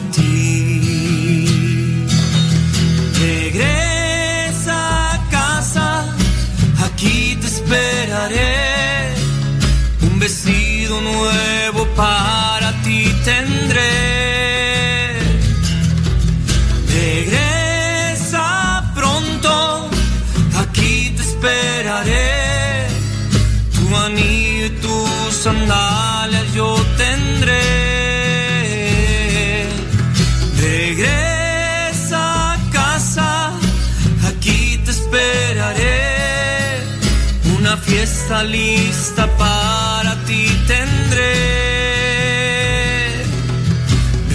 [38.39, 41.35] lista para ti tendré.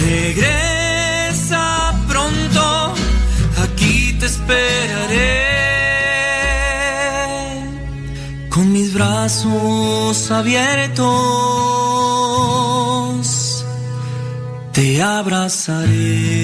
[0.09, 1.65] Regresa
[2.07, 2.93] pronto,
[3.63, 5.47] aquí te esperaré.
[8.49, 11.05] Con mis brazos abiertos
[14.73, 16.37] te abrazaré.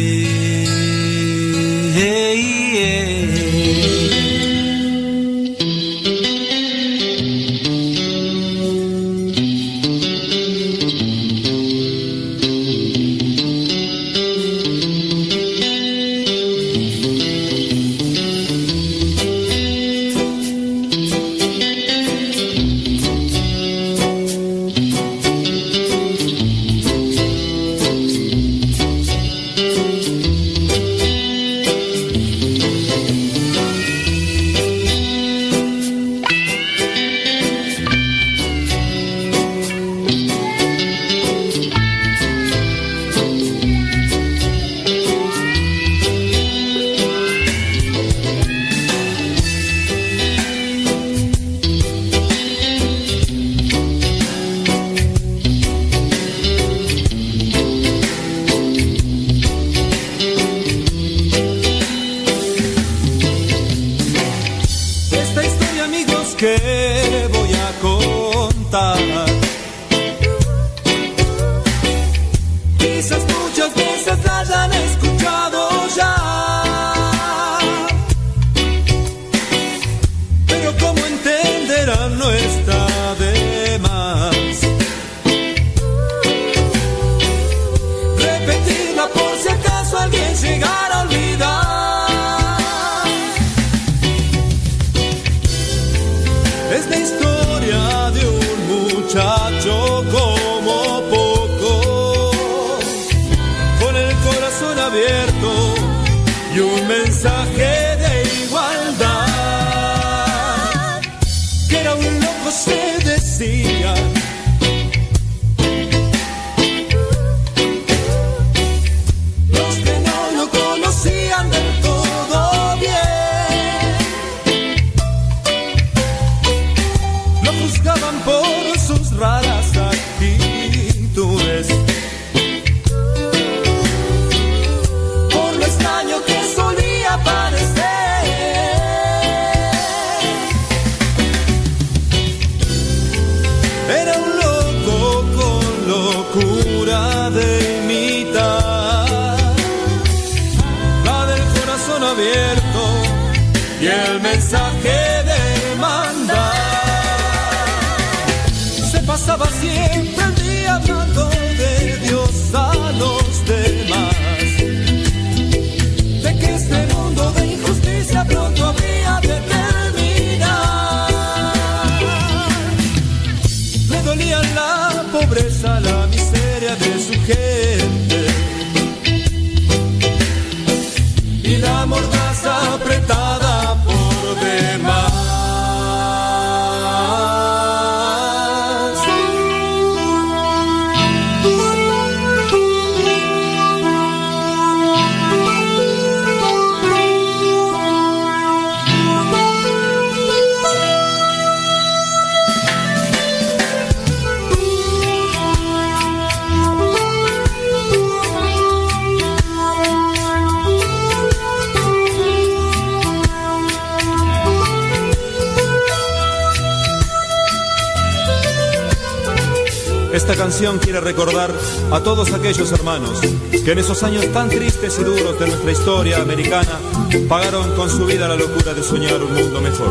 [223.65, 226.79] Que en esos años tan tristes y duros de nuestra historia americana
[227.27, 229.89] pagaron con su vida la locura de soñar un mundo mejor.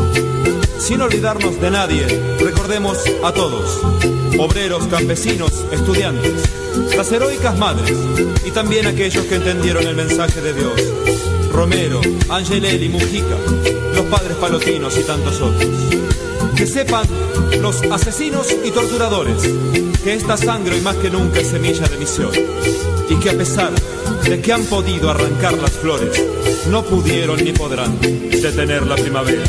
[0.79, 2.07] Sin olvidarnos de nadie,
[2.39, 3.81] recordemos a todos,
[4.39, 6.43] obreros, campesinos, estudiantes,
[6.95, 7.93] las heroicas madres
[8.45, 10.81] y también aquellos que entendieron el mensaje de Dios.
[11.51, 11.99] Romero,
[12.29, 13.35] Angelelli, Mujica,
[13.95, 15.69] los padres palotinos y tantos otros.
[16.55, 17.05] Que sepan
[17.61, 19.43] los asesinos y torturadores
[20.05, 22.31] que esta sangre hoy más que nunca es semilla de misión
[23.13, 23.71] y que a pesar
[24.23, 26.23] de que han podido arrancar las flores,
[26.69, 29.43] no pudieron ni podrán detener la primavera.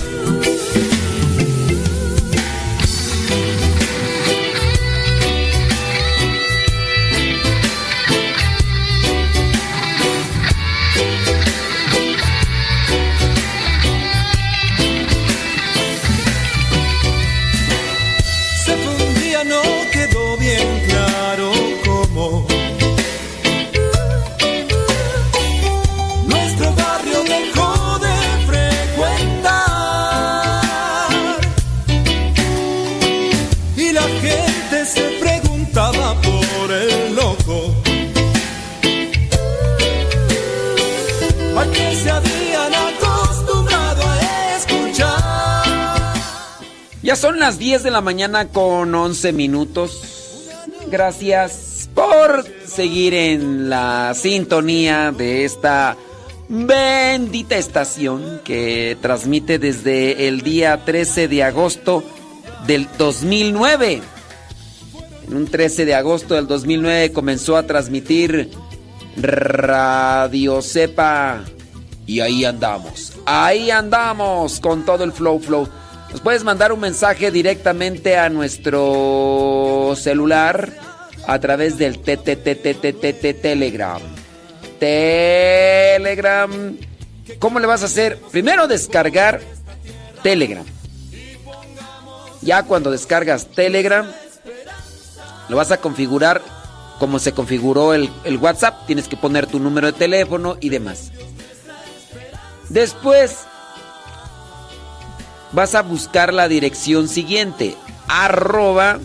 [47.94, 50.02] La mañana con 11 minutos.
[50.90, 55.96] Gracias por seguir en la sintonía de esta
[56.48, 62.02] bendita estación que transmite desde el día 13 de agosto
[62.66, 64.02] del 2009.
[65.28, 68.50] En un 13 de agosto del 2009 comenzó a transmitir
[69.16, 71.44] Radio Cepa.
[72.08, 73.12] Y ahí andamos.
[73.24, 75.68] Ahí andamos con todo el flow flow.
[76.14, 80.72] Nos puedes mandar un mensaje directamente a nuestro celular
[81.26, 84.00] a través del Telegram.
[84.78, 86.76] Telegram.
[87.40, 88.16] ¿Cómo le vas a hacer?
[88.30, 89.40] Primero descargar
[90.22, 90.64] Telegram.
[92.42, 94.06] Ya cuando descargas Telegram,
[95.48, 96.42] lo vas a configurar
[97.00, 98.86] como se configuró el, el WhatsApp.
[98.86, 101.10] Tienes que poner tu número de teléfono y demás.
[102.68, 103.46] Después
[105.54, 107.76] vas a buscar la dirección siguiente.
[108.08, 108.98] Arroba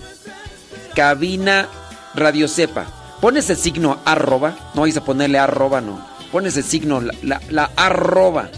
[0.95, 1.67] cabina
[2.15, 2.87] radio cepa.
[3.21, 4.71] Pones el signo arroba.
[4.73, 6.05] No vais a ponerle arroba, no.
[6.31, 8.49] Pones el signo, la, la- arroba.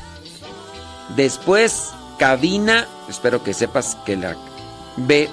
[1.15, 2.87] Después cabina.
[3.09, 4.35] Espero que sepas que la
[4.97, 5.29] B.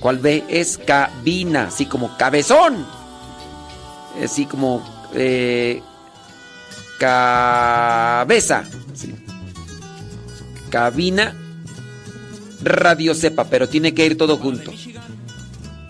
[0.00, 0.44] ¿Cuál B?
[0.48, 1.64] Es cabina.
[1.68, 2.86] Así como cabezón.
[4.22, 4.82] Así como
[5.14, 5.82] eh,
[6.98, 8.64] cabeza.
[10.70, 11.34] Cabina
[12.62, 14.72] Radio Cepa, pero tiene que ir todo junto.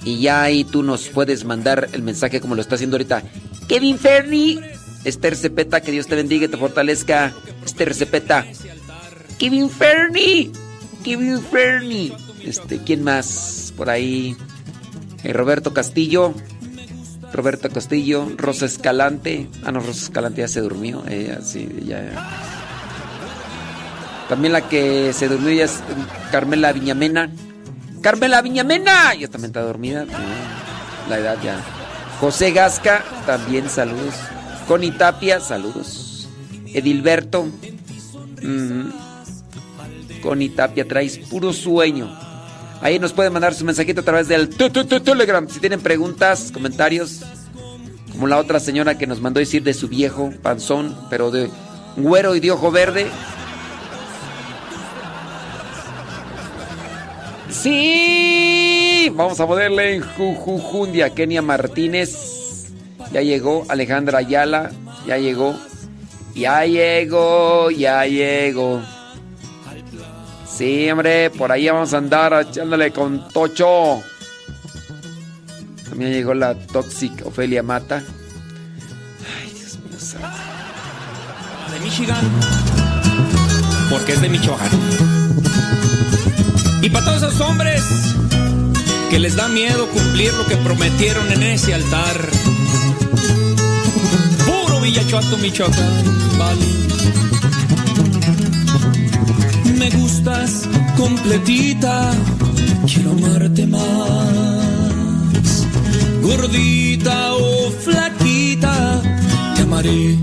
[0.05, 3.23] Y ya ahí tú nos puedes mandar el mensaje como lo está haciendo ahorita.
[3.69, 4.61] Kevin Ferni,
[5.05, 7.33] Esther Cepeta, que Dios te bendiga y te fortalezca.
[7.65, 8.47] Esther Cepeta.
[9.39, 10.51] Kevin Fernie.
[11.05, 12.13] Kevin Fernie.
[12.45, 13.73] Este, ¿quién más?
[13.77, 14.37] Por ahí.
[15.23, 16.35] Eh, Roberto Castillo.
[17.33, 18.31] Roberto Castillo.
[18.37, 19.49] Rosa Escalante.
[19.65, 21.05] Ah, no, Rosa Escalante ya se durmió.
[21.07, 22.58] Ella sí, ya.
[24.29, 25.81] También la que se durmió ya es
[26.31, 27.31] Carmela Viñamena.
[28.03, 29.15] Carmela Viñamena.
[29.15, 30.05] Ya también está dormida.
[31.09, 31.59] La edad ya.
[32.21, 34.15] José Gasca, también saludos.
[34.67, 36.29] Connie Tapia, saludos.
[36.67, 37.47] Edilberto.
[38.43, 38.91] Mm.
[40.23, 42.15] Connie Tapia, traes puro sueño.
[42.81, 45.49] Ahí nos pueden mandar su mensajito a través del Telegram.
[45.49, 47.23] Si tienen preguntas, comentarios,
[48.13, 51.51] como la otra señora que nos mandó decir de su viejo panzón, pero de
[51.97, 53.07] güero y de ojo verde.
[57.51, 61.11] Sí, vamos a ponerle en Jujujundia.
[61.11, 62.69] Kenia Martínez,
[63.13, 63.65] ya llegó.
[63.69, 64.71] Alejandra Ayala,
[65.07, 65.57] ya llegó.
[66.35, 68.81] Ya llegó, ya llegó.
[70.47, 74.03] Sí, hombre, por ahí vamos a andar echándole con Tocho.
[75.89, 78.03] También llegó la Toxic Ofelia Mata.
[79.41, 80.29] Ay, Dios mío santo.
[81.73, 82.25] De Michigan.
[83.91, 84.71] Porque es de Michoacán.
[86.83, 87.83] Y para todos esos hombres
[89.11, 92.29] que les da miedo cumplir lo que prometieron en ese altar.
[94.47, 96.67] Puro Villachuato, Michoacán, vale.
[99.79, 102.13] Me gustas completita,
[102.87, 104.59] quiero amarte más.
[106.23, 109.03] Gordita o flaquita,
[109.57, 110.17] te amaré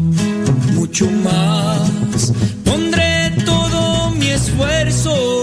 [0.73, 2.31] mucho más.
[2.63, 5.34] Pondré todo mi esfuerzo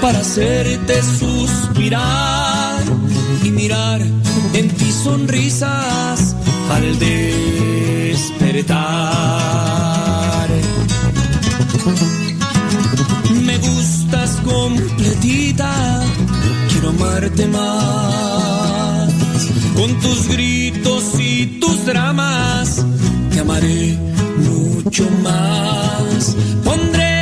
[0.00, 2.82] para hacerte suspirar
[3.42, 4.00] y mirar
[4.54, 6.36] en ti sonrisas
[6.70, 8.76] al despertar.
[13.44, 16.02] Me gustas completita,
[16.70, 19.12] quiero amarte más.
[19.74, 22.84] Con tus gritos y tus dramas,
[23.30, 23.98] te amaré
[24.38, 26.36] mucho más.
[26.64, 27.15] Pondré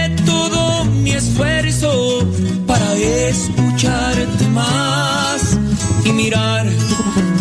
[3.03, 5.59] escucharte más
[6.05, 6.67] y mirar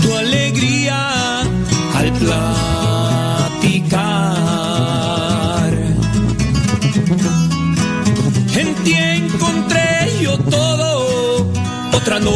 [0.01, 1.41] tu alegría
[1.95, 2.53] al platicar.
[8.55, 11.51] En ti encontré yo todo,
[11.93, 12.31] otra no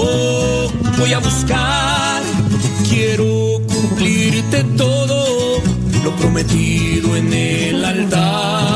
[0.97, 2.21] voy a buscar.
[2.89, 5.61] Quiero cumplirte todo,
[6.03, 8.66] lo prometido en el altar.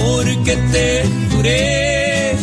[0.00, 2.36] Del amor que te juré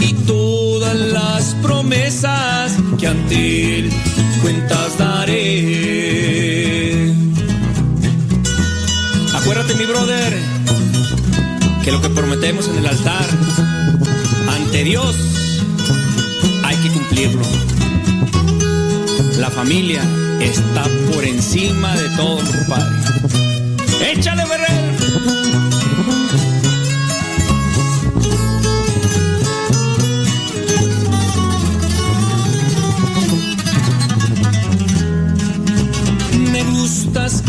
[0.00, 3.90] y todas las promesas que ante él
[4.42, 5.52] cuentas daré.
[9.34, 10.38] Acuérdate, mi brother,
[11.84, 13.26] que lo que prometemos en el altar
[14.48, 15.16] ante Dios
[16.64, 17.42] hay que cumplirlo.
[19.38, 20.02] La familia
[20.40, 22.96] está por encima de todo, compadre.
[24.12, 24.82] ¡Échale, Ferrer!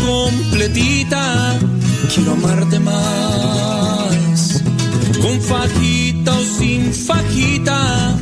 [0.04, 1.58] Completita,
[2.12, 4.62] quiero amarte más.
[5.20, 8.16] Con fajita o sin fajita,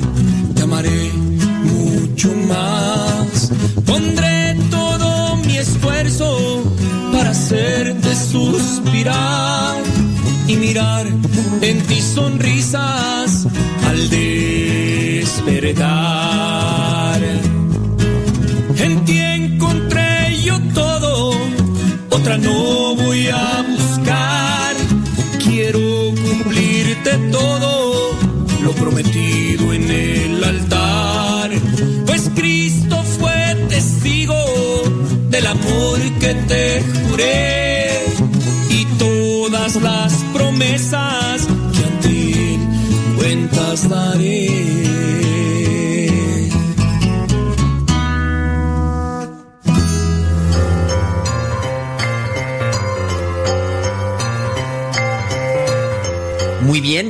[0.54, 1.10] te amaré
[1.64, 3.50] mucho más.
[3.84, 6.62] Pondré todo mi esfuerzo
[7.12, 9.82] para hacerte suspirar
[10.46, 11.06] y mirar
[11.60, 13.46] en ti sonrisas
[13.86, 15.22] al despertar.
[22.43, 24.74] No voy a buscar.
[25.43, 25.81] Quiero
[26.24, 28.19] cumplirte todo,
[28.62, 31.51] lo prometido en el altar.
[32.06, 34.35] Pues Cristo fue testigo
[35.31, 38.05] del amor que te juré
[38.70, 42.60] y todas las promesas que ante él
[43.16, 44.81] cuentas daré.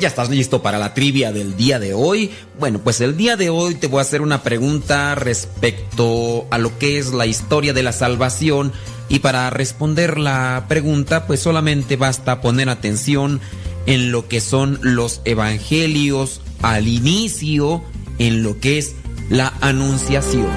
[0.02, 2.32] Ya estás listo para la trivia del día de hoy.
[2.58, 6.76] Bueno, pues el día de hoy te voy a hacer una pregunta respecto a lo
[6.80, 8.72] que es la historia de la salvación
[9.08, 13.40] y para responder la pregunta pues solamente basta poner atención
[13.86, 17.84] en lo que son los evangelios al inicio,
[18.18, 18.96] en lo que es
[19.30, 20.48] la anunciación.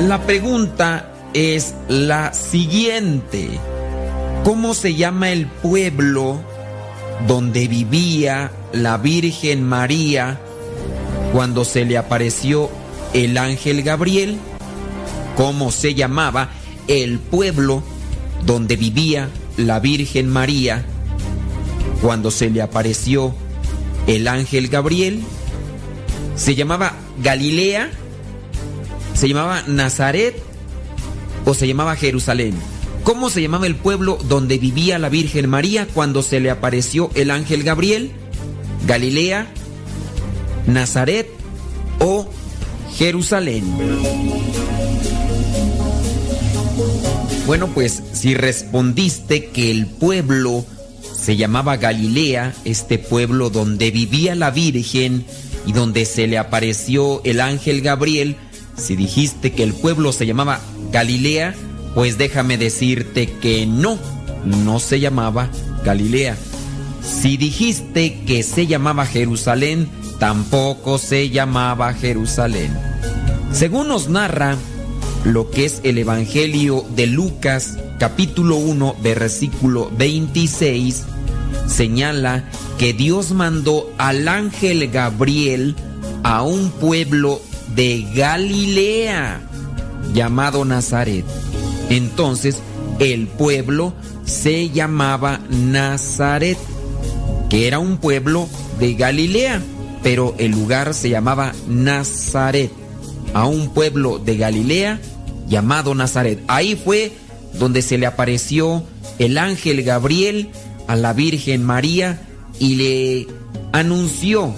[0.00, 3.58] La pregunta es la siguiente.
[4.44, 6.40] ¿Cómo se llama el pueblo
[7.28, 10.40] donde vivía la Virgen María
[11.32, 12.68] cuando se le apareció
[13.14, 14.38] el ángel Gabriel?
[15.36, 16.50] ¿Cómo se llamaba
[16.88, 17.84] el pueblo
[18.44, 20.84] donde vivía la Virgen María
[22.00, 23.36] cuando se le apareció
[24.08, 25.22] el ángel Gabriel?
[26.34, 27.90] ¿Se llamaba Galilea?
[29.14, 30.34] ¿Se llamaba Nazaret?
[31.44, 32.71] ¿O se llamaba Jerusalén?
[33.04, 37.32] ¿Cómo se llamaba el pueblo donde vivía la Virgen María cuando se le apareció el
[37.32, 38.12] ángel Gabriel?
[38.86, 39.48] ¿Galilea?
[40.68, 41.28] ¿Nazaret?
[41.98, 42.28] ¿O
[42.96, 43.64] Jerusalén?
[47.46, 50.64] Bueno, pues si respondiste que el pueblo
[51.12, 55.24] se llamaba Galilea, este pueblo donde vivía la Virgen
[55.66, 58.36] y donde se le apareció el ángel Gabriel,
[58.76, 60.60] si dijiste que el pueblo se llamaba
[60.92, 61.54] Galilea,
[61.94, 63.98] pues déjame decirte que no,
[64.44, 65.48] no se llamaba
[65.84, 66.36] Galilea.
[67.02, 69.88] Si dijiste que se llamaba Jerusalén,
[70.18, 72.76] tampoco se llamaba Jerusalén.
[73.52, 74.56] Según nos narra
[75.24, 81.04] lo que es el Evangelio de Lucas, capítulo 1, versículo 26,
[81.66, 82.48] señala
[82.78, 85.76] que Dios mandó al ángel Gabriel
[86.22, 87.40] a un pueblo
[87.74, 89.40] de Galilea
[90.12, 91.24] llamado Nazaret.
[91.92, 92.56] Entonces
[93.00, 93.92] el pueblo
[94.24, 96.56] se llamaba Nazaret,
[97.50, 98.48] que era un pueblo
[98.80, 99.60] de Galilea,
[100.02, 102.70] pero el lugar se llamaba Nazaret,
[103.34, 105.00] a un pueblo de Galilea
[105.48, 106.42] llamado Nazaret.
[106.48, 107.12] Ahí fue
[107.58, 108.84] donde se le apareció
[109.18, 110.48] el ángel Gabriel
[110.88, 112.22] a la Virgen María
[112.58, 113.26] y le
[113.72, 114.54] anunció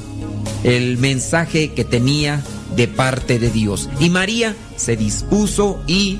[0.63, 2.45] el mensaje que tenía
[2.77, 3.89] de parte de Dios.
[3.99, 6.19] Y María se dispuso y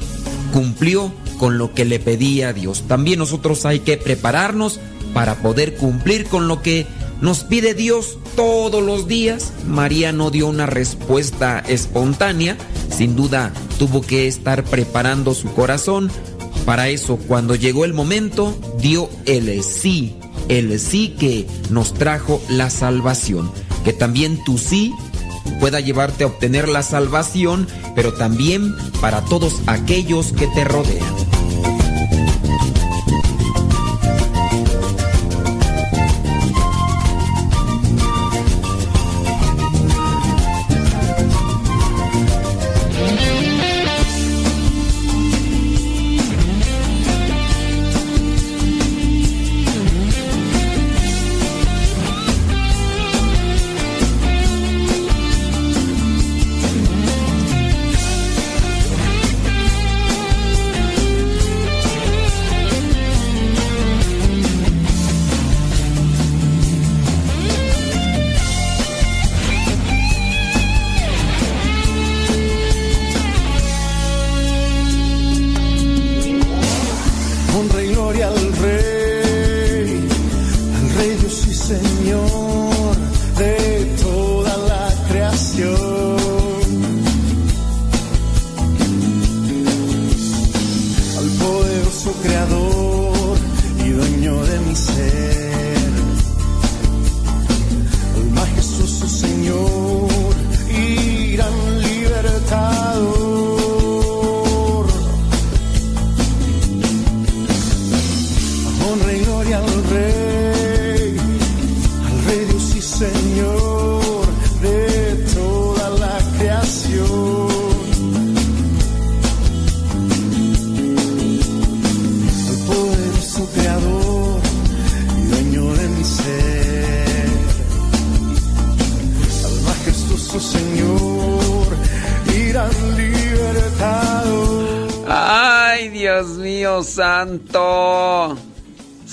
[0.55, 2.85] cumplió con lo que le pedía Dios.
[2.87, 4.79] También nosotros hay que prepararnos
[5.13, 6.87] para poder cumplir con lo que
[7.21, 9.53] nos pide Dios todos los días.
[9.67, 12.57] María no dio una respuesta espontánea,
[12.89, 16.09] sin duda tuvo que estar preparando su corazón.
[16.65, 20.15] Para eso, cuando llegó el momento, dio el sí,
[20.49, 23.51] el sí que nos trajo la salvación.
[23.85, 24.95] Que también tu sí
[25.59, 27.67] pueda llevarte a obtener la salvación,
[27.97, 28.73] pero también
[29.05, 31.24] para todos aquellos que te rodean.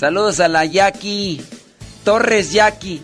[0.02, 1.40] Saludos a la Jackie.
[2.02, 3.00] Torres Jackie.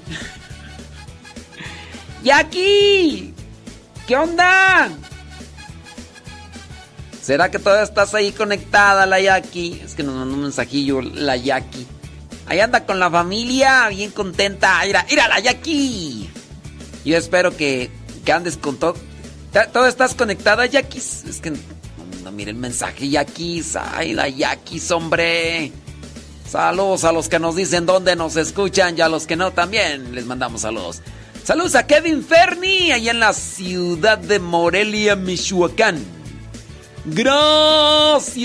[2.25, 3.33] Jackie.
[4.09, 4.91] ¿Qué onda?
[7.23, 9.81] ¿Será que todavía estás ahí conectada, la Jackie?
[9.85, 11.86] Es que nos mandó un mensajillo, la Jackie.
[12.47, 14.81] Ahí anda con la familia, bien contenta.
[14.85, 16.28] Mira, mira la Jackie.
[17.05, 17.93] Yo espero que,
[18.25, 18.97] que andes con todo.
[19.73, 20.99] ¿Todo estás conectada, Jackie?
[20.99, 21.59] Es que no,
[22.25, 23.65] no mire el mensaje, Jackie.
[23.94, 25.73] Ay, la Jackie, hombre.
[26.49, 30.15] Saludos a los que nos dicen dónde nos escuchan y a los que no también
[30.15, 31.02] les mandamos saludos.
[31.44, 36.02] Saludos a Kevin Ferni, allá en la ciudad de Morelia, Michoacán.
[37.05, 38.43] Gracias.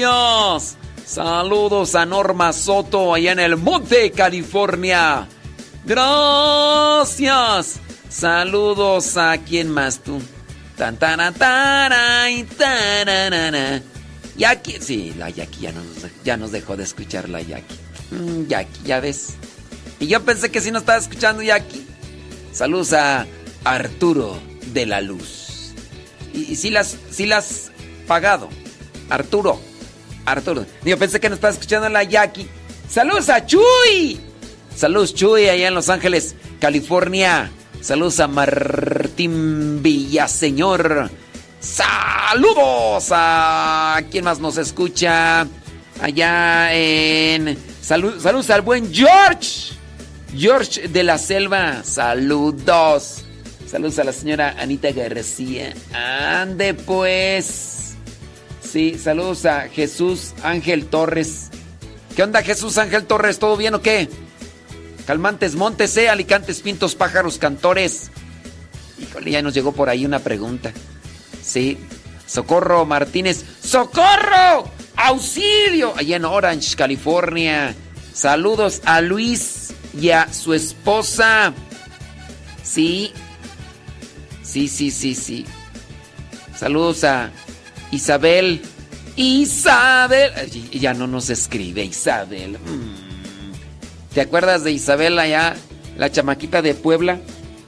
[1.05, 5.27] Saludos a Norma Soto allá en el Monte, California.
[5.85, 7.79] Gracias.
[8.09, 10.21] Saludos a quién más tú.
[10.77, 13.81] Tan tan tan y taranana.
[14.35, 15.85] Yaki, sí, la Yaki ya nos,
[16.23, 17.82] ya nos dejó de escuchar la Yaki.
[18.13, 19.33] Mm, Yaki, ya ves.
[19.99, 21.85] Y yo pensé que sí nos estaba escuchando Yaki.
[22.51, 23.25] Saludos a
[23.63, 24.39] Arturo
[24.73, 25.73] de la Luz.
[26.33, 27.71] Y, sí las, sí las
[28.07, 28.49] pagado.
[29.09, 29.59] Arturo.
[30.25, 30.65] Arturo.
[30.83, 32.47] Yo pensé que nos estaba escuchando la Yaki.
[32.89, 34.19] Saludos a Chuy.
[34.75, 37.51] Saludos Chuy allá en Los Ángeles, California.
[37.81, 41.09] Saludos a Martín Villaseñor.
[41.59, 45.47] Saludos a quién más nos escucha
[46.01, 49.75] allá en salud, saludos al buen George.
[50.35, 51.83] George de la Selva.
[51.83, 53.23] Saludos.
[53.69, 55.73] Saludos a la señora Anita García.
[55.93, 57.95] Ande pues.
[58.61, 61.49] Sí, saludos a Jesús Ángel Torres.
[62.15, 63.39] ¿Qué onda Jesús Ángel Torres?
[63.39, 64.09] ¿Todo bien o qué?
[65.05, 68.09] Calmantes Montes, eh, Alicantes Pintos, Pájaros Cantores.
[68.99, 70.71] Híjole, ya nos llegó por ahí una pregunta.
[71.43, 71.77] Sí.
[72.25, 73.43] Socorro Martínez.
[73.61, 74.71] ¡Socorro!
[75.03, 75.93] ¡Auxilio!
[75.97, 77.75] Allá en Orange, California.
[78.13, 81.53] Saludos a Luis y a su esposa.
[82.63, 83.11] Sí.
[84.43, 85.45] Sí, sí, sí, sí.
[86.55, 87.31] Saludos a
[87.91, 88.61] Isabel.
[89.17, 90.31] Isabel.
[90.71, 92.53] Ya no nos escribe Isabel.
[92.53, 94.13] Mm.
[94.13, 95.55] ¿Te acuerdas de Isabel allá?
[95.97, 97.19] La chamaquita de Puebla.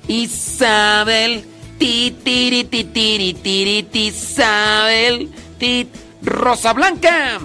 [0.07, 1.43] Isabel.
[1.79, 5.29] Ti, tiri, ti, tiri, tiri, ti, Isabel.
[5.59, 5.89] Ti,
[6.25, 7.39] Rosa Blanca.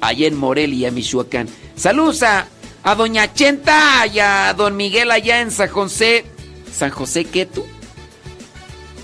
[0.00, 1.48] Allá en Morelia, Michoacán.
[1.76, 2.48] Saludos a,
[2.82, 6.24] a Doña Chenta y a Don Miguel allá en San José.
[6.72, 7.64] ¿San José qué tú?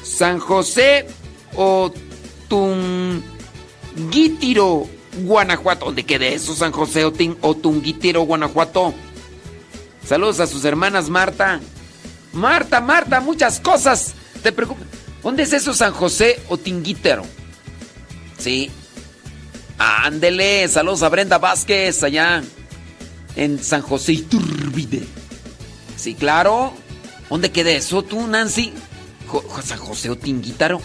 [0.02, 1.07] San José
[1.55, 1.92] o
[2.48, 3.23] Tunguítiro,
[5.23, 5.86] Guanajuato.
[5.86, 6.55] ¿Dónde quede eso?
[6.55, 7.12] San José o,
[8.24, 8.94] Guanajuato.
[10.05, 11.60] Saludos a sus hermanas Marta.
[12.32, 14.15] Marta, Marta, muchas cosas.
[14.42, 14.86] Te preocupes.
[15.23, 17.24] ¿Dónde es eso San José o Tinguítero?
[18.39, 18.70] Sí.
[19.78, 20.66] Ándele.
[20.68, 22.42] Saludos a Brenda Vázquez allá
[23.36, 25.05] en San José Iturbide.
[25.97, 26.74] Sí, claro.
[27.31, 28.73] ¿Dónde queda eso tú, Nancy?
[29.62, 30.81] San José o.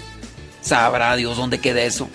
[0.61, 2.09] Sabrá Dios dónde queda eso.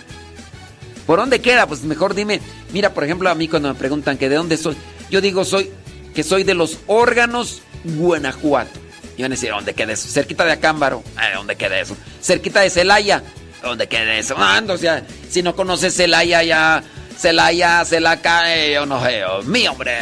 [1.06, 1.66] ¿Por dónde queda?
[1.66, 2.40] Pues mejor dime.
[2.72, 4.76] Mira, por ejemplo, a mí cuando me preguntan que de dónde soy,
[5.10, 5.70] yo digo soy
[6.14, 8.78] que soy de los órganos Guanajuato.
[9.16, 10.08] Y van a decir, ¿dónde queda eso?
[10.08, 11.02] Cerquita de Acámbaro.
[11.16, 11.96] Eh, ¿Dónde queda eso?
[12.22, 13.22] Cerquita de Celaya.
[13.62, 14.34] ¿Dónde queda eso?
[14.38, 16.82] Ah, o sea, si no conoces Celaya ya,
[17.16, 19.96] Celaya, Celaca, eh, yo no sé, oh, mi hombre.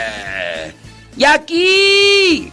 [1.16, 2.52] Y aquí.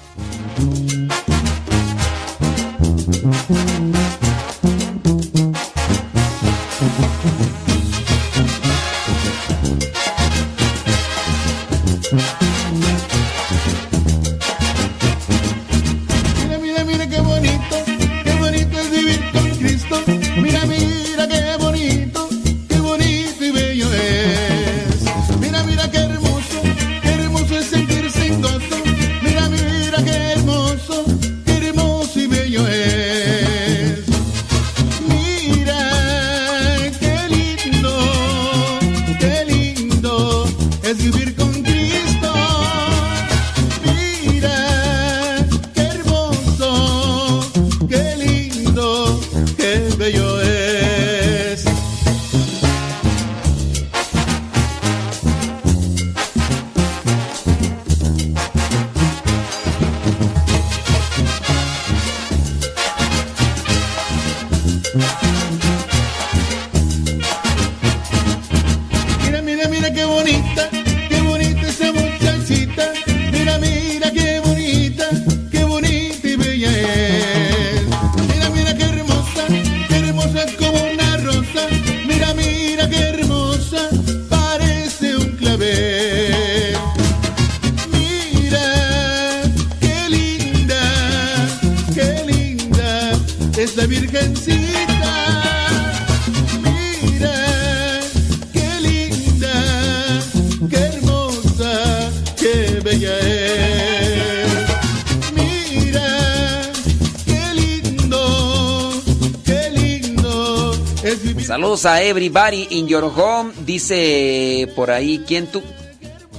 [111.86, 113.52] A everybody in your home.
[113.66, 115.62] Dice por ahí, ¿quién tú?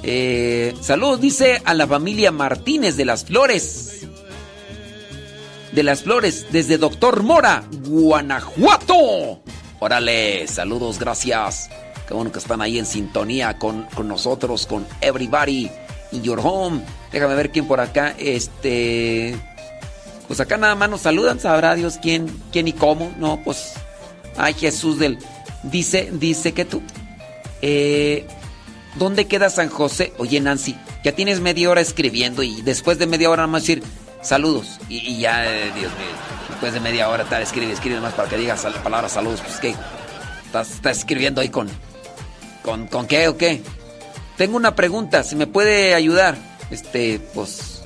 [0.03, 4.07] Eh, saludos, dice a la familia Martínez de las Flores.
[5.73, 9.43] De las Flores, desde Doctor Mora, Guanajuato.
[9.81, 11.69] Órale, saludos, gracias.
[12.09, 15.71] Qué bueno que están ahí en sintonía con, con nosotros, con everybody
[16.13, 16.81] in your home.
[17.13, 18.15] Déjame ver quién por acá.
[18.19, 19.37] Este.
[20.27, 23.13] Pues acá nada más nos saludan, sabrá Dios quién, quién y cómo.
[23.19, 23.75] No, pues.
[24.37, 25.19] Ay, Jesús del.
[25.65, 26.83] Dice, dice que tú.
[27.63, 28.27] Eh,
[28.97, 30.13] ¿Dónde queda San José?
[30.19, 33.83] Oye, Nancy, ya tienes media hora escribiendo y después de media hora nada más decir
[34.23, 34.79] saludos.
[34.89, 36.07] Y, ya, eh, Dios mío,
[36.49, 39.41] después de media hora tal, escribe, escribe más para que digas la palabra saludos.
[39.41, 39.75] Pues que
[40.47, 41.69] estás, estás escribiendo ahí con,
[42.63, 42.87] con.
[42.87, 43.63] ¿Con qué o qué?
[44.37, 46.37] Tengo una pregunta, si me puede ayudar.
[46.71, 47.83] Este, pues.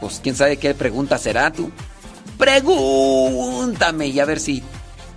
[0.00, 1.70] Pues quién sabe qué pregunta será tú.
[2.38, 4.62] Pregúntame y a ver si.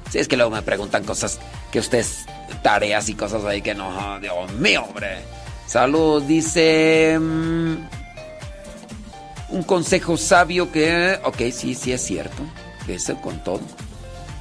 [0.10, 1.40] Si es que luego me preguntan cosas
[1.72, 2.26] que ustedes.
[2.62, 3.90] Tareas y cosas ahí que no.
[3.90, 5.20] oh, Dios mío, hombre.
[5.66, 7.18] Salud, dice.
[7.20, 7.76] mm,
[9.50, 11.20] un consejo sabio que.
[11.24, 12.44] Ok, sí, sí es cierto.
[12.88, 13.62] Eso con todo.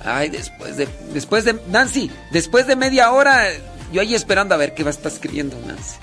[0.05, 0.89] Ay, después de.
[1.13, 1.59] Después de.
[1.69, 3.45] Nancy, después de media hora.
[3.93, 5.97] Yo ahí esperando a ver qué va a estar escribiendo Nancy.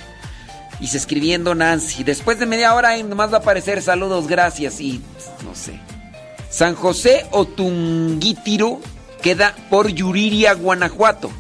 [0.80, 2.04] Y se escribiendo Nancy.
[2.04, 5.02] Después de media hora ahí nomás va a aparecer saludos, gracias y
[5.44, 5.80] no sé.
[6.50, 8.80] San José Otunguítiro
[9.24, 11.32] queda por Yuriria, Guanajuato.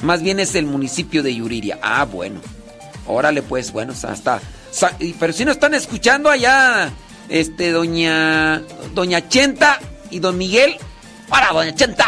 [0.00, 1.78] Más bien es el municipio de Yuriria.
[1.82, 2.40] Ah, bueno.
[3.06, 4.40] Órale pues, bueno, hasta...
[5.20, 6.90] Pero si no están escuchando allá,
[7.28, 8.62] este, doña...
[8.94, 9.78] Doña Chenta
[10.10, 10.76] y don Miguel.
[11.28, 12.06] ¡Hola, doña Chenta!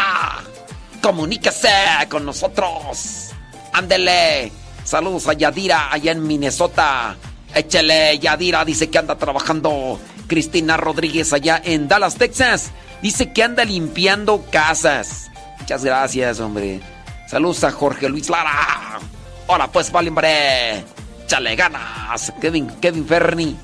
[1.01, 1.69] Comuníquese
[2.09, 3.29] con nosotros.
[3.73, 4.51] Ándele.
[4.83, 7.17] Saludos a Yadira allá en Minnesota.
[7.53, 9.99] Échele, Yadira dice que anda trabajando.
[10.27, 12.71] Cristina Rodríguez allá en Dallas, Texas.
[13.01, 15.29] Dice que anda limpiando casas.
[15.59, 16.81] Muchas gracias, hombre.
[17.27, 18.99] Saludos a Jorge Luis Lara.
[19.47, 20.83] Hola, pues, vale, hombre.
[21.25, 22.33] Échale ganas.
[22.41, 23.57] Kevin, Kevin Ferni.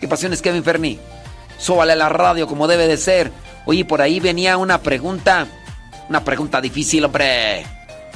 [0.00, 0.98] ¿Qué pasiones, Kevin Ferni?
[1.58, 3.30] Súbale a la radio como debe de ser.
[3.66, 5.46] Oye, por ahí venía una pregunta.
[6.08, 7.64] Una pregunta difícil, hombre.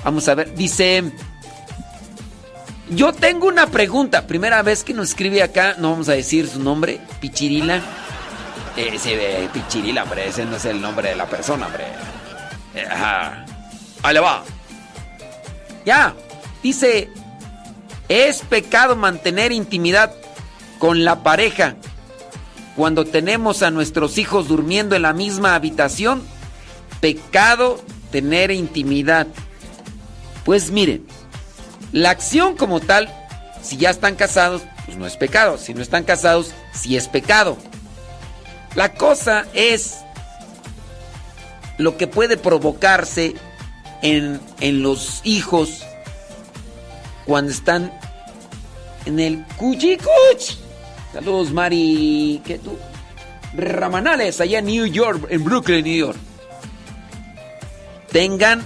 [0.02, 0.54] Vamos a ver.
[0.54, 1.04] Dice.
[2.90, 4.26] Yo tengo una pregunta.
[4.26, 7.82] Primera vez que nos escribe acá, no vamos a decir su nombre, Pichirila.
[8.76, 11.84] Eh, sí, eh, Pichirila, hombre, ese no es el nombre de la persona, hombre.
[12.74, 13.46] Eh, ajá.
[14.02, 14.44] Ahí le va.
[15.86, 16.14] Ya.
[16.62, 17.08] Dice,
[18.08, 20.12] es pecado mantener intimidad
[20.78, 21.76] con la pareja
[22.74, 26.22] cuando tenemos a nuestros hijos durmiendo en la misma habitación.
[27.00, 27.80] Pecado
[28.10, 29.26] tener intimidad.
[30.44, 31.06] Pues miren,
[31.92, 33.08] la acción como tal,
[33.62, 35.56] si ya están casados, pues no es pecado.
[35.56, 37.56] Si no están casados, sí es pecado.
[38.76, 39.96] La cosa es
[41.78, 43.34] lo que puede provocarse
[44.02, 45.82] en, en los hijos
[47.24, 47.90] cuando están
[49.06, 50.58] en el cuchicuchi.
[51.14, 52.42] Saludos, Mari.
[52.44, 52.76] ¿Qué tú?
[53.55, 56.18] Ramanales, allá en New York, en Brooklyn, New York.
[58.12, 58.62] Tengan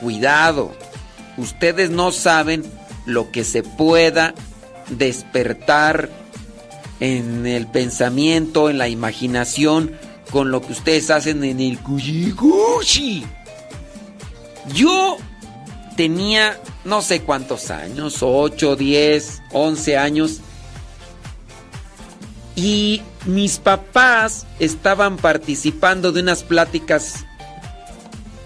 [0.00, 0.74] cuidado.
[1.36, 2.64] Ustedes no saben
[3.06, 4.34] lo que se pueda
[4.88, 6.10] despertar
[7.04, 9.92] en el pensamiento, en la imaginación,
[10.30, 13.26] con lo que ustedes hacen en el cuchicuchi.
[14.72, 15.18] Yo
[15.98, 20.40] tenía no sé cuántos años, 8, 10, 11 años.
[22.56, 27.26] Y mis papás estaban participando de unas pláticas,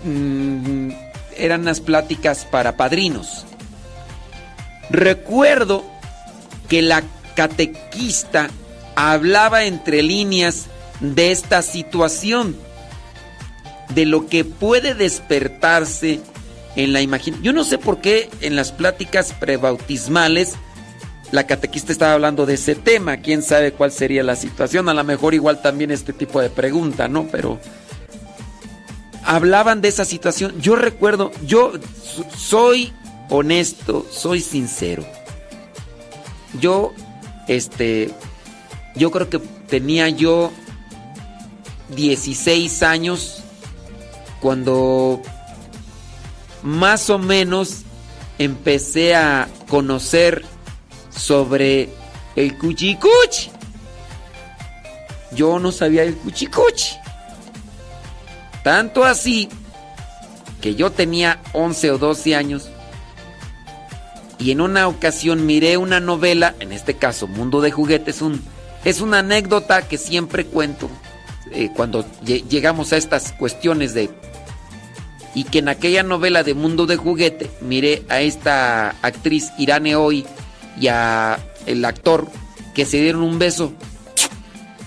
[0.03, 0.91] mm,
[1.37, 3.45] eran unas pláticas para padrinos.
[4.91, 5.85] Recuerdo
[6.69, 7.05] que la
[7.39, 8.51] catequista
[8.97, 10.67] hablaba entre líneas
[10.99, 12.57] de esta situación,
[13.95, 16.19] de lo que puede despertarse
[16.75, 17.45] en la imaginación.
[17.45, 20.55] Yo no sé por qué en las pláticas prebautismales
[21.31, 23.19] la catequista estaba hablando de ese tema.
[23.19, 24.89] Quién sabe cuál sería la situación.
[24.89, 27.29] A lo mejor igual también este tipo de pregunta, ¿no?
[27.31, 27.61] Pero
[29.25, 30.61] hablaban de esa situación.
[30.61, 32.93] Yo recuerdo, yo so- soy
[33.31, 35.07] honesto, soy sincero.
[36.61, 36.95] Yo,
[37.49, 38.11] este,
[38.95, 40.53] yo creo que tenía yo
[41.95, 43.43] 16 años
[44.41, 45.21] cuando
[46.63, 47.83] más o menos
[48.39, 50.45] empecé a conocer
[51.11, 51.89] sobre
[52.37, 53.51] el cuchicuchi.
[55.33, 56.97] Yo no sabía el cuchicuchi.
[58.63, 59.49] Tanto así
[60.61, 62.69] que yo tenía 11 o 12 años
[64.39, 68.43] y en una ocasión miré una novela, en este caso Mundo de Juguetes, un,
[68.85, 70.89] es una anécdota que siempre cuento
[71.53, 74.11] eh, cuando lle- llegamos a estas cuestiones de...
[75.35, 80.27] Y que en aquella novela de Mundo de Juguete miré a esta actriz Irane Hoy
[80.81, 82.29] y a el actor
[82.75, 83.73] que se dieron un beso.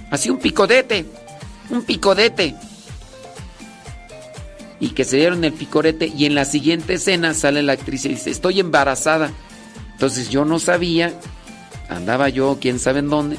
[0.10, 1.06] Así un picodete,
[1.70, 2.56] un picodete.
[4.82, 8.10] Y que se dieron el picorete y en la siguiente escena sale la actriz y
[8.10, 9.32] dice, estoy embarazada.
[9.93, 11.14] Entonces yo no sabía,
[11.88, 13.38] andaba yo quién sabe en dónde,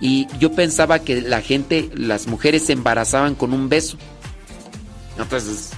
[0.00, 3.98] y yo pensaba que la gente, las mujeres se embarazaban con un beso.
[5.18, 5.70] Entonces,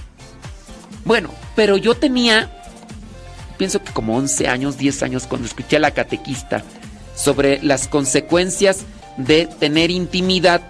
[1.03, 2.51] bueno, pero yo tenía,
[3.57, 6.63] pienso que como 11 años, 10 años, cuando escuché a la catequista
[7.15, 8.85] sobre las consecuencias
[9.17, 10.61] de tener intimidad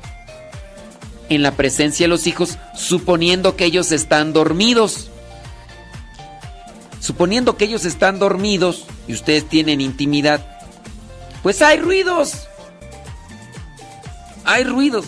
[1.31, 5.09] en la presencia de los hijos, suponiendo que ellos están dormidos.
[6.99, 10.45] Suponiendo que ellos están dormidos y ustedes tienen intimidad,
[11.41, 12.49] pues hay ruidos.
[14.43, 15.05] Hay ruidos.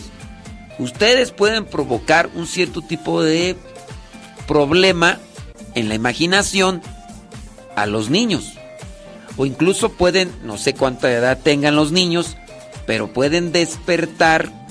[0.78, 3.56] Ustedes pueden provocar un cierto tipo de
[4.48, 5.20] problema
[5.74, 6.80] en la imaginación
[7.76, 8.54] a los niños.
[9.36, 12.38] O incluso pueden, no sé cuánta edad tengan los niños,
[12.86, 14.63] pero pueden despertar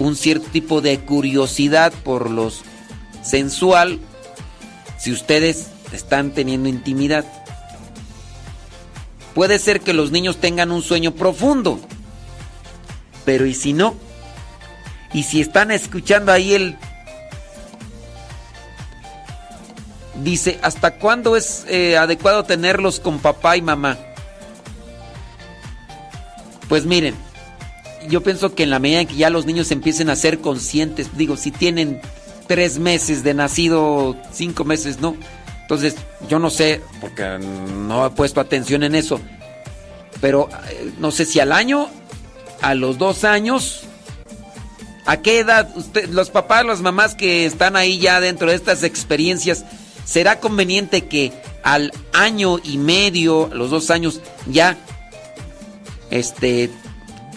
[0.00, 2.62] un cierto tipo de curiosidad por los
[3.22, 4.00] sensual
[4.98, 7.24] si ustedes están teniendo intimidad.
[9.34, 11.78] Puede ser que los niños tengan un sueño profundo,
[13.24, 13.94] pero ¿y si no?
[15.12, 16.76] ¿Y si están escuchando ahí el...
[20.22, 23.98] Dice, ¿hasta cuándo es eh, adecuado tenerlos con papá y mamá?
[26.68, 27.14] Pues miren,
[28.08, 31.16] yo pienso que en la medida en que ya los niños empiecen a ser conscientes,
[31.16, 32.00] digo, si tienen
[32.46, 35.16] tres meses de nacido, cinco meses, ¿no?
[35.62, 35.94] Entonces,
[36.28, 39.20] yo no sé, porque no he puesto atención en eso,
[40.20, 41.88] pero eh, no sé si al año,
[42.60, 43.82] a los dos años,
[45.06, 48.82] ¿a qué edad usted, los papás, las mamás que están ahí ya dentro de estas
[48.82, 49.64] experiencias,
[50.04, 54.76] será conveniente que al año y medio, a los dos años, ya,
[56.10, 56.70] este,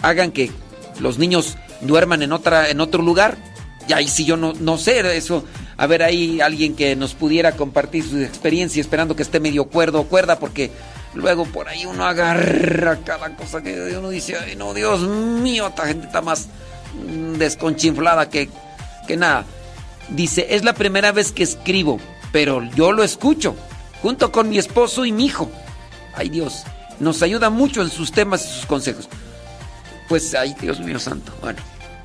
[0.04, 0.50] hagan que
[1.00, 3.36] los niños duerman en otra en otro lugar.
[3.88, 5.44] Y ahí sí yo no, no sé eso.
[5.76, 10.00] A ver, ahí alguien que nos pudiera compartir su experiencia, esperando que esté medio cuerdo
[10.00, 10.70] o cuerda, porque
[11.14, 15.86] luego por ahí uno agarra cada cosa que uno dice, ay no, Dios mío, esta
[15.86, 16.48] gente está más
[17.38, 18.48] desconchinflada que,
[19.08, 19.44] que nada.
[20.10, 21.98] Dice, es la primera vez que escribo,
[22.30, 23.56] pero yo lo escucho,
[24.00, 25.50] junto con mi esposo y mi hijo.
[26.14, 26.62] Ay Dios,
[27.00, 29.08] nos ayuda mucho en sus temas y sus consejos.
[30.08, 31.32] Pues, ay, Dios mío santo.
[31.40, 31.60] Bueno,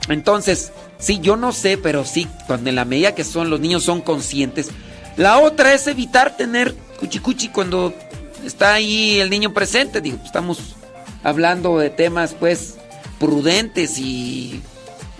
[0.08, 3.84] entonces, sí, yo no sé, pero sí, cuando en la medida que son los niños
[3.84, 4.70] son conscientes.
[5.18, 7.94] La otra es evitar tener cuchicuchi cuando
[8.46, 10.02] está ahí el niño presente.
[10.02, 10.76] Digo, estamos
[11.24, 12.76] hablando de temas, pues,
[13.20, 14.62] prudentes y.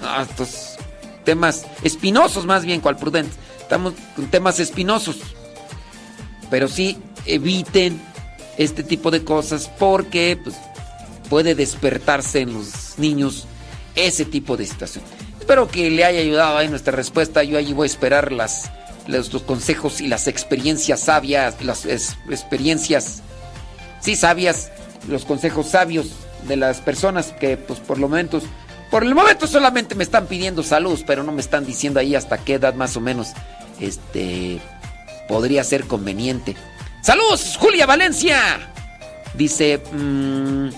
[0.02, 0.78] ah, estos
[1.26, 3.38] temas espinosos, más bien, cual prudentes.
[3.60, 5.18] Estamos con temas espinosos.
[6.50, 8.02] Pero sí, eviten
[8.58, 10.56] este tipo de cosas porque, pues,
[11.30, 13.48] puede despertarse en los niños
[13.96, 15.04] ese tipo de situación.
[15.40, 17.44] Espero que le haya ayudado ahí nuestra respuesta.
[17.44, 18.72] Yo allí voy a esperar las,
[19.08, 23.22] los, consejos y las experiencias sabias, las experiencias,
[24.00, 24.72] sí, sabias,
[25.08, 26.08] los consejos sabios
[26.48, 28.44] de las personas que, pues, por lo menos,
[28.92, 32.38] por el momento solamente me están pidiendo salud, pero no me están diciendo ahí hasta
[32.38, 33.30] qué edad más o menos,
[33.80, 34.60] este,
[35.28, 36.56] podría ser conveniente.
[37.02, 38.72] ¡Saludos, Julia Valencia!
[39.36, 40.70] Dice, mm,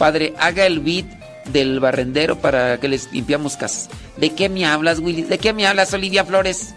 [0.00, 1.04] padre, haga el beat
[1.52, 3.90] del barrendero para que les limpiamos casas.
[4.16, 5.22] ¿De qué me hablas, Willy?
[5.22, 6.74] ¿De qué me hablas, Olivia Flores?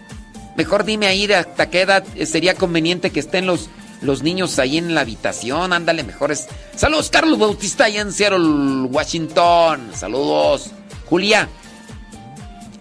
[0.56, 3.70] Mejor dime ahí de hasta qué edad eh, sería conveniente que estén los,
[4.02, 5.72] los niños ahí en la habitación.
[5.72, 6.48] Ándale, mejores.
[6.76, 9.90] Saludos, Carlos Bautista, allá en Seattle, Washington.
[9.94, 10.70] Saludos.
[11.06, 11.48] Julia,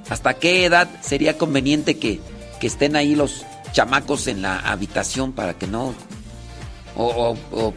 [0.09, 2.19] ¿hasta qué edad sería conveniente que,
[2.59, 5.95] que estén ahí los chamacos en la habitación para que no...
[6.95, 7.73] o- o- o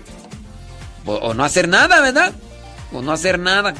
[1.08, 2.32] o, o no hacer nada, ¿verdad?
[2.92, 3.74] O no hacer nada.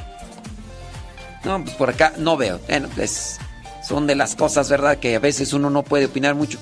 [1.45, 2.61] No, pues por acá no veo.
[2.69, 3.39] Bueno, pues
[3.87, 4.99] son de las cosas, ¿verdad?
[4.99, 6.59] Que a veces uno no puede opinar mucho.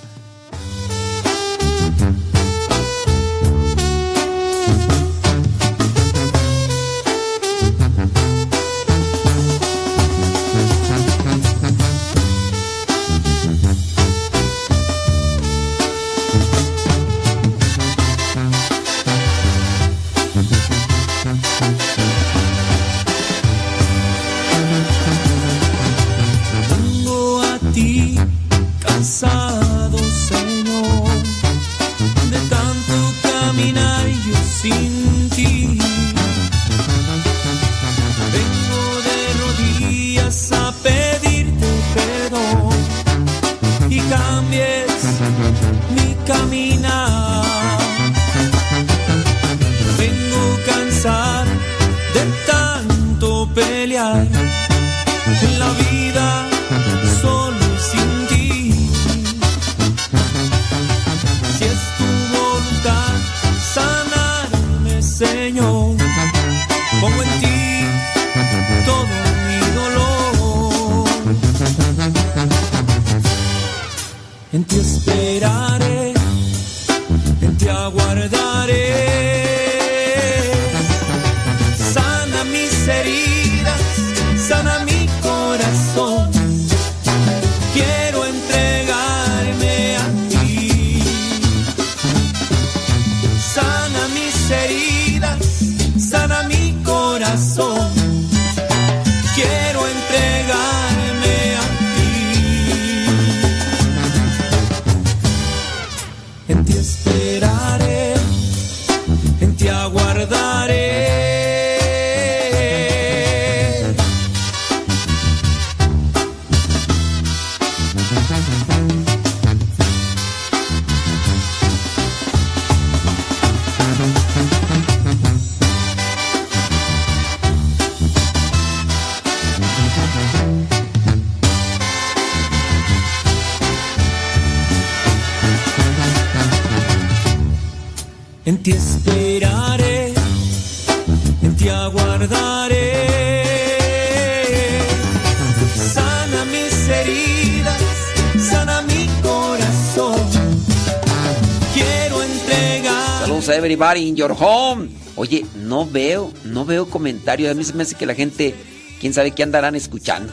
[153.48, 154.88] A everybody in your home.
[155.16, 157.50] Oye, no veo, no veo comentarios.
[157.50, 158.54] A mí se me hace que la gente,
[159.00, 160.32] quién sabe qué andarán escuchando.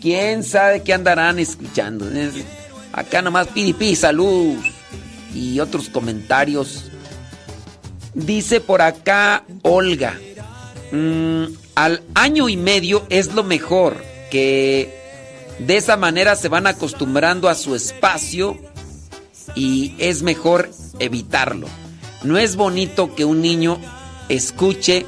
[0.00, 2.10] ¿Quién sabe qué andarán escuchando?
[2.10, 2.34] Es-
[2.92, 4.56] Acá nomás pidi salud.
[5.34, 6.86] Y otros comentarios.
[8.14, 10.18] Dice por acá Olga.
[10.92, 11.44] mm,
[11.76, 14.02] al año y medio es lo mejor.
[14.30, 14.92] Que
[15.60, 18.58] de esa manera se van acostumbrando a su espacio
[19.54, 21.68] y es mejor evitarlo.
[22.22, 23.78] No es bonito que un niño
[24.28, 25.06] escuche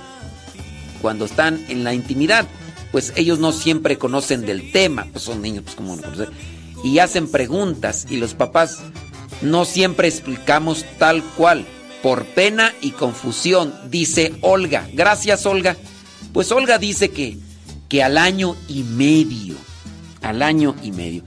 [1.00, 2.46] cuando están en la intimidad,
[2.90, 6.30] pues ellos no siempre conocen del tema, pues son niños, pues como no conocer,
[6.84, 8.80] y hacen preguntas y los papás
[9.42, 11.66] no siempre explicamos tal cual,
[12.02, 14.88] por pena y confusión, dice Olga.
[14.92, 15.76] Gracias Olga.
[16.32, 17.38] Pues Olga dice que,
[17.88, 19.54] que al año y medio,
[20.22, 21.22] al año y medio,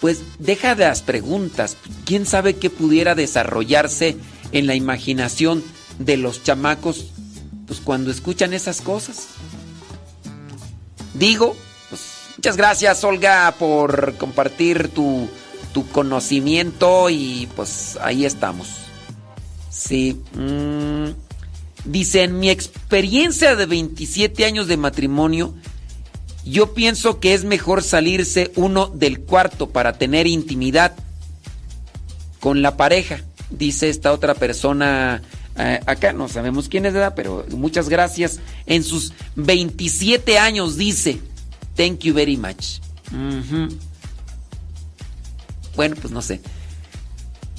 [0.00, 1.76] pues deja de las preguntas.
[2.04, 4.16] ¿Quién sabe qué pudiera desarrollarse
[4.52, 5.62] en la imaginación
[5.98, 7.06] de los chamacos
[7.66, 9.28] pues cuando escuchan esas cosas?
[11.14, 11.56] Digo,
[11.88, 12.02] pues
[12.36, 15.28] muchas gracias Olga por compartir tu,
[15.72, 18.68] tu conocimiento y pues ahí estamos.
[19.70, 20.20] Sí.
[20.34, 21.10] mm,
[21.84, 25.54] dice, en mi experiencia de 27 años de matrimonio,
[26.44, 30.94] yo pienso que es mejor salirse uno del cuarto para tener intimidad
[32.40, 35.22] con la pareja, dice esta otra persona.
[35.58, 37.14] eh, acá no sabemos quién es, ¿verdad?
[37.16, 38.40] pero muchas gracias.
[38.66, 41.20] En sus 27 años dice,
[41.74, 42.80] thank you very much.
[45.74, 46.40] Bueno, pues no sé.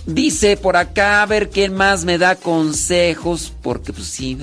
[0.05, 4.37] Dice por acá, a ver quién más me da consejos, porque pues sí.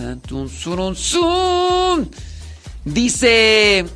[2.85, 3.87] Dice,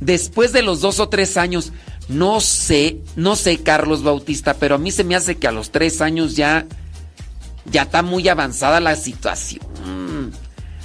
[0.00, 1.72] después de los dos o tres años,
[2.10, 5.70] no sé, no sé, Carlos Bautista, pero a mí se me hace que a los
[5.70, 6.66] tres años ya,
[7.66, 9.62] ya está muy avanzada la situación.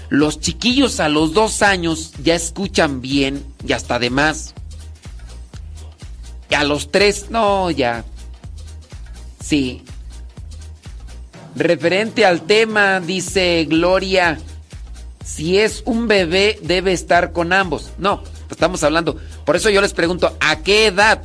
[0.09, 4.53] Los chiquillos a los dos años ya escuchan bien y hasta de más.
[6.55, 8.05] A los tres, no, ya.
[9.43, 9.83] Sí.
[11.55, 14.37] Referente al tema, dice Gloria,
[15.25, 17.91] si es un bebé debe estar con ambos.
[17.97, 18.21] No,
[18.55, 19.17] estamos hablando.
[19.45, 21.21] Por eso yo les pregunto, ¿a qué edad?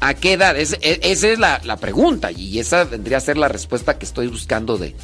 [0.00, 0.56] ¿A qué edad?
[0.58, 4.04] Es- e- esa es la, la pregunta y esa vendría a ser la respuesta que
[4.04, 4.94] estoy buscando de,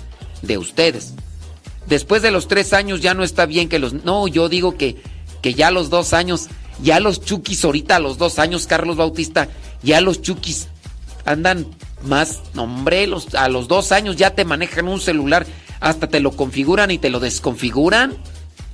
[0.43, 1.15] de ustedes.
[1.87, 3.93] Después de los tres años ya no está bien que los...
[4.05, 4.97] No, yo digo que,
[5.41, 6.49] que ya los dos años,
[6.83, 9.49] ya los chukis ahorita a los dos años, Carlos Bautista,
[9.83, 10.69] ya los chukis
[11.25, 11.67] andan
[12.03, 15.47] más, hombre, los, a los dos años ya te manejan un celular,
[15.81, 18.17] hasta te lo configuran y te lo desconfiguran.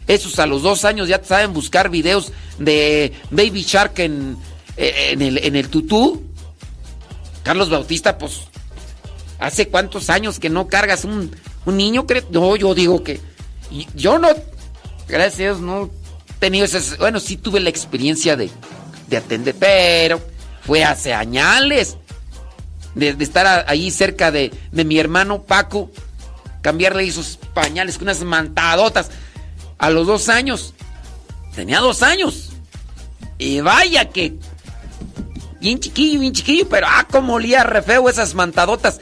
[0.07, 4.37] Esos a los dos años ya saben buscar videos de Baby Shark en,
[4.77, 6.23] en, el, en el tutú.
[7.43, 8.43] Carlos Bautista, pues,
[9.39, 11.31] ¿hace cuántos años que no cargas un,
[11.65, 12.07] un niño?
[12.31, 13.21] No, yo digo que...
[13.95, 14.29] Yo no,
[15.09, 15.91] gracias no
[16.31, 16.99] he tenido esas...
[16.99, 18.51] Bueno, sí tuve la experiencia de,
[19.09, 20.21] de atender, pero
[20.67, 21.97] fue hace añales
[22.95, 25.91] de, estar ahí cerca de, de mi hermano Paco,
[26.63, 29.11] cambiarle esos pañales con unas mantadotas
[29.85, 30.73] a los dos años.
[31.55, 32.53] Tenía dos años.
[33.37, 34.35] Y vaya que.
[35.61, 39.01] Bien chiquillo, bien chiquillo, pero ah, como olía re feo esas mantadotas.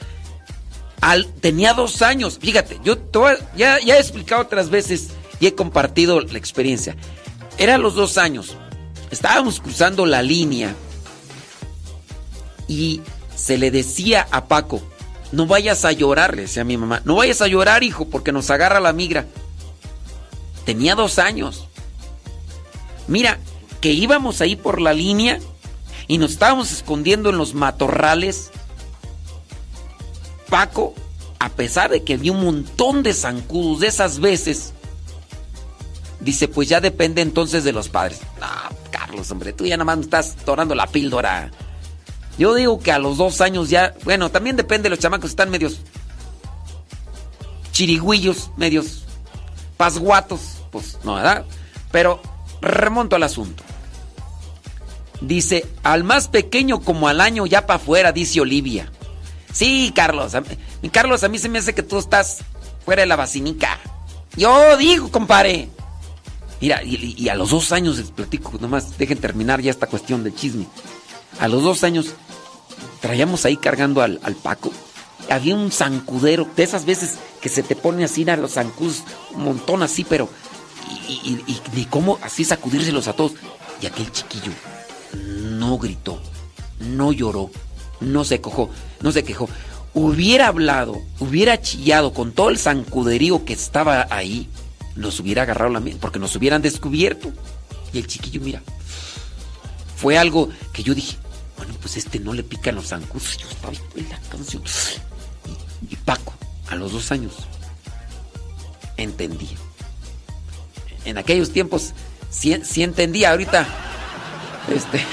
[1.00, 2.38] Al, tenía dos años.
[2.40, 2.96] Fíjate, yo
[3.56, 6.96] ya, ya he explicado otras veces y he compartido la experiencia.
[7.58, 8.56] Era a los dos años.
[9.12, 10.74] Estábamos cruzando la línea
[12.66, 13.02] y
[13.36, 14.82] se le decía a Paco,
[15.30, 17.02] no vayas a llorar, le decía mi mamá.
[17.04, 19.26] No vayas a llorar, hijo, porque nos agarra la migra.
[20.64, 21.66] Tenía dos años.
[23.08, 23.38] Mira,
[23.80, 25.40] que íbamos ahí por la línea
[26.06, 28.50] y nos estábamos escondiendo en los matorrales.
[30.48, 30.94] Paco,
[31.38, 34.72] a pesar de que vio un montón de zancudos de esas veces,
[36.20, 38.20] dice, pues ya depende entonces de los padres.
[38.40, 38.46] No,
[38.90, 41.50] Carlos, hombre, tú ya nada más me estás torando la píldora.
[42.38, 45.50] Yo digo que a los dos años ya, bueno, también depende de los chamacos, están
[45.50, 45.80] medios
[47.72, 49.04] chirigüillos, medios
[49.82, 51.44] pasguatos, pues no, ¿verdad?
[51.90, 52.22] Pero
[52.60, 53.64] remonto al asunto.
[55.20, 58.92] Dice, al más pequeño como al año ya para afuera, dice Olivia.
[59.52, 60.34] Sí, Carlos,
[60.82, 62.44] mí- Carlos, a mí se me hace que tú estás
[62.84, 63.80] fuera de la vacinica.
[64.36, 65.68] Yo digo, compadre.
[66.60, 70.22] Mira, y, y a los dos años les platico, nomás dejen terminar ya esta cuestión
[70.22, 70.66] del chisme.
[71.40, 72.14] A los dos años
[73.00, 74.72] traíamos ahí cargando al, al Paco.
[75.28, 79.02] Había un zancudero, de esas veces que se te pone así a los zancudos,
[79.34, 80.28] un montón así, pero.
[81.08, 81.36] Y,
[81.74, 83.32] y, cómo así sacudírselos a todos.
[83.82, 84.52] Y aquel chiquillo
[85.14, 86.22] no gritó,
[86.78, 87.50] no lloró,
[88.00, 89.48] no se cojó, no se quejó.
[89.92, 94.48] Hubiera hablado, hubiera chillado con todo el zancuderío que estaba ahí,
[94.96, 97.32] nos hubiera agarrado la mente, porque nos hubieran descubierto.
[97.92, 98.62] Y el chiquillo, mira,
[99.96, 101.16] fue algo que yo dije,
[101.56, 103.36] bueno, pues este no le pican los zancudos.
[103.36, 104.18] Yo estaba en la
[105.90, 106.32] y Paco,
[106.72, 107.34] a los dos años,
[108.96, 109.58] entendía.
[111.04, 111.92] En aquellos tiempos,
[112.30, 113.32] sí, sí entendía.
[113.32, 113.66] Ahorita,
[114.74, 115.04] este.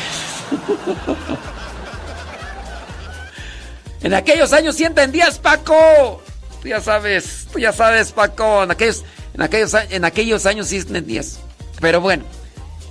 [4.03, 6.21] en aquellos años sí entendías, Paco.
[6.61, 8.63] Tú ya sabes, tú ya sabes, Paco.
[8.63, 11.41] En aquellos, en aquellos, en aquellos años sí entendías.
[11.81, 12.23] Pero bueno,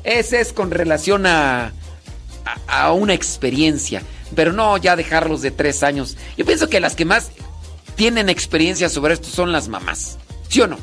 [0.05, 1.73] ese es con relación a,
[2.67, 4.03] a una experiencia.
[4.37, 6.19] Pero no ya dejarlos de tres años.
[6.37, 7.31] Yo pienso que las que más
[7.99, 10.19] tienen experiencia sobre esto son las mamás.
[10.49, 10.79] ¿Sí o no?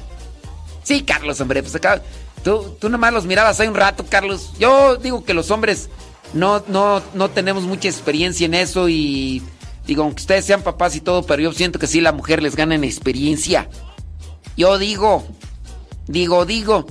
[0.83, 2.03] Sí, Carlos, hombre, pues acá.
[2.43, 4.51] Tú, tú nomás los mirabas ahí un rato, Carlos.
[4.59, 5.89] Yo digo que los hombres
[6.33, 9.41] no, no, no tenemos mucha experiencia en eso y
[9.87, 12.57] digo, aunque ustedes sean papás y todo, pero yo siento que sí la mujer les
[12.57, 13.69] gana en experiencia.
[14.57, 15.25] Yo digo,
[16.07, 16.85] digo, digo.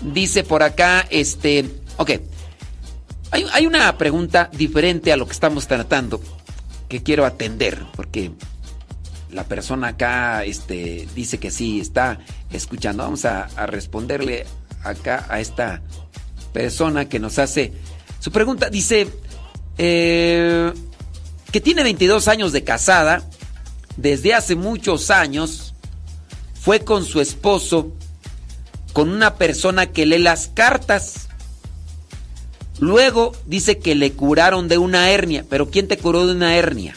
[0.00, 2.12] Dice por acá, este, ok.
[3.32, 6.20] Hay, hay una pregunta diferente a lo que estamos tratando
[6.88, 8.30] que quiero atender, porque
[9.32, 12.18] la persona acá este, dice que sí está
[12.50, 13.02] escuchando.
[13.02, 14.46] Vamos a, responderle
[14.82, 15.82] acá a esta
[16.52, 17.72] persona que nos hace
[18.18, 18.70] su pregunta.
[18.70, 19.08] Dice
[19.78, 20.72] eh,
[21.50, 23.22] que tiene 22 años de casada,
[23.96, 25.74] desde hace muchos años,
[26.54, 27.92] fue con su esposo,
[28.92, 31.28] con una persona que lee las cartas.
[32.78, 35.44] Luego dice que le curaron de una hernia.
[35.48, 36.94] ¿Pero quién te curó de una hernia?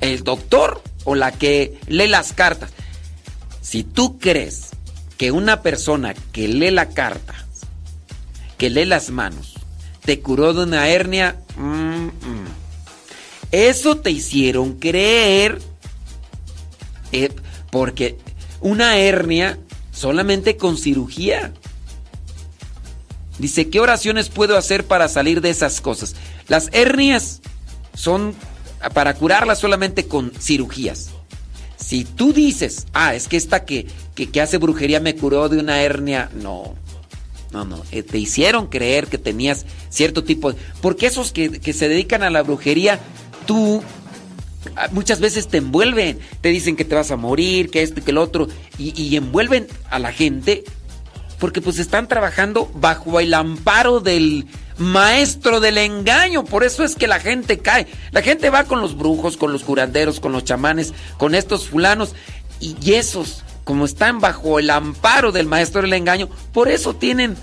[0.00, 2.70] ¿El doctor o la que lee las cartas?
[3.60, 4.70] Si tú crees
[5.16, 7.34] que una persona que lee la carta,
[8.58, 9.54] que lee las manos,
[10.04, 12.46] te curó de una hernia, mm, mm.
[13.52, 15.60] eso te hicieron creer.
[17.12, 17.30] eh,
[17.70, 18.18] porque
[18.60, 19.58] una hernia
[19.92, 21.52] solamente con cirugía.
[23.38, 26.14] Dice, ¿qué oraciones puedo hacer para salir de esas cosas?
[26.48, 27.40] Las hernias
[27.94, 28.34] son
[28.92, 31.10] para curarlas solamente con cirugías.
[31.76, 35.82] Si tú dices, ah, es que esta que, que, hace brujería me curó de una
[35.82, 36.74] hernia, no.
[37.52, 40.58] No, no, eh, te hicieron creer que tenías cierto tipo de...
[40.80, 42.98] Porque esos que, que se dedican a la brujería,
[43.46, 43.80] tú
[44.74, 48.02] ah, muchas veces te envuelven, te dicen que te vas a morir, que esto y
[48.02, 50.64] que el otro, y envuelven a la gente
[51.38, 54.46] porque pues están trabajando bajo el amparo del
[54.78, 57.86] maestro del engaño, por eso es que la gente cae.
[58.10, 62.14] La gente va con los brujos, con los curanderos, con los chamanes, con estos fulanos,
[62.60, 67.36] y esos, como están bajo el amparo del maestro del engaño, por eso tienen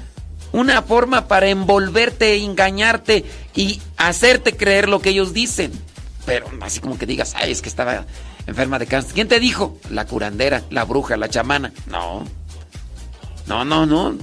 [0.51, 5.71] una forma para envolverte, engañarte y hacerte creer lo que ellos dicen.
[6.25, 8.05] Pero así como que digas, ay, es que estaba
[8.47, 9.13] enferma de cáncer.
[9.13, 9.77] ¿Quién te dijo?
[9.89, 11.71] La curandera, la bruja, la chamana.
[11.87, 12.25] No.
[13.47, 14.17] No, no, no.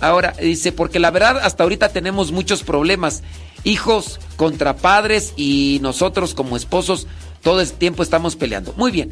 [0.00, 3.22] Ahora, dice, porque la verdad hasta ahorita tenemos muchos problemas.
[3.64, 7.06] Hijos contra padres y nosotros como esposos
[7.42, 8.74] todo el tiempo estamos peleando.
[8.76, 9.10] Muy bien.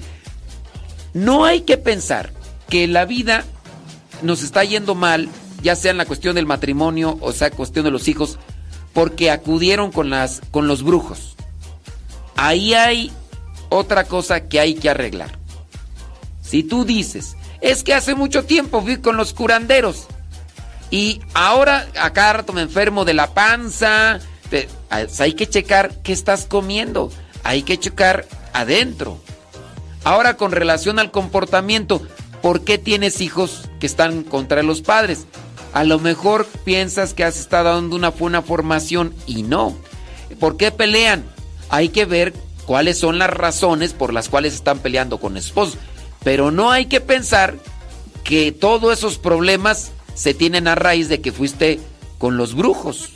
[1.15, 2.33] No hay que pensar
[2.69, 3.45] que la vida
[4.23, 5.29] nos está yendo mal,
[5.63, 8.39] ya sea en la cuestión del matrimonio o sea cuestión de los hijos,
[8.93, 11.37] porque acudieron con, las, con los brujos.
[12.37, 13.13] Ahí hay
[13.69, 15.39] otra cosa que hay que arreglar.
[16.43, 20.07] Si tú dices, es que hace mucho tiempo fui con los curanderos
[20.93, 24.21] y ahora a cada rato me enfermo de la panza,
[25.19, 27.11] hay que checar qué estás comiendo,
[27.43, 29.19] hay que checar adentro.
[30.05, 32.03] Ahora con relación al comportamiento,
[32.43, 35.27] ¿por qué tienes hijos que están contra los padres?
[35.73, 39.75] A lo mejor piensas que has estado dando una buena formación y no.
[40.39, 41.25] ¿Por qué pelean?
[41.71, 42.35] Hay que ver
[42.67, 45.79] cuáles son las razones por las cuales están peleando con esposos.
[46.23, 47.57] Pero no hay que pensar
[48.25, 51.81] que todos esos problemas se tienen a raíz de que fuiste
[52.19, 53.11] con los brujos.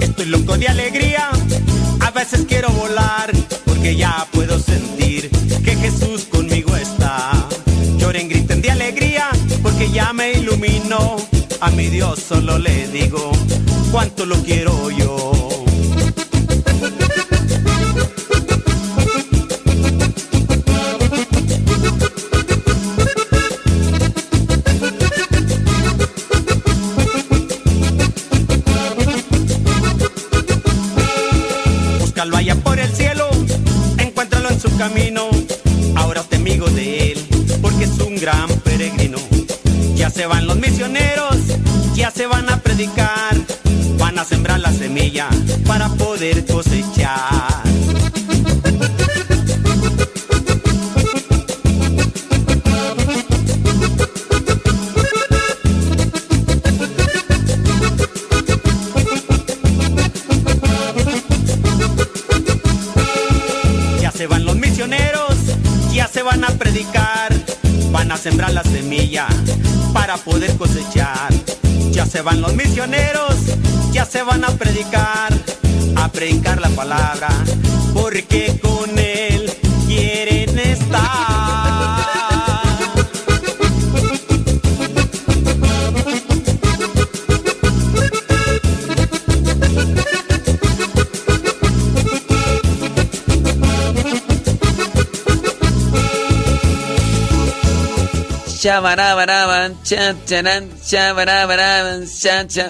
[0.00, 1.30] Estoy loco de alegría,
[2.00, 3.30] a veces quiero volar,
[3.64, 5.30] porque ya puedo sentir
[5.64, 7.46] que Jesús conmigo está.
[7.98, 9.28] Lloren, griten de alegría,
[9.62, 10.63] porque ya me iluminó.
[11.64, 13.32] A mi Dios solo le digo
[13.90, 15.32] cuánto lo quiero yo.
[31.98, 33.26] Búscalo allá por el cielo,
[33.96, 35.30] encuéntralo en su camino.
[35.96, 37.26] Ahora usted amigo de él,
[37.62, 39.16] porque es un gran peregrino.
[39.96, 40.58] Ya se van los
[43.98, 45.28] van a sembrar la semilla
[45.66, 47.73] para poder cosechar.
[72.24, 73.34] Van los misioneros,
[73.92, 74.48] ya se van a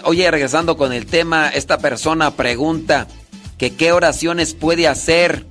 [0.05, 3.07] Oye, regresando con el tema, esta persona pregunta
[3.59, 5.47] que qué oraciones puede hacer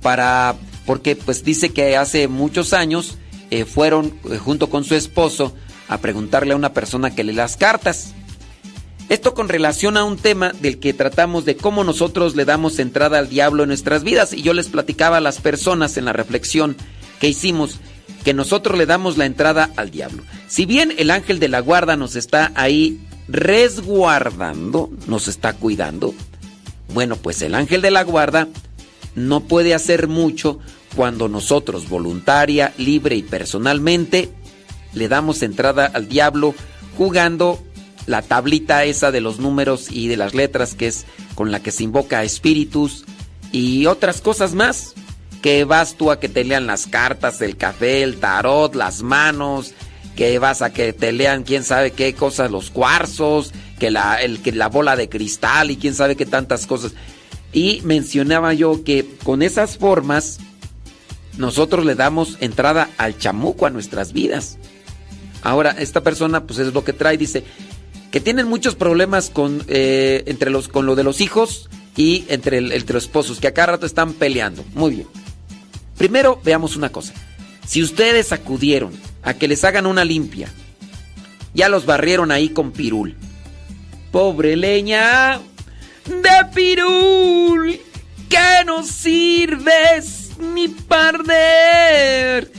[0.00, 0.54] para,
[0.86, 3.18] porque pues dice que hace muchos años
[3.50, 5.54] eh, fueron eh, junto con su esposo
[5.88, 8.14] a preguntarle a una persona que lee las cartas.
[9.10, 13.18] Esto con relación a un tema del que tratamos de cómo nosotros le damos entrada
[13.18, 14.32] al diablo en nuestras vidas.
[14.32, 16.78] Y yo les platicaba a las personas en la reflexión
[17.20, 17.78] que hicimos
[18.24, 20.22] que nosotros le damos la entrada al diablo.
[20.48, 26.14] Si bien el ángel de la guarda nos está ahí resguardando, nos está cuidando,
[26.92, 28.48] bueno, pues el ángel de la guarda
[29.14, 30.58] no puede hacer mucho
[30.94, 34.30] cuando nosotros voluntaria, libre y personalmente
[34.92, 36.54] le damos entrada al diablo
[36.96, 37.62] jugando
[38.06, 41.70] la tablita esa de los números y de las letras que es con la que
[41.70, 43.04] se invoca a espíritus
[43.52, 44.94] y otras cosas más
[45.42, 49.74] que vas tú a que te lean las cartas, el café, el tarot, las manos,
[50.16, 54.40] que vas a que te lean quién sabe qué cosas, los cuarzos, que la, el,
[54.40, 56.92] que la bola de cristal y quién sabe qué tantas cosas.
[57.52, 60.38] Y mencionaba yo que con esas formas
[61.36, 64.58] nosotros le damos entrada al chamuco a nuestras vidas.
[65.42, 67.44] Ahora, esta persona pues es lo que trae, dice
[68.12, 72.58] que tienen muchos problemas con, eh, entre los, con lo de los hijos y entre,
[72.58, 74.62] el, entre los esposos, que a cada rato están peleando.
[74.74, 75.21] Muy bien.
[75.96, 77.14] Primero veamos una cosa.
[77.66, 80.48] Si ustedes acudieron a que les hagan una limpia,
[81.54, 83.16] ya los barrieron ahí con pirul.
[84.10, 85.40] Pobre leña
[86.06, 87.78] de pirul,
[88.28, 92.50] que no sirves ni parder.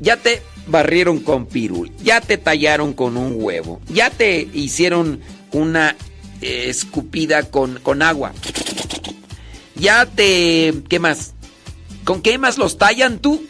[0.00, 5.20] Ya te barrieron con pirul, ya te tallaron con un huevo, ya te hicieron
[5.52, 5.96] una
[6.40, 8.32] escupida con, con agua.
[9.76, 10.74] Ya te...
[10.88, 11.33] ¿Qué más?
[12.04, 13.44] ¿Con qué más los tallan tú?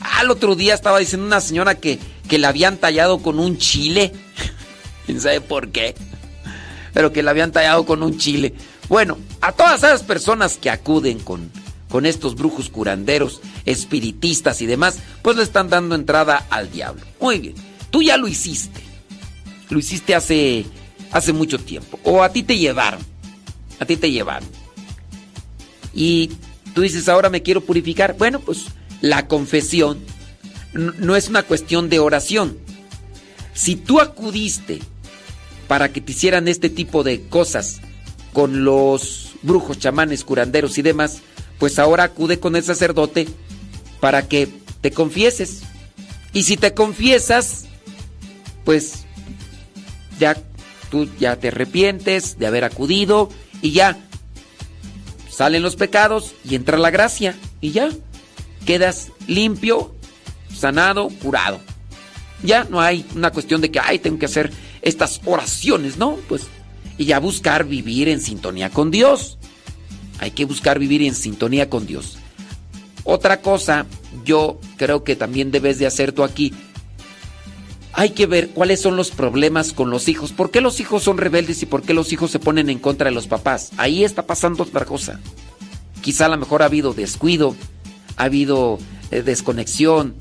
[0.00, 4.12] Al otro día estaba diciendo una señora que, que la habían tallado con un chile.
[5.06, 5.94] ¿Quién sabe por qué?
[6.92, 8.54] Pero que la habían tallado con un chile.
[8.88, 11.50] Bueno, a todas esas personas que acuden con,
[11.90, 17.02] con estos brujos curanderos, espiritistas y demás, pues le están dando entrada al diablo.
[17.20, 17.54] Muy bien,
[17.90, 18.80] tú ya lo hiciste.
[19.68, 20.64] Lo hiciste hace,
[21.10, 21.98] hace mucho tiempo.
[22.04, 23.00] O a ti te llevaron.
[23.80, 24.48] A ti te llevaron.
[25.92, 26.30] Y
[26.76, 28.18] tú dices, ahora me quiero purificar.
[28.18, 28.66] Bueno, pues
[29.00, 29.98] la confesión
[30.74, 32.58] no es una cuestión de oración.
[33.54, 34.80] Si tú acudiste
[35.68, 37.80] para que te hicieran este tipo de cosas
[38.34, 41.22] con los brujos, chamanes, curanderos y demás,
[41.58, 43.26] pues ahora acude con el sacerdote
[43.98, 44.46] para que
[44.82, 45.62] te confieses.
[46.34, 47.64] Y si te confiesas,
[48.66, 49.06] pues
[50.20, 50.36] ya
[50.90, 53.30] tú ya te arrepientes de haber acudido
[53.62, 53.98] y ya
[55.36, 57.90] salen los pecados y entra la gracia y ya
[58.64, 59.94] quedas limpio,
[60.54, 61.60] sanado, curado.
[62.42, 64.50] Ya no hay una cuestión de que, ay, tengo que hacer
[64.80, 66.16] estas oraciones, ¿no?
[66.26, 66.46] Pues,
[66.96, 69.36] y ya buscar vivir en sintonía con Dios.
[70.20, 72.16] Hay que buscar vivir en sintonía con Dios.
[73.04, 73.84] Otra cosa,
[74.24, 76.54] yo creo que también debes de hacer tú aquí.
[77.98, 80.30] Hay que ver cuáles son los problemas con los hijos.
[80.32, 83.08] ¿Por qué los hijos son rebeldes y por qué los hijos se ponen en contra
[83.08, 83.70] de los papás?
[83.78, 85.18] Ahí está pasando otra cosa.
[86.02, 87.56] Quizá a lo mejor ha habido descuido,
[88.18, 88.78] ha habido
[89.10, 90.14] eh, desconexión,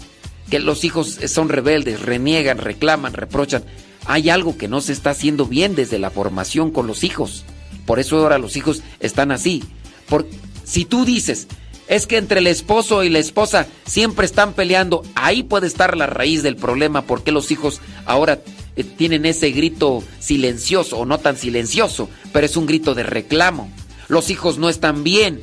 [0.49, 3.65] que los hijos son rebeldes, reniegan, reclaman, reprochan.
[4.05, 7.43] Hay algo que no se está haciendo bien desde la formación con los hijos.
[7.85, 9.65] Por eso ahora los hijos están así.
[10.07, 10.25] Por,
[10.63, 11.49] si tú dices,
[11.87, 16.07] es que entre el esposo y la esposa siempre están peleando, ahí puede estar la
[16.07, 18.39] raíz del problema, porque los hijos ahora
[18.75, 23.71] eh, tienen ese grito silencioso o no tan silencioso, pero es un grito de reclamo.
[24.07, 25.41] Los hijos no están bien.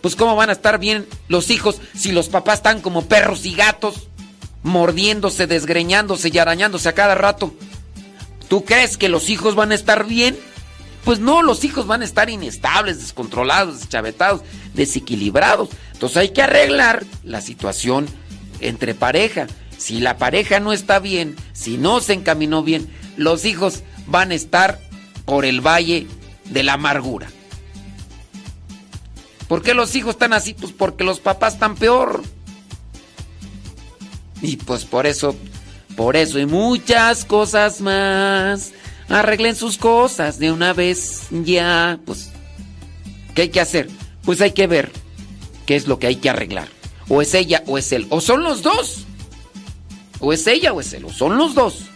[0.00, 3.54] Pues ¿cómo van a estar bien los hijos si los papás están como perros y
[3.54, 4.08] gatos,
[4.62, 7.52] mordiéndose, desgreñándose y arañándose a cada rato?
[8.48, 10.38] ¿Tú crees que los hijos van a estar bien?
[11.08, 14.42] Pues no, los hijos van a estar inestables, descontrolados, deschavetados,
[14.74, 15.70] desequilibrados.
[15.94, 18.06] Entonces hay que arreglar la situación
[18.60, 19.46] entre pareja.
[19.78, 24.34] Si la pareja no está bien, si no se encaminó bien, los hijos van a
[24.34, 24.80] estar
[25.24, 26.06] por el valle
[26.44, 27.28] de la amargura.
[29.48, 30.52] ¿Por qué los hijos están así?
[30.52, 32.22] Pues porque los papás están peor.
[34.42, 35.34] Y pues por eso,
[35.96, 38.74] por eso y muchas cosas más.
[39.08, 41.98] Arreglen sus cosas de una vez ya.
[42.04, 42.30] Pues,
[43.34, 43.88] ¿qué hay que hacer?
[44.22, 44.90] Pues hay que ver
[45.66, 46.68] qué es lo que hay que arreglar.
[47.08, 48.06] O es ella o es él.
[48.10, 49.06] O son los dos.
[50.20, 51.04] O es ella o es él.
[51.06, 51.86] O son los dos.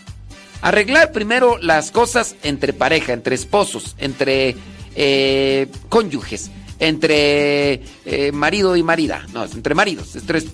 [0.62, 4.57] Arreglar primero las cosas entre pareja, entre esposos, entre
[4.94, 9.26] eh, cónyuges, entre eh, marido y marida.
[9.32, 10.15] No, entre maridos.
[10.15, 10.44] Entre,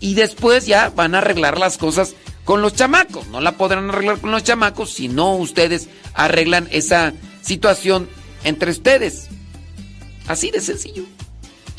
[0.00, 3.28] y después ya van a arreglar las cosas con los chamacos.
[3.28, 8.08] No la podrán arreglar con los chamacos si no ustedes arreglan esa situación
[8.44, 9.28] entre ustedes.
[10.26, 11.04] Así de sencillo.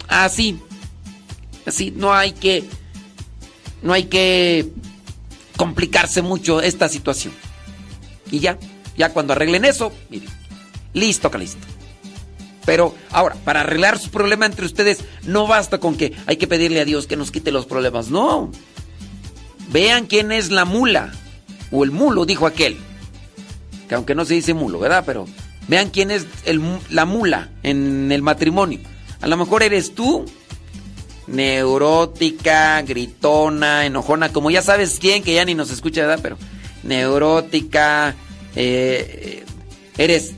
[0.08, 0.59] Así.
[1.66, 1.92] Así.
[1.92, 2.64] No hay que.
[3.82, 4.69] No hay que
[5.58, 7.33] complicarse mucho esta situación.
[8.32, 8.58] Y ya.
[8.98, 10.30] Ya cuando arreglen eso, miren.
[10.93, 11.66] Listo, que listo.
[12.66, 16.80] Pero ahora, para arreglar su problema entre ustedes, no basta con que hay que pedirle
[16.80, 18.09] a Dios que nos quite los problemas.
[18.09, 18.51] No.
[19.69, 21.11] Vean quién es la mula.
[21.72, 22.77] O el mulo, dijo aquel.
[23.88, 25.03] Que aunque no se dice mulo, ¿verdad?
[25.06, 25.27] Pero
[25.67, 28.80] vean quién es el, la mula en el matrimonio.
[29.22, 30.25] A lo mejor eres tú,
[31.27, 36.19] neurótica, gritona, enojona, como ya sabes quién, que ya ni nos escucha, ¿verdad?
[36.22, 36.38] Pero
[36.83, 38.16] neurótica,
[38.56, 39.43] eh,
[39.98, 40.33] eres,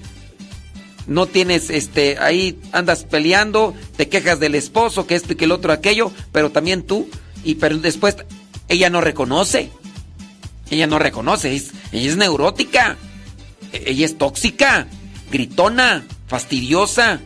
[1.07, 5.51] no tienes, este, ahí andas peleando, te quejas del esposo, que esto y que el
[5.51, 7.07] otro aquello, pero también tú,
[7.43, 8.17] y pero después
[8.67, 9.71] ella no reconoce,
[10.69, 11.51] ella no reconoce,
[11.91, 12.97] ella es neurótica,
[13.71, 14.87] ella es tóxica,
[15.31, 17.19] gritona, fastidiosa,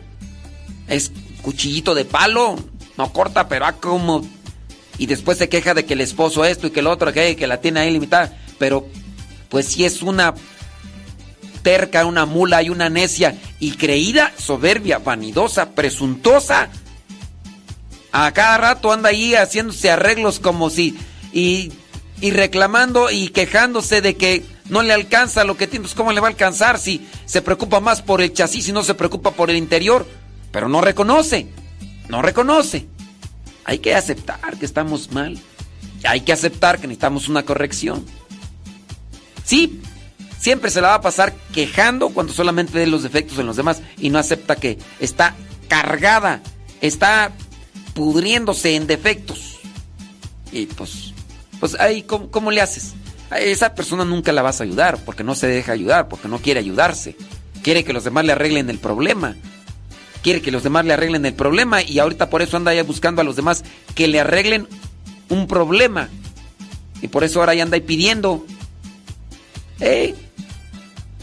[0.88, 1.12] es
[1.42, 2.56] cuchillito de palo,
[2.96, 4.26] no corta, pero ah, como...
[4.98, 7.46] Y después se queja de que el esposo esto y que el otro, que, que
[7.46, 8.36] la tiene ahí limitada.
[8.58, 8.86] Pero,
[9.48, 10.34] pues si es una
[11.62, 16.68] terca, una mula y una necia y creída, soberbia, vanidosa, presuntuosa.
[18.12, 20.98] A cada rato anda ahí haciéndose arreglos como si...
[21.32, 21.72] Y,
[22.20, 25.84] y reclamando y quejándose de que no le alcanza lo que tiene.
[25.84, 28.82] Pues ¿cómo le va a alcanzar si se preocupa más por el chasis y no
[28.82, 30.06] se preocupa por el interior?
[30.52, 31.46] Pero no reconoce,
[32.08, 32.86] no reconoce.
[33.64, 35.38] Hay que aceptar que estamos mal.
[36.04, 38.04] Hay que aceptar que necesitamos una corrección.
[39.44, 39.82] Sí,
[40.38, 43.82] siempre se la va a pasar quejando cuando solamente ve los defectos en los demás
[43.98, 45.34] y no acepta que está
[45.68, 46.42] cargada,
[46.80, 47.32] está
[47.94, 49.58] pudriéndose en defectos.
[50.52, 51.09] Y pues,
[51.60, 52.94] pues ahí, ¿cómo, cómo le haces?
[53.30, 56.38] A esa persona nunca la vas a ayudar porque no se deja ayudar, porque no
[56.38, 57.16] quiere ayudarse.
[57.62, 59.36] Quiere que los demás le arreglen el problema
[60.22, 63.22] quiere que los demás le arreglen el problema y ahorita por eso anda ya buscando
[63.22, 63.64] a los demás
[63.94, 64.68] que le arreglen
[65.28, 66.08] un problema.
[67.02, 68.44] Y por eso ahora ya anda ahí pidiendo.
[69.80, 70.14] ¿Eh?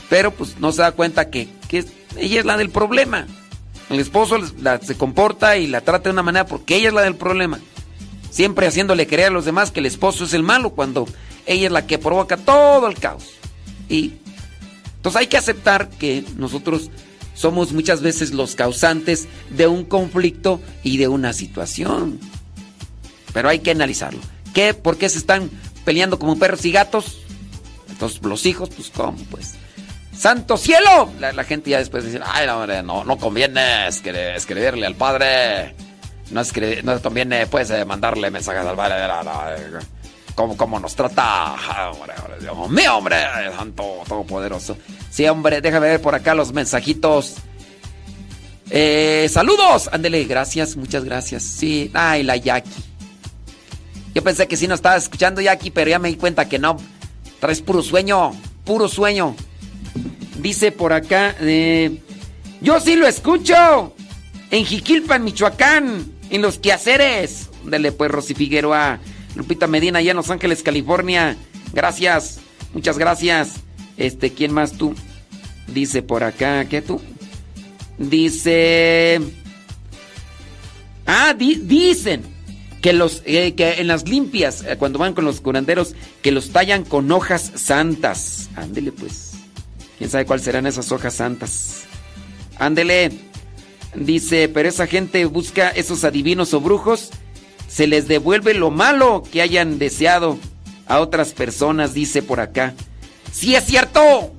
[0.09, 1.85] Pero pues no se da cuenta que, que
[2.17, 3.27] ella es la del problema.
[3.89, 4.37] El esposo
[4.81, 7.59] se comporta y la trata de una manera porque ella es la del problema.
[8.37, 11.07] Siempre haciéndole creer a los demás que el esposo es el malo cuando
[11.47, 13.23] ella es la que provoca todo el caos.
[13.89, 14.13] Y
[14.97, 16.91] entonces hay que aceptar que nosotros
[17.33, 22.19] somos muchas veces los causantes de un conflicto y de una situación.
[23.33, 24.19] Pero hay que analizarlo.
[24.53, 24.75] qué?
[24.75, 25.49] ¿Por qué se están
[25.83, 27.17] peleando como perros y gatos?
[27.89, 29.17] Entonces, los hijos, pues, ¿cómo?
[29.31, 29.55] Pues,
[30.15, 31.09] ¡Santo cielo!
[31.19, 35.73] La, gente ya después dice, ay, no, no, no conviene escri- escribirle al padre.
[36.31, 39.79] No, escri- no conviene, pues, eh, mandarle mensajes al no, eh,
[40.35, 41.23] ¿Cómo, cómo nos trata?
[41.55, 43.17] Ah, hombre, hombre, Dios mío, hombre,
[43.55, 44.77] santo, todopoderoso.
[45.09, 47.35] Sí, hombre, déjame ver por acá los mensajitos.
[48.69, 51.41] Eh, saludos, ándele, gracias, muchas gracias.
[51.43, 52.69] Sí, ay, la Jackie.
[54.13, 56.77] Yo pensé que sí nos estaba escuchando Jackie, pero ya me di cuenta que no.
[57.39, 58.31] Traes puro sueño,
[58.65, 59.35] puro sueño.
[60.39, 62.01] Dice por acá, eh,
[62.61, 63.93] yo sí lo escucho.
[64.51, 67.49] En Jiquilpan, Michoacán, en los quehaceres.
[67.65, 68.99] Dele pues, Rosy Figueroa.
[69.35, 71.37] Lupita Medina, allá en Los Ángeles, California.
[71.73, 72.39] Gracias,
[72.73, 73.53] muchas gracias.
[73.97, 74.95] Este, ¿quién más tú?
[75.67, 76.99] Dice por acá, ¿qué tú?
[77.97, 79.19] Dice.
[81.05, 82.23] Ah, di- dicen
[82.81, 86.49] que los eh, que en las limpias, eh, cuando van con los curanderos, que los
[86.51, 88.49] tallan con hojas santas.
[88.55, 89.33] Ándele pues.
[89.97, 91.83] ¿Quién sabe cuáles serán esas hojas santas?
[92.59, 93.11] Ándele.
[93.97, 97.09] Dice, pero esa gente busca esos adivinos o brujos,
[97.67, 100.37] se les devuelve lo malo que hayan deseado
[100.85, 102.75] a otras personas, dice por acá.
[103.31, 104.36] ¡Sí es cierto!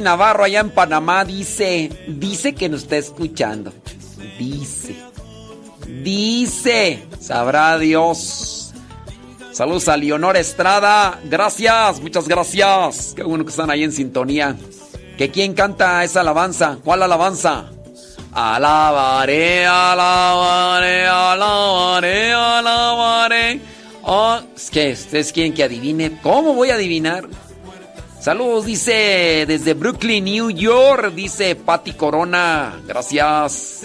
[0.00, 1.24] Navarro allá en Panamá.
[1.24, 3.72] Dice, dice que nos está escuchando.
[4.38, 4.96] Dice,
[6.02, 8.72] dice, sabrá Dios.
[9.52, 11.20] Saludos a Leonor Estrada.
[11.24, 13.12] Gracias, muchas gracias.
[13.14, 14.56] Qué bueno que están ahí en sintonía.
[15.16, 16.78] ¿Que quién canta esa alabanza?
[16.82, 17.70] ¿Cuál alabanza?
[18.32, 23.60] Alabaré, alabaré, alabaré, alabaré.
[24.02, 26.18] Oh, es que ustedes quieren que adivine.
[26.20, 27.28] ¿Cómo voy a adivinar?
[28.24, 32.80] Saludos, dice desde Brooklyn, New York, dice Patti Corona.
[32.86, 33.82] Gracias.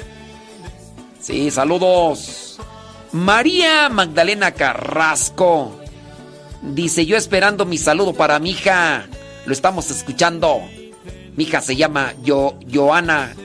[1.19, 2.57] Sí, saludos.
[3.11, 5.77] María Magdalena Carrasco.
[6.61, 9.07] Dice, yo esperando mi saludo para mi hija.
[9.45, 10.61] Lo estamos escuchando.
[11.35, 13.35] Mi hija se llama Yo, Joana.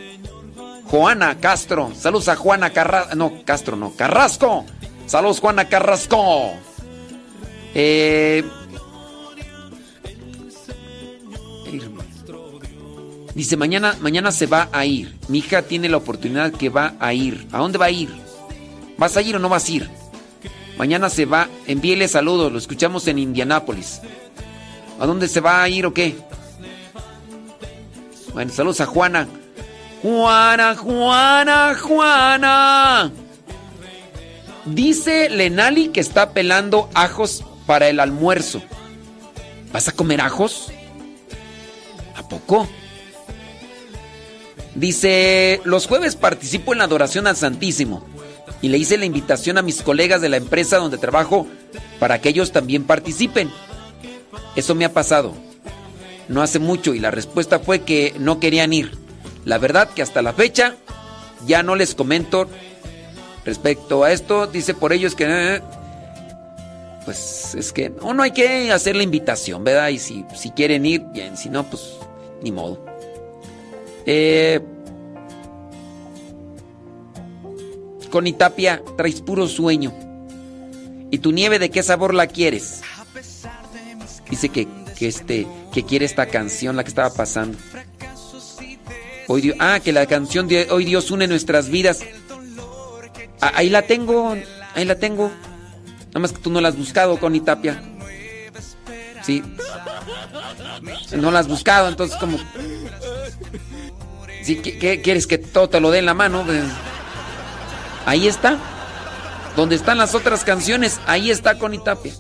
[0.85, 1.91] Juana Castro.
[1.99, 3.17] Saludos a Juana Carrasco.
[3.17, 3.97] No, Castro no.
[3.97, 4.65] Carrasco.
[5.07, 6.53] Saludos, Juana Carrasco.
[7.75, 8.45] Eh,
[13.35, 15.17] Dice, mañana, mañana se va a ir.
[15.29, 17.49] Mi hija tiene la oportunidad que va a ir.
[17.51, 18.11] ¿A dónde va a ir?
[18.97, 19.91] ¿Vas a ir o no vas a ir?
[20.79, 21.49] Mañana se va.
[21.67, 22.53] Envíele saludos.
[22.53, 24.01] Lo escuchamos en Indianápolis.
[25.01, 26.17] ¿A dónde se va a ir o qué?
[28.33, 29.27] Bueno, saludos a Juana.
[30.03, 33.13] Juana, Juana, Juana.
[34.65, 38.63] Dice Lenali que está pelando ajos para el almuerzo.
[39.73, 40.71] ¿Vas a comer ajos?
[42.17, 42.69] ¿A poco?
[44.75, 48.05] Dice, los jueves participo en la adoración al Santísimo
[48.61, 51.47] y le hice la invitación a mis colegas de la empresa donde trabajo
[52.01, 53.51] para que ellos también participen.
[54.57, 55.35] Eso me ha pasado.
[56.29, 58.97] No hace mucho y la respuesta fue que no querían ir.
[59.45, 60.77] La verdad que hasta la fecha
[61.47, 62.49] ya no les comento
[63.45, 64.47] respecto a esto.
[64.47, 65.27] Dice por ellos que...
[65.29, 65.63] eh,
[67.05, 69.89] pues es que uno hay que hacer la invitación, ¿verdad?
[69.89, 71.37] Y si, si quieren ir, bien.
[71.37, 71.83] Si no, pues
[72.43, 72.84] ni modo.
[74.07, 74.61] Eh,
[78.39, 79.93] Tapia, traes puro sueño.
[81.11, 82.81] ¿Y tu nieve de qué sabor la quieres?
[84.31, 87.59] Dice que, que, este, que quiere esta canción, la que estaba pasando.
[89.27, 92.01] Hoy ah, que la canción de Hoy Dios une nuestras vidas.
[93.41, 94.37] Ah, ahí la tengo,
[94.75, 95.31] ahí la tengo.
[96.09, 97.83] Nada más que tú no la has buscado, Connie Tapia.
[99.23, 99.43] Sí.
[101.17, 102.39] No la has buscado, entonces como...
[104.45, 106.45] Sí, ¿qué, qué quieres que todo te lo dé en la mano?
[108.05, 108.59] Ahí está.
[109.57, 112.13] Donde están las otras canciones, ahí está Connie Tapia.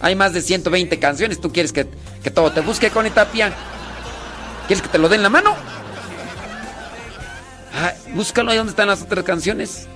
[0.00, 1.40] Hay más de 120 canciones.
[1.40, 1.86] ¿Tú quieres que,
[2.22, 3.52] que todo te busque, Connie Tapia?
[4.66, 5.54] ¿Quieres que te lo dé en la mano?
[7.74, 9.86] Ah, búscalo ahí donde están las otras canciones.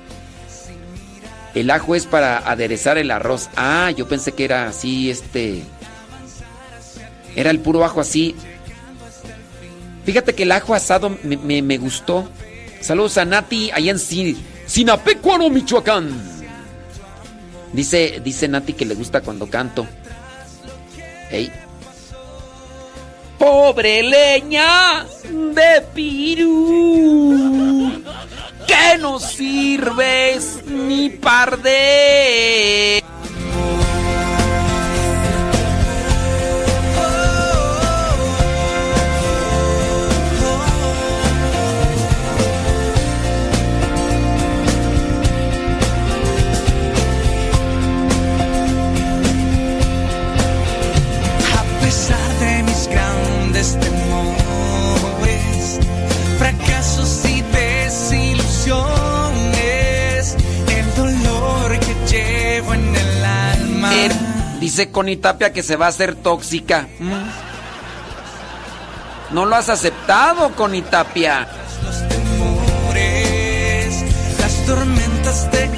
[1.55, 3.50] El ajo es para aderezar el arroz.
[3.56, 5.62] Ah, yo pensé que era así, este.
[7.36, 8.34] Era el puro ajo así.
[10.08, 12.26] Fíjate que el ajo asado me, me- me gustó.
[12.80, 16.08] Saludos a Nati allá en Sin- Sinapecuaro, Michoacán.
[17.74, 19.86] Dice, dice Nati que le gusta cuando canto.
[21.30, 21.52] Ey.
[23.38, 27.92] Pobre leña de pirú,
[28.66, 33.04] que no sirves ni par de...
[64.60, 66.88] dice Connie Tapia que se va a hacer tóxica.
[66.98, 67.48] Mm.
[69.34, 71.48] No lo has aceptado, Connie Tapia.
[72.08, 74.04] temores,
[74.40, 75.77] las tormentas de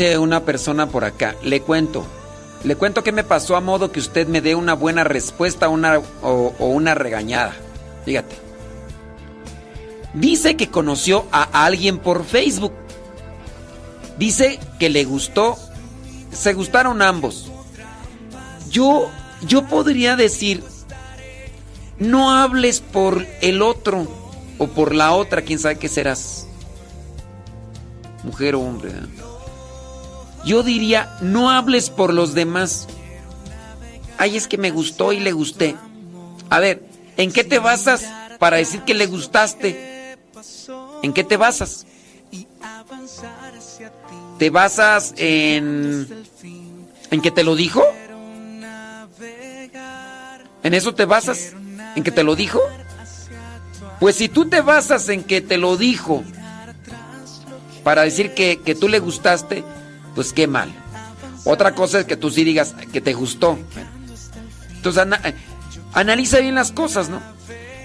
[0.00, 2.06] Dice una persona por acá, le cuento.
[2.64, 5.98] Le cuento qué me pasó a modo que usted me dé una buena respuesta una,
[6.22, 7.54] o, una regañada.
[8.06, 8.34] Fíjate.
[10.14, 12.72] Dice que conoció a alguien por Facebook.
[14.16, 15.58] Dice que le gustó.
[16.32, 17.50] Se gustaron ambos.
[18.70, 19.10] Yo,
[19.42, 20.64] yo podría decir,
[21.98, 24.06] no hables por el otro
[24.56, 26.46] o por la otra, quién sabe qué serás.
[28.24, 28.92] Mujer o hombre.
[28.92, 29.29] ¿eh?
[30.44, 32.88] Yo diría, no hables por los demás.
[34.18, 35.76] Ay, es que me gustó y le gusté.
[36.48, 36.82] A ver,
[37.16, 38.04] ¿en qué te basas
[38.38, 40.18] para decir que le gustaste?
[41.02, 41.86] ¿En qué te basas?
[44.38, 46.08] ¿Te basas en
[47.10, 47.82] en que te lo dijo?
[50.62, 51.54] ¿En eso te basas?
[51.96, 52.60] ¿En que te lo dijo?
[53.98, 56.22] Pues si tú te basas en que te lo dijo
[57.82, 59.64] para decir que, que tú le gustaste,
[60.14, 60.72] pues qué mal.
[61.44, 63.58] Otra cosa es que tú sí digas que te gustó.
[64.74, 65.34] Entonces eh,
[65.92, 67.20] analiza bien las cosas, ¿no?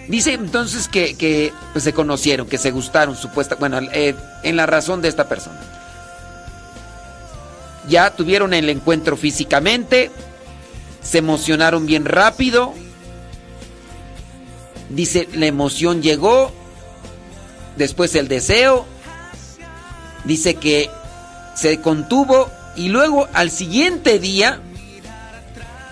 [0.07, 4.65] Dice entonces que, que, pues, se conocieron, que se gustaron, supuesta, bueno, eh, en la
[4.65, 5.59] razón de esta persona.
[7.87, 10.11] Ya tuvieron el encuentro físicamente,
[11.01, 12.73] se emocionaron bien rápido.
[14.89, 16.51] Dice, la emoción llegó,
[17.77, 18.85] después el deseo.
[20.23, 20.89] Dice que
[21.55, 24.59] se contuvo y luego al siguiente día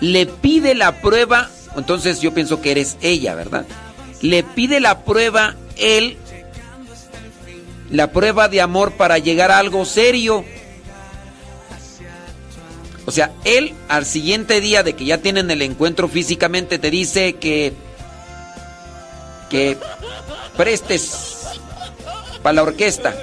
[0.00, 1.50] le pide la prueba.
[1.76, 3.66] Entonces yo pienso que eres ella, ¿verdad?
[4.20, 6.16] Le pide la prueba él,
[7.90, 10.44] la prueba de amor para llegar a algo serio.
[13.06, 17.34] O sea, él al siguiente día de que ya tienen el encuentro físicamente te dice
[17.34, 17.74] que
[19.50, 19.76] que
[20.56, 21.42] prestes
[22.42, 23.14] para la orquesta.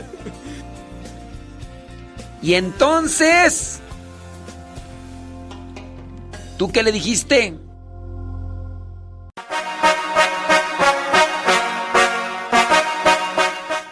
[2.42, 3.80] Y entonces,
[6.58, 7.56] ¿tú qué le dijiste?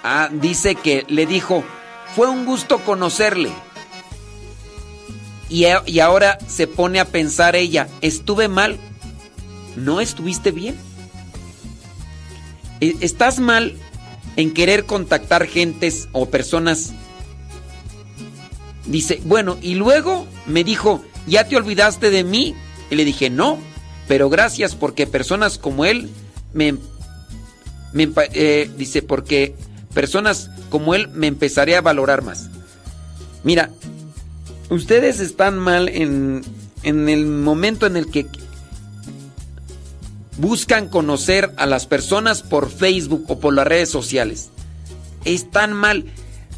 [0.04, 1.64] Ah, dice que le dijo,
[2.16, 3.52] fue un gusto conocerle.
[5.50, 8.78] Y, y ahora se pone a pensar ella, ¿estuve mal?
[9.76, 10.76] ¿No estuviste bien?
[12.82, 13.76] E- ¿Estás mal
[14.36, 16.94] en querer contactar gentes o personas?
[18.90, 22.56] Dice, bueno, y luego me dijo, ¿ya te olvidaste de mí?
[22.90, 23.58] Y le dije, no,
[24.08, 26.10] pero gracias porque personas como él
[26.54, 26.74] me...
[27.94, 29.56] me empa- eh, dice, porque
[29.94, 32.50] personas como él me empezaré a valorar más.
[33.44, 33.70] Mira,
[34.70, 36.44] ustedes están mal en,
[36.84, 38.26] en el momento en el que
[40.38, 44.50] buscan conocer a las personas por Facebook o por las redes sociales.
[45.26, 46.06] Están mal.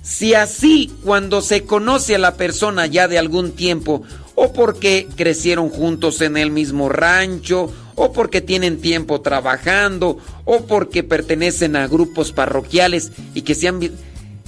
[0.02, 4.04] Si así cuando se conoce a la persona ya de algún tiempo,
[4.36, 11.04] o porque crecieron juntos en el mismo rancho, o porque tienen tiempo trabajando, o porque
[11.04, 13.80] pertenecen a grupos parroquiales y que se han...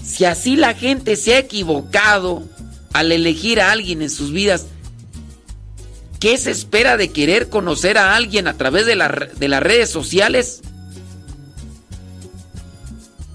[0.04, 2.44] Si así la gente se ha equivocado
[2.94, 4.66] al elegir a alguien en sus vidas,
[6.20, 9.90] ¿qué se espera de querer conocer a alguien a través de, la de las redes
[9.90, 10.62] sociales?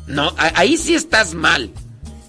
[0.09, 1.71] No, ahí sí estás mal.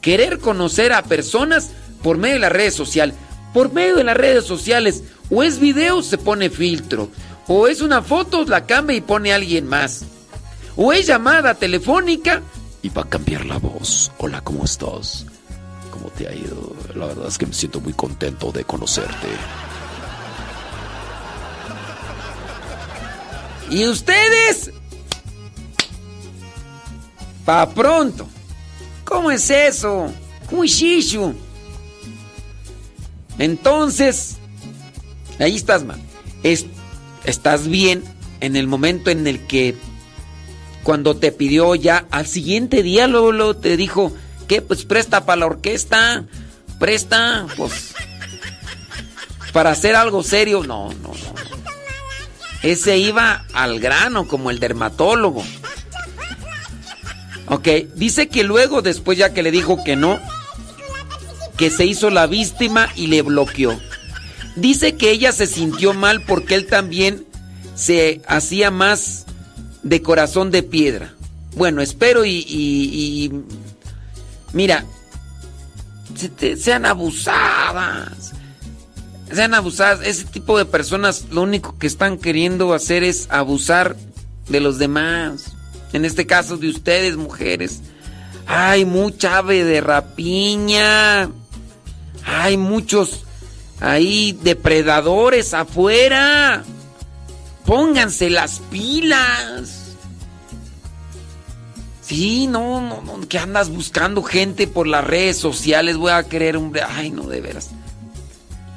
[0.02, 1.72] Querer conocer a personas
[2.02, 3.16] por medio de las redes sociales.
[3.54, 7.10] Por medio de las redes sociales, o es video, se pone filtro.
[7.48, 10.06] O es una foto, la cambia y pone alguien más.
[10.76, 12.42] O es llamada telefónica.
[12.82, 14.12] Y va a cambiar la voz.
[14.20, 15.26] Hola, ¿cómo estás?
[15.92, 16.76] ¿Cómo te ha ido?
[16.96, 19.28] La verdad es que me siento muy contento de conocerte.
[23.70, 24.72] ¿Y ustedes?
[27.46, 28.28] Pa' pronto.
[29.10, 30.14] ¿Cómo es eso?
[30.52, 31.34] Shishu.
[33.40, 34.38] Entonces,
[35.40, 36.00] ahí estás mal.
[36.44, 36.68] Es-
[37.26, 38.04] estás bien
[38.40, 39.76] en el momento en el que
[40.84, 44.14] cuando te pidió ya al siguiente día luego, luego te dijo
[44.48, 46.26] que pues presta para la orquesta,
[46.80, 47.94] presta pues
[49.54, 50.64] para hacer algo serio.
[50.64, 51.34] No, no, no.
[52.62, 55.44] Ese iba al grano como el dermatólogo.
[57.50, 60.20] Ok, dice que luego, después ya que le dijo que no,
[61.58, 63.80] que se hizo la víctima y le bloqueó.
[64.56, 67.26] Dice que ella se sintió mal porque él también
[67.76, 69.26] se hacía más
[69.84, 71.14] de corazón de piedra.
[71.56, 72.46] Bueno, espero y...
[72.48, 73.32] y- y-
[74.54, 74.86] mira,
[76.16, 78.34] se- te- sean abusadas.
[79.34, 80.02] Sean abusadas.
[80.06, 83.96] Ese tipo de personas lo único que están queriendo hacer es abusar
[84.50, 85.54] de los demás.
[85.94, 87.82] En este caso de ustedes, mujeres.
[88.46, 91.30] Hay mucha ave de rapiña.
[92.26, 93.26] Hay muchos
[93.80, 96.64] ahí depredadores afuera.
[97.66, 99.96] Pónganse las pilas.
[102.02, 105.96] Sí, no, no, no, que andas buscando gente por las redes sociales.
[105.96, 106.76] Voy a querer un...
[106.88, 107.70] Ay, no, de veras.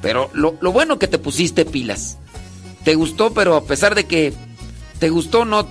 [0.03, 2.17] Pero lo, lo bueno que te pusiste pilas.
[2.83, 4.33] Te gustó, pero a pesar de que
[4.99, 5.67] te gustó, no,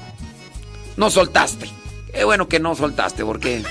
[0.96, 1.70] no soltaste.
[2.12, 3.64] Qué bueno que no soltaste, porque...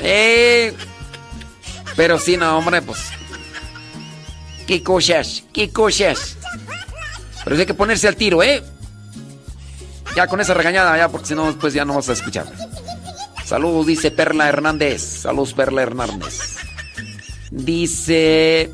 [0.00, 0.74] Eh,
[1.96, 2.98] pero sí, no, hombre, pues...
[4.66, 6.36] Qué cosas, qué cosas.
[7.42, 8.62] Pero hay que ponerse al tiro, ¿eh?
[10.14, 12.46] Ya con esa regañada, ya, porque si no, después ya no vas a escuchar.
[13.44, 15.22] Saludos, dice Perla Hernández.
[15.22, 16.56] Saludos, Perla Hernández.
[17.50, 18.70] Dice.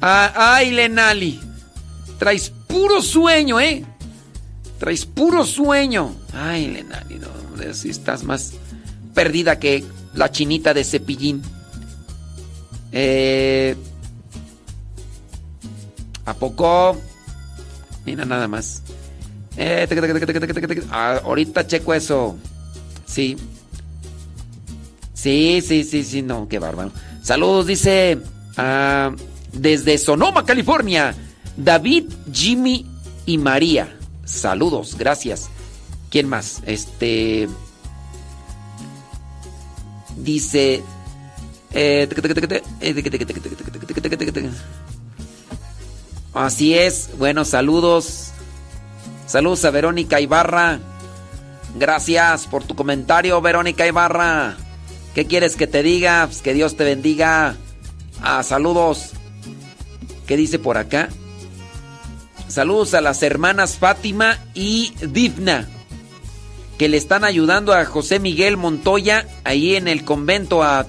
[0.00, 1.40] Ah, ay, Lenali.
[2.18, 3.84] Traes puro sueño, ¿eh?
[4.80, 6.12] Traes puro sueño.
[6.32, 8.54] Ay, Lenali, no, hombre, si estás más
[9.14, 11.40] perdida que la chinita de cepillín.
[12.90, 13.76] Eh,
[16.26, 17.00] ¿A poco?
[18.04, 18.82] Mira, nada más.
[19.56, 19.86] Eh.
[20.90, 22.36] Ah, ahorita checo eso.
[23.06, 23.36] Sí.
[25.12, 26.90] Sí, sí, sí, sí, no, qué bárbaro.
[27.22, 28.18] Saludos, dice
[28.56, 29.14] ah,
[29.52, 31.14] desde Sonoma, California,
[31.56, 32.86] David, Jimmy
[33.26, 33.96] y María.
[34.24, 35.48] Saludos, gracias.
[36.10, 36.62] ¿Quién más?
[36.66, 37.48] Este.
[40.16, 40.82] Dice.
[46.32, 47.10] Así es.
[47.18, 48.30] Bueno, saludos.
[49.26, 50.78] Saludos a Verónica Ibarra.
[51.76, 54.56] Gracias por tu comentario, Verónica Ibarra.
[55.14, 56.28] ¿Qué quieres que te diga?
[56.42, 57.56] Que Dios te bendiga.
[58.22, 59.10] Ah, saludos.
[60.26, 61.08] ¿Qué dice por acá?
[62.48, 65.68] Saludos a las hermanas Fátima y Divna,
[66.78, 70.86] que le están ayudando a José Miguel Montoya ahí en el convento a,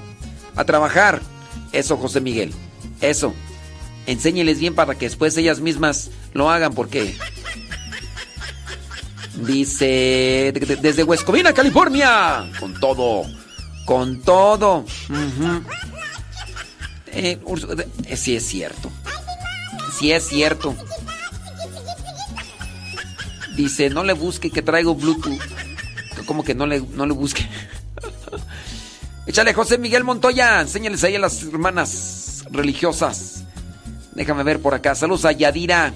[0.56, 1.22] a trabajar.
[1.72, 2.53] Eso, José Miguel.
[3.01, 3.34] Eso.
[4.06, 7.16] Enséñeles bien para que después ellas mismas lo hagan porque...
[9.35, 10.53] Dice...
[10.82, 12.50] Desde Huescovina, California.
[12.59, 13.24] Con todo.
[13.85, 14.85] Con todo.
[17.43, 18.92] Ursu- eh, sí es cierto.
[20.00, 20.75] Sí es cierto.
[23.56, 25.40] Dice, no le busque que traigo Bluetooth.
[26.25, 27.48] Como que no le, no le busque.
[29.27, 30.61] Échale, José Miguel Montoya.
[30.61, 33.43] Enséñales ahí a las hermanas religiosas.
[34.14, 34.95] Déjame ver por acá.
[34.95, 35.93] Saludos a Yadira.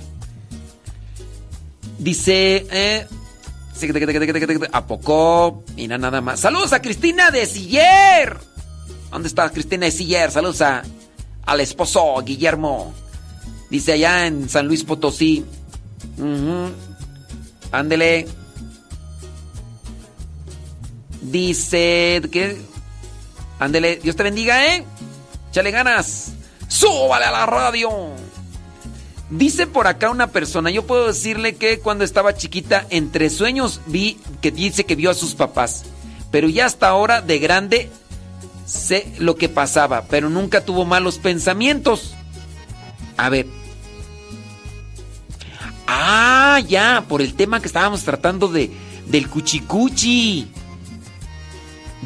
[1.97, 3.07] Dice, eh,
[4.71, 5.63] ¿A poco?
[5.75, 6.41] Mira nada más.
[6.41, 8.37] Saludos a Cristina de Siller.
[9.09, 10.31] ¿Dónde está Cristina de Siller?
[10.31, 10.83] Saludos a,
[11.45, 12.93] al esposo Guillermo.
[13.69, 15.45] Dice allá en San Luis Potosí.
[17.71, 18.27] Ándele.
[21.21, 22.57] Dice que.
[23.59, 23.97] Ándele.
[23.97, 24.85] Dios te bendiga, ¿eh?
[25.49, 26.33] Échale ganas.
[26.67, 27.89] ¡Súbale a la radio!
[29.31, 34.19] Dice por acá una persona, yo puedo decirle que cuando estaba chiquita, entre sueños vi
[34.41, 35.83] que dice que vio a sus papás,
[36.31, 37.91] pero ya hasta ahora de grande
[38.65, 42.15] sé lo que pasaba, pero nunca tuvo malos pensamientos.
[43.17, 43.58] A ver.
[45.91, 48.69] Ah, ya, por el tema que estábamos tratando de
[49.07, 50.47] del cuchicuchi.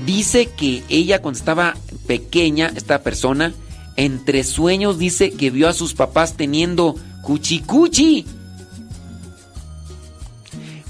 [0.06, 1.76] Dice que ella cuando estaba
[2.08, 3.54] pequeña, esta persona,
[3.98, 8.26] entre sueños dice que vio a sus papás teniendo cuchicuchi.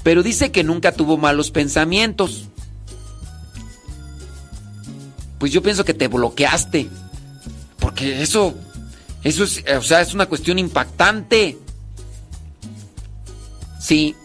[0.04, 2.44] Pero dice que nunca tuvo malos pensamientos.
[5.38, 6.88] Pues yo pienso que te bloqueaste.
[7.80, 8.54] Porque eso,
[9.24, 11.58] eso es, o sea, es una cuestión impactante.
[13.84, 14.16] Sí.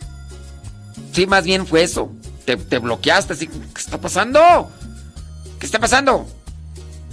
[1.12, 2.12] Sí, más bien fue eso.
[2.46, 4.70] Te, te bloqueaste, así, ¿qué está pasando?
[5.60, 6.26] ¿Qué está pasando?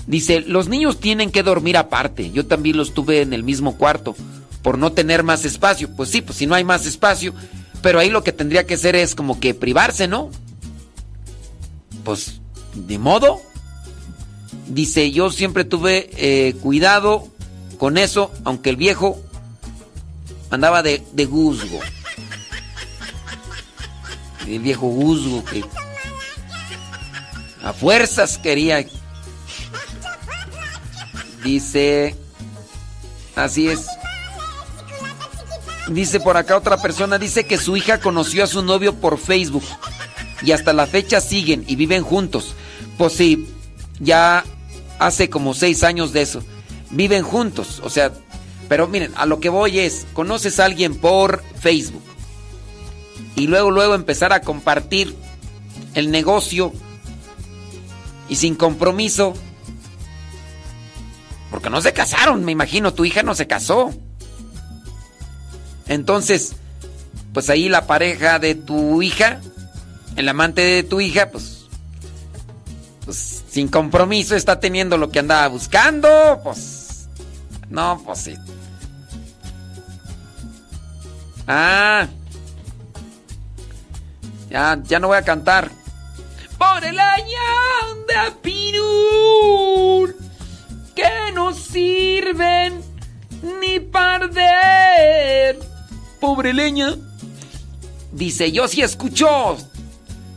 [0.07, 2.31] Dice, los niños tienen que dormir aparte.
[2.31, 4.15] Yo también los tuve en el mismo cuarto
[4.63, 5.91] por no tener más espacio.
[5.97, 7.35] Pues sí, pues si no hay más espacio,
[7.83, 10.31] pero ahí lo que tendría que hacer es como que privarse, ¿no?
[12.05, 12.41] Pues,
[12.75, 13.41] de modo.
[14.69, 17.27] Dice, yo siempre tuve eh, cuidado
[17.79, 19.21] con eso, aunque el viejo
[20.51, 21.81] andaba de, de guzgo.
[24.47, 25.65] El viejo guzgo que
[27.63, 28.87] a fuerzas quería
[31.43, 32.17] Dice,
[33.37, 33.87] así es.
[35.89, 39.63] Dice por acá otra persona, dice que su hija conoció a su novio por Facebook
[40.43, 42.55] y hasta la fecha siguen y viven juntos.
[42.99, 43.49] Pues sí,
[44.01, 44.45] ya
[44.99, 46.43] hace como seis años de eso.
[46.91, 48.13] Viven juntos, o sea,
[48.69, 52.03] pero miren, a lo que voy es, conoces a alguien por Facebook
[53.37, 55.15] y luego, luego empezar a compartir
[55.95, 56.73] el negocio
[58.29, 59.35] y sin compromiso.
[61.51, 63.95] Porque no se casaron, me imagino, tu hija no se casó.
[65.87, 66.57] Entonces,
[67.33, 69.41] pues ahí la pareja de tu hija,
[70.17, 71.67] el amante de tu hija, pues,
[73.05, 77.09] pues sin compromiso está teniendo lo que andaba buscando, pues,
[77.69, 78.35] no, pues sí.
[81.47, 82.09] Ah,
[84.57, 85.71] ya, ya no voy a cantar.
[86.57, 87.45] Por el año
[88.09, 90.17] de Pirul
[90.95, 92.83] que no sirven
[93.61, 95.59] ni perder.
[96.21, 96.97] Pobre leña.
[98.13, 99.59] Dice, yo sí escucho.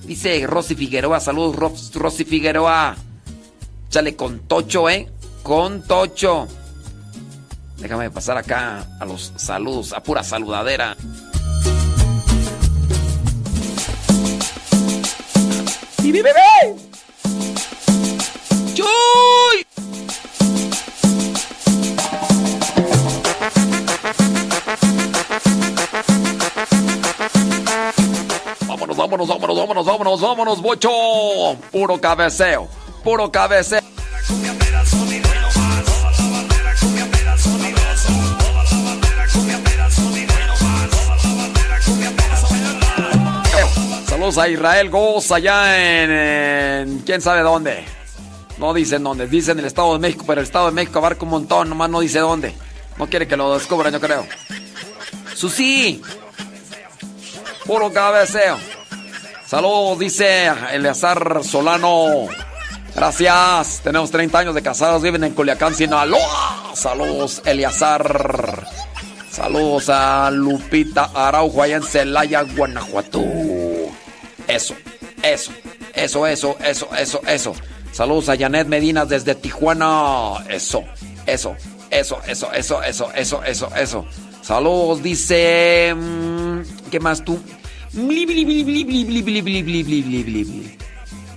[0.03, 2.97] Dice Rosy Figueroa, saludos Ros- Rosy Figueroa.
[3.89, 5.07] Chale con tocho, ¿eh?
[5.43, 6.47] Con tocho.
[7.77, 10.97] Déjame pasar acá a los saludos, a pura saludadera.
[16.09, 16.21] ¡Y mi!
[18.73, 19.67] ¡Chuy!
[28.65, 30.89] Vámonos, vámonos, vámonos, vámonos, vámonos, vámonos, bocho.
[31.71, 32.67] Puro cabeceo,
[33.03, 33.98] puro cabeceo.
[44.37, 47.83] A Israel Goz allá en, en quién sabe dónde.
[48.59, 51.31] No dicen dónde, dicen el Estado de México, pero el Estado de México abarca un
[51.31, 52.53] montón, nomás no dice dónde.
[52.97, 54.27] No quiere que lo descubran, yo creo.
[55.33, 56.01] Susi.
[57.65, 58.57] Puro cabeceo.
[59.47, 62.27] Saludos, dice Eleazar Solano.
[62.95, 63.81] Gracias.
[63.83, 66.71] Tenemos 30 años de casados, viven en Culiacán, Sinaloa.
[66.75, 68.67] Saludos, Eleazar.
[69.31, 73.21] Saludos a Lupita Araujo allá en Celaya, Guanajuato.
[74.49, 74.75] Eso,
[75.21, 75.51] eso,
[75.93, 77.53] eso, eso, eso, eso, eso.
[77.91, 80.43] Saludos a Janet Medina desde Tijuana.
[80.49, 80.83] Eso,
[81.27, 81.55] eso,
[81.91, 84.05] eso, eso, eso, eso, eso, eso, eso.
[84.41, 85.93] Saludos, dice.
[85.95, 87.39] mm, ¿Qué más tú?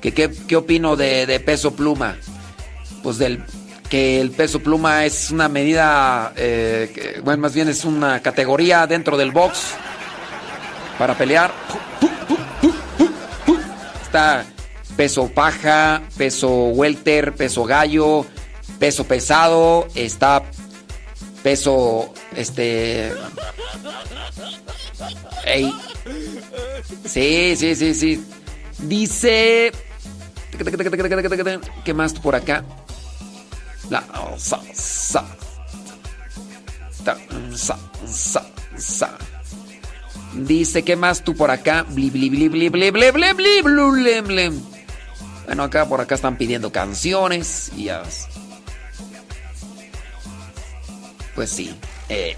[0.00, 2.16] ¿Qué, qué, qué opino de, de peso pluma?
[3.02, 3.44] Pues del
[3.90, 9.18] que el peso pluma es una medida, eh, bueno, más bien es una categoría dentro
[9.18, 9.74] del box
[10.98, 11.52] para pelear.
[14.96, 18.26] Peso paja, peso welter, peso gallo,
[18.78, 20.42] peso pesado, está
[21.42, 23.12] peso, este...
[25.44, 25.72] Ey.
[27.04, 28.26] Sí, sí, sí, sí.
[28.78, 29.72] Dice...
[31.84, 32.64] ¿Qué más por acá?
[33.90, 34.04] La
[34.36, 35.24] sa, sa.
[37.04, 37.16] Ta,
[37.54, 38.44] sa, sa,
[38.76, 39.18] sa.
[40.34, 41.84] Dice, ¿qué más tú por acá?
[45.46, 48.02] Bueno, acá por acá están pidiendo canciones y ya.
[51.34, 51.74] Pues sí.
[52.08, 52.36] Eh,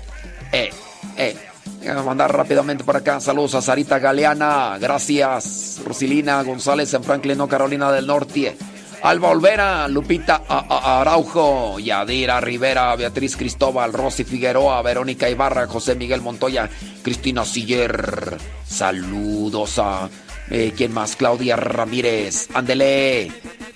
[0.52, 0.70] eh,
[1.16, 1.36] eh.
[1.81, 3.20] Déjame mandar rápidamente por acá.
[3.20, 4.78] Saludos a Sarita Galeana.
[4.78, 5.81] Gracias.
[5.84, 8.56] Rosilina González en Franklin, no Carolina del Norte.
[9.05, 16.23] Alba Olvera, Lupita A- Araujo, Yadira Rivera, Beatriz Cristóbal, Rosy Figueroa, Verónica Ibarra, José Miguel
[16.23, 16.70] Montoya,
[17.02, 18.39] Cristina Siller.
[18.66, 20.08] Saludos a.
[20.50, 21.16] eh, ¿Quién más?
[21.16, 22.49] Claudia Ramírez.
[22.55, 23.31] Ándele.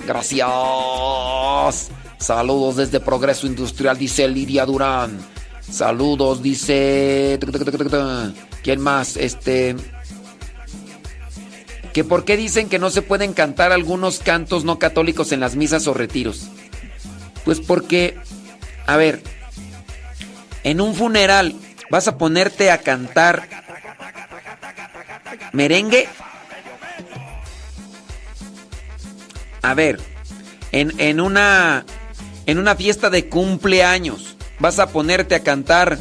[0.07, 0.48] Gracias.
[2.18, 5.18] Saludos desde Progreso Industrial, dice Lidia Durán.
[5.60, 7.39] Saludos, dice.
[8.62, 9.18] ¿Quién más?
[9.18, 9.76] Este.
[11.99, 15.57] Que por qué dicen que no se pueden cantar algunos cantos no católicos en las
[15.57, 16.47] misas o retiros.
[17.44, 18.17] Pues porque,
[18.86, 19.20] a ver,
[20.62, 21.57] en un funeral
[21.91, 23.49] vas a ponerte a cantar
[25.52, 26.07] merengue.
[29.62, 29.99] A ver,
[30.70, 31.85] en, en una
[32.47, 35.99] en una fiesta de cumpleaños vas a ponerte a cantar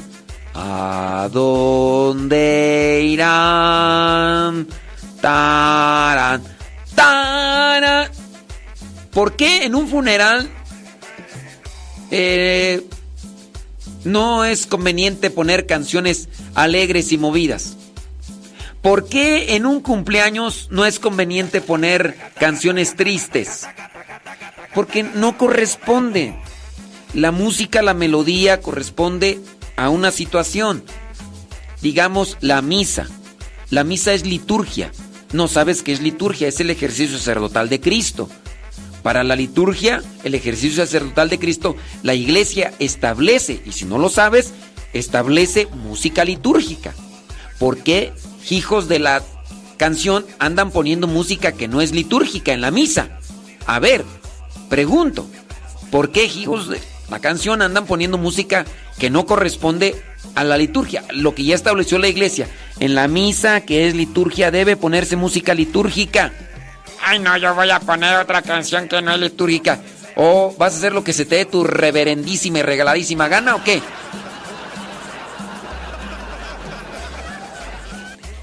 [0.53, 4.67] ¿A dónde irán?
[5.21, 6.43] Tarán,
[6.95, 8.11] tarán.
[9.11, 10.49] ¿Por qué en un funeral
[12.11, 12.85] eh,
[14.03, 17.77] no es conveniente poner canciones alegres y movidas?
[18.81, 23.67] ¿Por qué en un cumpleaños no es conveniente poner canciones tristes?
[24.73, 26.35] Porque no corresponde.
[27.13, 29.39] La música, la melodía corresponde
[29.75, 30.83] a una situación.
[31.81, 33.07] Digamos la misa.
[33.71, 34.91] La misa es liturgia.
[35.33, 38.29] No sabes qué es liturgia, es el ejercicio sacerdotal de Cristo.
[39.03, 44.09] Para la liturgia, el ejercicio sacerdotal de Cristo, la iglesia establece, y si no lo
[44.09, 44.53] sabes,
[44.93, 46.93] establece música litúrgica.
[47.59, 48.13] ¿Por qué
[48.49, 49.21] hijos de la
[49.77, 53.19] canción andan poniendo música que no es litúrgica en la misa?
[53.65, 54.05] A ver,
[54.69, 55.27] pregunto,
[55.91, 58.65] ¿por qué hijos de la canción andan poniendo música
[58.97, 60.01] que no corresponde
[60.35, 61.03] a la liturgia?
[61.11, 62.47] Lo que ya estableció la iglesia.
[62.79, 66.31] En la misa, que es liturgia, debe ponerse música litúrgica.
[67.03, 69.79] Ay, no, yo voy a poner otra canción que no es litúrgica.
[70.15, 73.63] ¿O vas a hacer lo que se te dé tu reverendísima y regaladísima gana o
[73.63, 73.81] qué?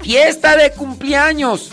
[0.01, 1.71] Fiesta de cumpleaños.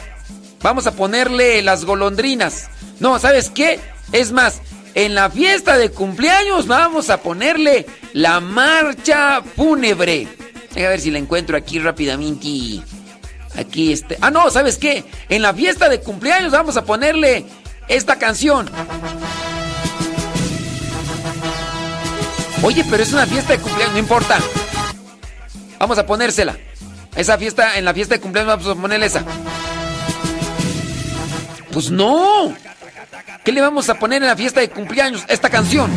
[0.63, 2.69] Vamos a ponerle las golondrinas.
[2.99, 3.79] No, ¿sabes qué?
[4.13, 4.61] Es más,
[4.95, 10.29] en la fiesta de cumpleaños vamos a ponerle la marcha fúnebre.
[10.75, 12.83] Deja ver si la encuentro aquí rápidamente.
[13.57, 14.19] Aquí este.
[14.21, 15.05] Ah, no, ¿sabes qué?
[15.29, 17.45] En la fiesta de cumpleaños vamos a ponerle
[17.89, 18.71] esta canción.
[22.63, 24.39] Oye, pero es una fiesta de cumpleaños, no importa.
[25.79, 26.57] Vamos a ponérsela.
[27.17, 29.25] Esa fiesta, en la fiesta de cumpleaños vamos a ponerle esa.
[31.73, 32.55] Pues no.
[33.45, 35.25] ¿Qué le vamos a poner en la fiesta de cumpleaños?
[35.29, 35.91] Esta canción.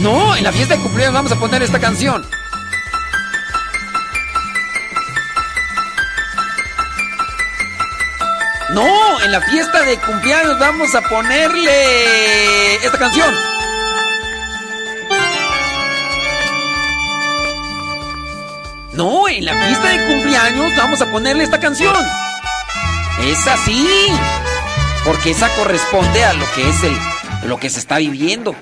[0.00, 2.24] No, en la fiesta de cumpleaños vamos a poner esta canción.
[8.70, 13.57] No, en la fiesta de cumpleaños vamos a ponerle esta canción.
[18.98, 21.94] No, en la fiesta de cumpleaños vamos a ponerle esta canción.
[23.22, 23.86] Es así.
[25.04, 28.56] Porque esa corresponde a lo que es el lo que se está viviendo.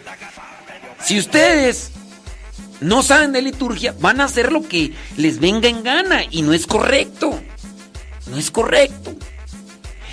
[1.02, 1.90] Si ustedes
[2.82, 6.52] no saben de liturgia, van a hacer lo que les venga en gana y no
[6.52, 7.40] es correcto.
[8.26, 9.14] No es correcto.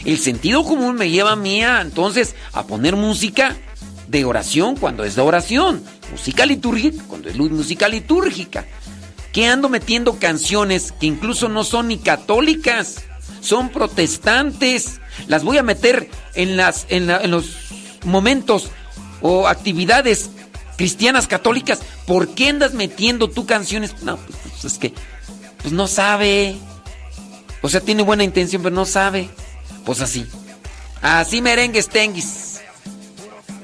[0.06, 3.58] El sentido común me lleva a mí a, entonces a poner música
[4.08, 8.66] de oración cuando es de oración, música litúrgica cuando es música litúrgica.
[9.34, 13.04] ¿Qué ando metiendo canciones que incluso no son ni católicas?
[13.42, 15.02] Son protestantes.
[15.28, 17.48] Las voy a meter en, las, en, la- en los
[18.06, 18.70] momentos
[19.22, 20.30] o actividades
[20.78, 21.80] cristianas católicas.
[22.06, 24.02] ¿Por qué andas metiendo tú canciones?
[24.04, 24.94] No, pues, pues, es que
[25.62, 26.56] pues no sabe.
[27.62, 29.30] O sea, tiene buena intención, pero no sabe.
[29.86, 30.26] Pues así.
[31.02, 32.60] Así merengues tenguis.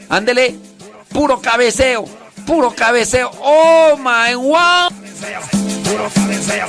[0.09, 0.55] Ándele,
[1.09, 2.05] puro cabeceo,
[2.45, 3.31] puro cabeceo.
[3.41, 4.89] Oh my wow.
[5.83, 6.67] Puro cabeceo.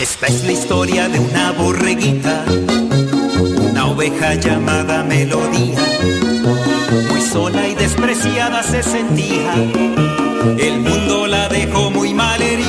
[0.00, 2.44] Esta es la historia de una borreguita,
[3.70, 6.27] una oveja llamada Melodía.
[6.90, 9.52] Muy sola y despreciada se sentía,
[10.58, 12.66] el mundo la dejó muy mal herida.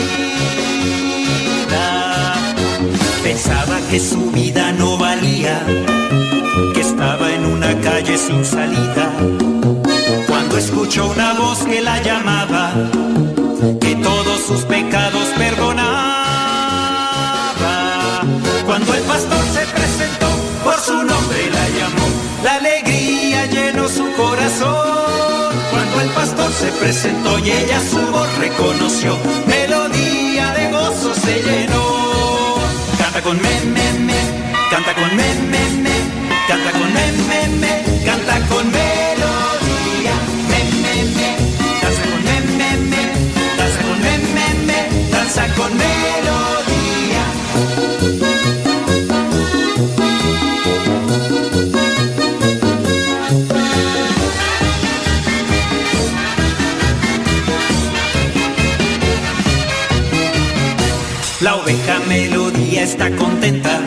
[3.23, 5.65] Pensaba que su vida no valía,
[6.73, 9.09] que estaba en una calle sin salida.
[10.27, 12.73] Cuando escuchó una voz que la llamaba,
[13.80, 15.28] que todos sus pecados
[23.90, 25.51] su corazón.
[25.72, 31.85] Cuando el pastor se presentó y ella su voz reconoció, melodía de gozo se llenó.
[32.98, 34.19] Canta con me, me, me,
[34.69, 35.95] canta con me, me, me,
[36.48, 38.89] canta con me, me, me, canta con melodía.
[61.90, 63.82] Oveja melodía está contenta,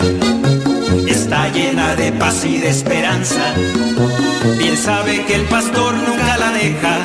[1.07, 3.55] está llena de paz y de esperanza.
[4.59, 6.99] Bien sabe que el pastor nunca la deja,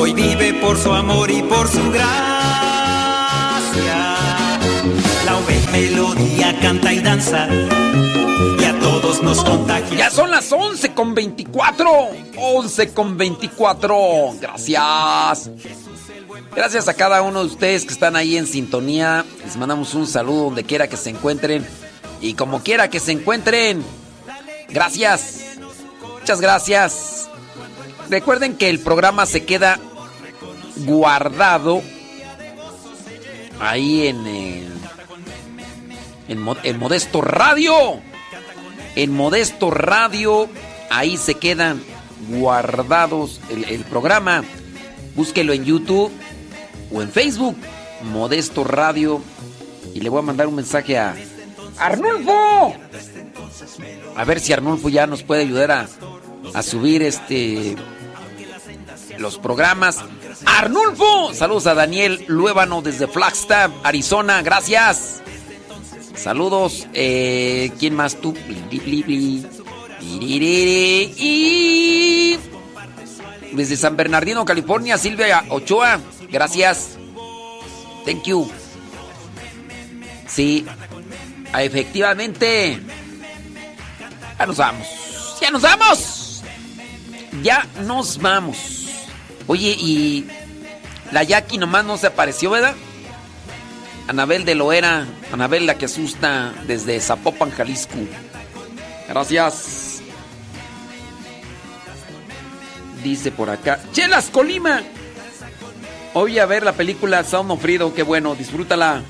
[0.00, 2.16] hoy vive por su amor y por su gracia.
[5.26, 9.98] La oveja melodía canta y danza y a todos nos contagia.
[9.98, 11.90] Ya son las 11 con 24.
[12.38, 14.34] 11 con 24.
[14.40, 15.50] Gracias.
[16.56, 19.24] Gracias a cada uno de ustedes que están ahí en sintonía.
[19.44, 21.66] Les mandamos un saludo donde quiera que se encuentren.
[22.20, 23.82] Y como quiera que se encuentren.
[24.68, 25.40] Gracias.
[26.20, 27.28] Muchas gracias.
[28.08, 29.78] Recuerden que el programa se queda
[30.76, 31.82] guardado
[33.60, 34.68] ahí en, eh,
[36.28, 37.74] en, Mo- en Modesto Radio.
[38.94, 40.48] En Modesto Radio,
[40.88, 41.82] ahí se quedan
[42.28, 44.44] guardados el, el programa.
[45.16, 46.12] Búsquelo en YouTube
[46.94, 47.56] o en Facebook,
[48.02, 49.20] Modesto Radio.
[49.94, 51.14] Y le voy a mandar un mensaje a
[51.78, 52.74] Arnulfo.
[54.16, 55.88] A ver si Arnulfo ya nos puede ayudar a,
[56.54, 57.76] a subir este
[59.18, 59.98] los programas.
[60.46, 65.22] Arnulfo, saludos a Daniel Luébano desde Flagstaff, Arizona, gracias.
[66.14, 68.34] Saludos, eh, ¿quién más tú?
[70.00, 70.38] Y
[73.54, 76.00] desde San Bernardino, California, Silvia Ochoa,
[76.30, 76.98] gracias.
[78.04, 78.50] Thank you.
[80.26, 80.66] Sí,
[81.52, 82.80] ah, efectivamente.
[84.38, 84.86] Ya nos vamos.
[85.40, 86.42] Ya nos vamos.
[87.42, 88.88] Ya nos vamos.
[89.46, 90.26] Oye, y
[91.12, 92.74] la Jackie nomás no se apareció, ¿verdad?
[94.08, 97.96] Anabel de Loera, Anabel la que asusta desde Zapopan, Jalisco.
[99.08, 99.93] Gracias.
[103.04, 104.82] Dice por acá, Chelas Colima.
[106.14, 109.02] Hoy a ver la película Sound of Freedom, qué bueno, disfrútala.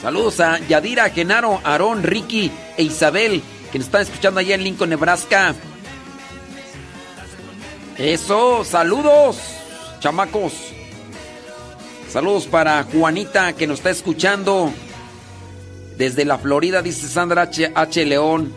[0.00, 3.42] Saludos a Yadira, Genaro, Aarón, Ricky e Isabel,
[3.72, 5.52] que nos están escuchando allá en Lincoln, Nebraska.
[7.98, 9.38] Eso, saludos,
[9.98, 10.52] chamacos.
[12.08, 14.72] Saludos para Juanita, que nos está escuchando
[15.96, 17.72] desde la Florida, dice Sandra H.
[17.74, 18.04] H.
[18.04, 18.52] León.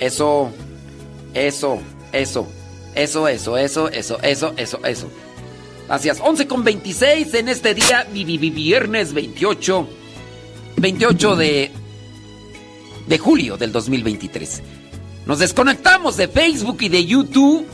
[0.00, 0.50] Eso,
[1.32, 1.80] eso,
[2.12, 2.46] eso,
[2.96, 5.08] eso, eso, eso, eso, eso, eso, eso.
[5.86, 6.18] Gracias.
[6.20, 9.88] 11 con 26 en este día, vi- vi- vi- viernes 28,
[10.78, 11.70] 28 de,
[13.06, 14.62] de julio del 2023.
[15.26, 17.66] Nos desconectamos de Facebook y de YouTube.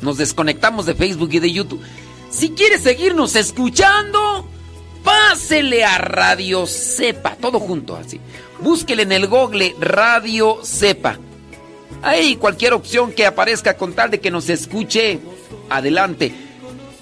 [0.00, 1.80] Nos desconectamos de Facebook y de YouTube.
[2.30, 4.46] Si quieres seguirnos escuchando,
[5.02, 8.20] pásele a Radio Cepa, todo junto así.
[8.60, 11.18] Búsquele en el Google Radio Cepa.
[12.04, 15.20] Ahí cualquier opción que aparezca con tal de que nos escuche,
[15.70, 16.34] adelante.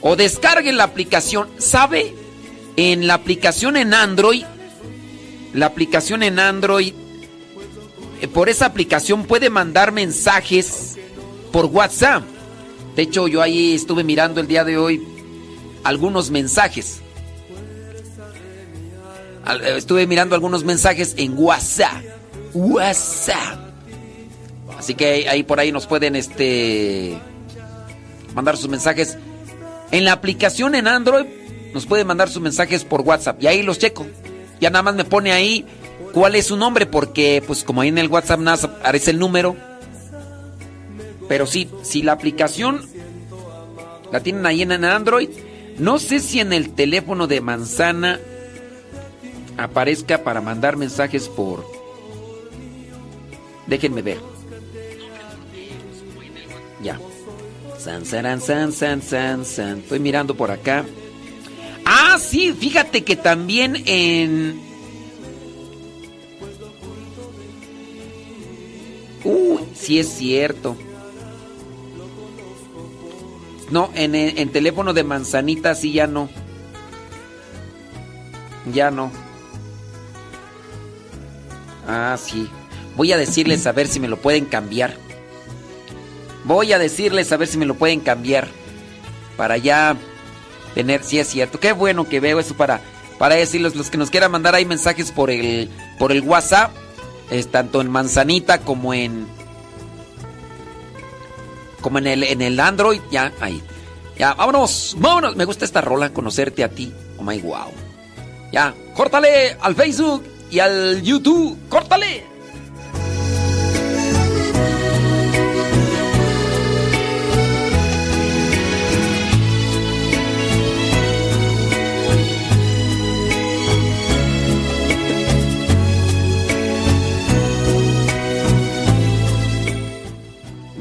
[0.01, 1.49] O descarguen la aplicación.
[1.59, 2.15] ¿Sabe?
[2.77, 4.45] En la aplicación en Android,
[5.53, 6.95] la aplicación en Android,
[8.21, 10.97] eh, por esa aplicación puede mandar mensajes
[11.51, 12.23] por WhatsApp.
[12.95, 15.03] De hecho, yo ahí estuve mirando el día de hoy
[15.83, 17.01] algunos mensajes.
[19.47, 22.05] Eh, Estuve mirando algunos mensajes en WhatsApp.
[22.55, 23.72] WhatsApp.
[24.83, 27.17] Así que ahí por ahí nos pueden este
[28.35, 29.17] mandar sus mensajes.
[29.93, 31.25] En la aplicación en Android
[31.73, 34.05] nos pueden mandar sus mensajes por WhatsApp y ahí los checo.
[34.61, 35.65] Ya nada más me pone ahí
[36.13, 39.55] cuál es su nombre porque pues como ahí en el WhatsApp nada aparece el número.
[41.29, 42.85] Pero sí, si la aplicación
[44.11, 45.29] la tienen ahí en Android,
[45.79, 48.19] no sé si en el teléfono de manzana
[49.57, 51.65] aparezca para mandar mensajes por...
[53.69, 54.32] Déjenme ver.
[56.83, 56.99] Ya.
[57.79, 59.79] San, saran, san, san, san, san.
[59.79, 60.85] Estoy mirando por acá.
[61.85, 64.61] Ah, sí, fíjate que también en...
[69.25, 70.77] Uy, sí es cierto.
[73.71, 76.29] No, en, en teléfono de manzanita sí ya no.
[78.73, 79.11] Ya no.
[81.87, 82.49] Ah, sí.
[82.97, 84.97] Voy a decirles a ver si me lo pueden cambiar.
[86.45, 88.49] Voy a decirles a ver si me lo pueden cambiar.
[89.37, 89.97] Para ya
[90.75, 91.61] tener, sí es cierto.
[91.61, 92.81] Qué bueno que veo eso para,
[93.19, 96.73] para decirles los que nos quieran mandar ahí mensajes por el, por el WhatsApp.
[97.31, 99.27] Es tanto en Manzanita como en.
[101.81, 103.01] Como en el, en el Android.
[103.11, 103.63] Ya, ahí.
[104.19, 105.37] Ya, vámonos, vámonos.
[105.37, 106.93] Me gusta esta rola, conocerte a ti.
[107.19, 107.71] Oh my wow.
[108.53, 111.57] Ya, córtale al Facebook y al YouTube.
[111.69, 112.32] ¡Córtale!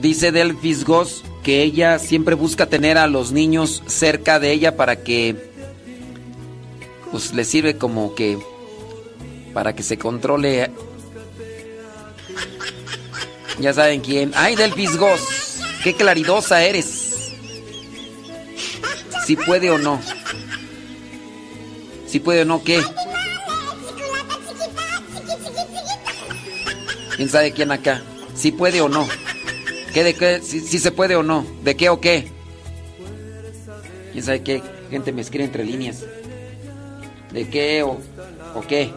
[0.01, 5.03] Dice Delphis Goss que ella siempre busca tener a los niños cerca de ella para
[5.03, 5.35] que
[7.11, 8.39] pues le sirve como que
[9.53, 10.71] para que se controle.
[13.59, 14.31] Ya saben quién.
[14.35, 17.33] Ay Delphis Goss qué claridosa eres.
[19.25, 20.01] Si puede o no.
[22.07, 22.81] Si puede o no qué
[27.21, 28.01] quién sabe quién acá
[28.33, 29.07] si puede o no
[29.93, 30.41] ¿Qué de qué?
[30.41, 31.45] Si, se puede o no.
[31.63, 32.27] ¿De qué o qué?
[34.11, 34.63] ¿Quién sabe qué?
[34.89, 36.03] Gente me escribe entre líneas.
[37.31, 37.99] ¿De qué o,
[38.55, 38.91] o qué?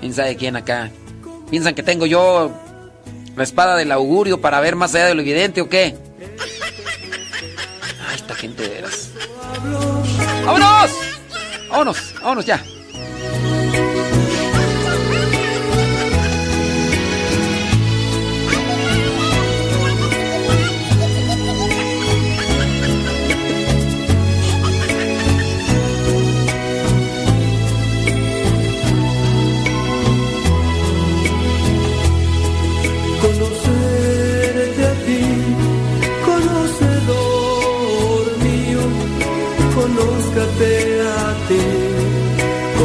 [0.00, 0.90] ¿Quién sabe quién acá?
[1.50, 2.50] ¿Piensan que tengo yo
[3.36, 5.96] la espada del augurio para ver más allá de lo evidente o qué?
[8.08, 9.10] Ay, esta gente de veras.
[10.44, 10.90] ¡Vámonos!
[11.68, 12.14] ¡Vámonos!
[12.22, 12.64] ¡Vámonos ya!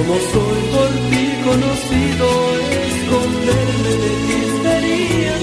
[0.05, 2.27] Como soy por ti conocido,
[2.89, 5.35] esconderme de ti sería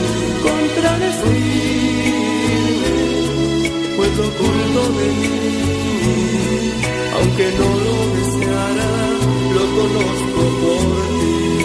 [0.42, 2.92] contradecirme,
[3.97, 5.39] pues lo oculto de mí,
[7.16, 8.91] aunque no lo deseara,
[9.55, 11.11] lo conozco por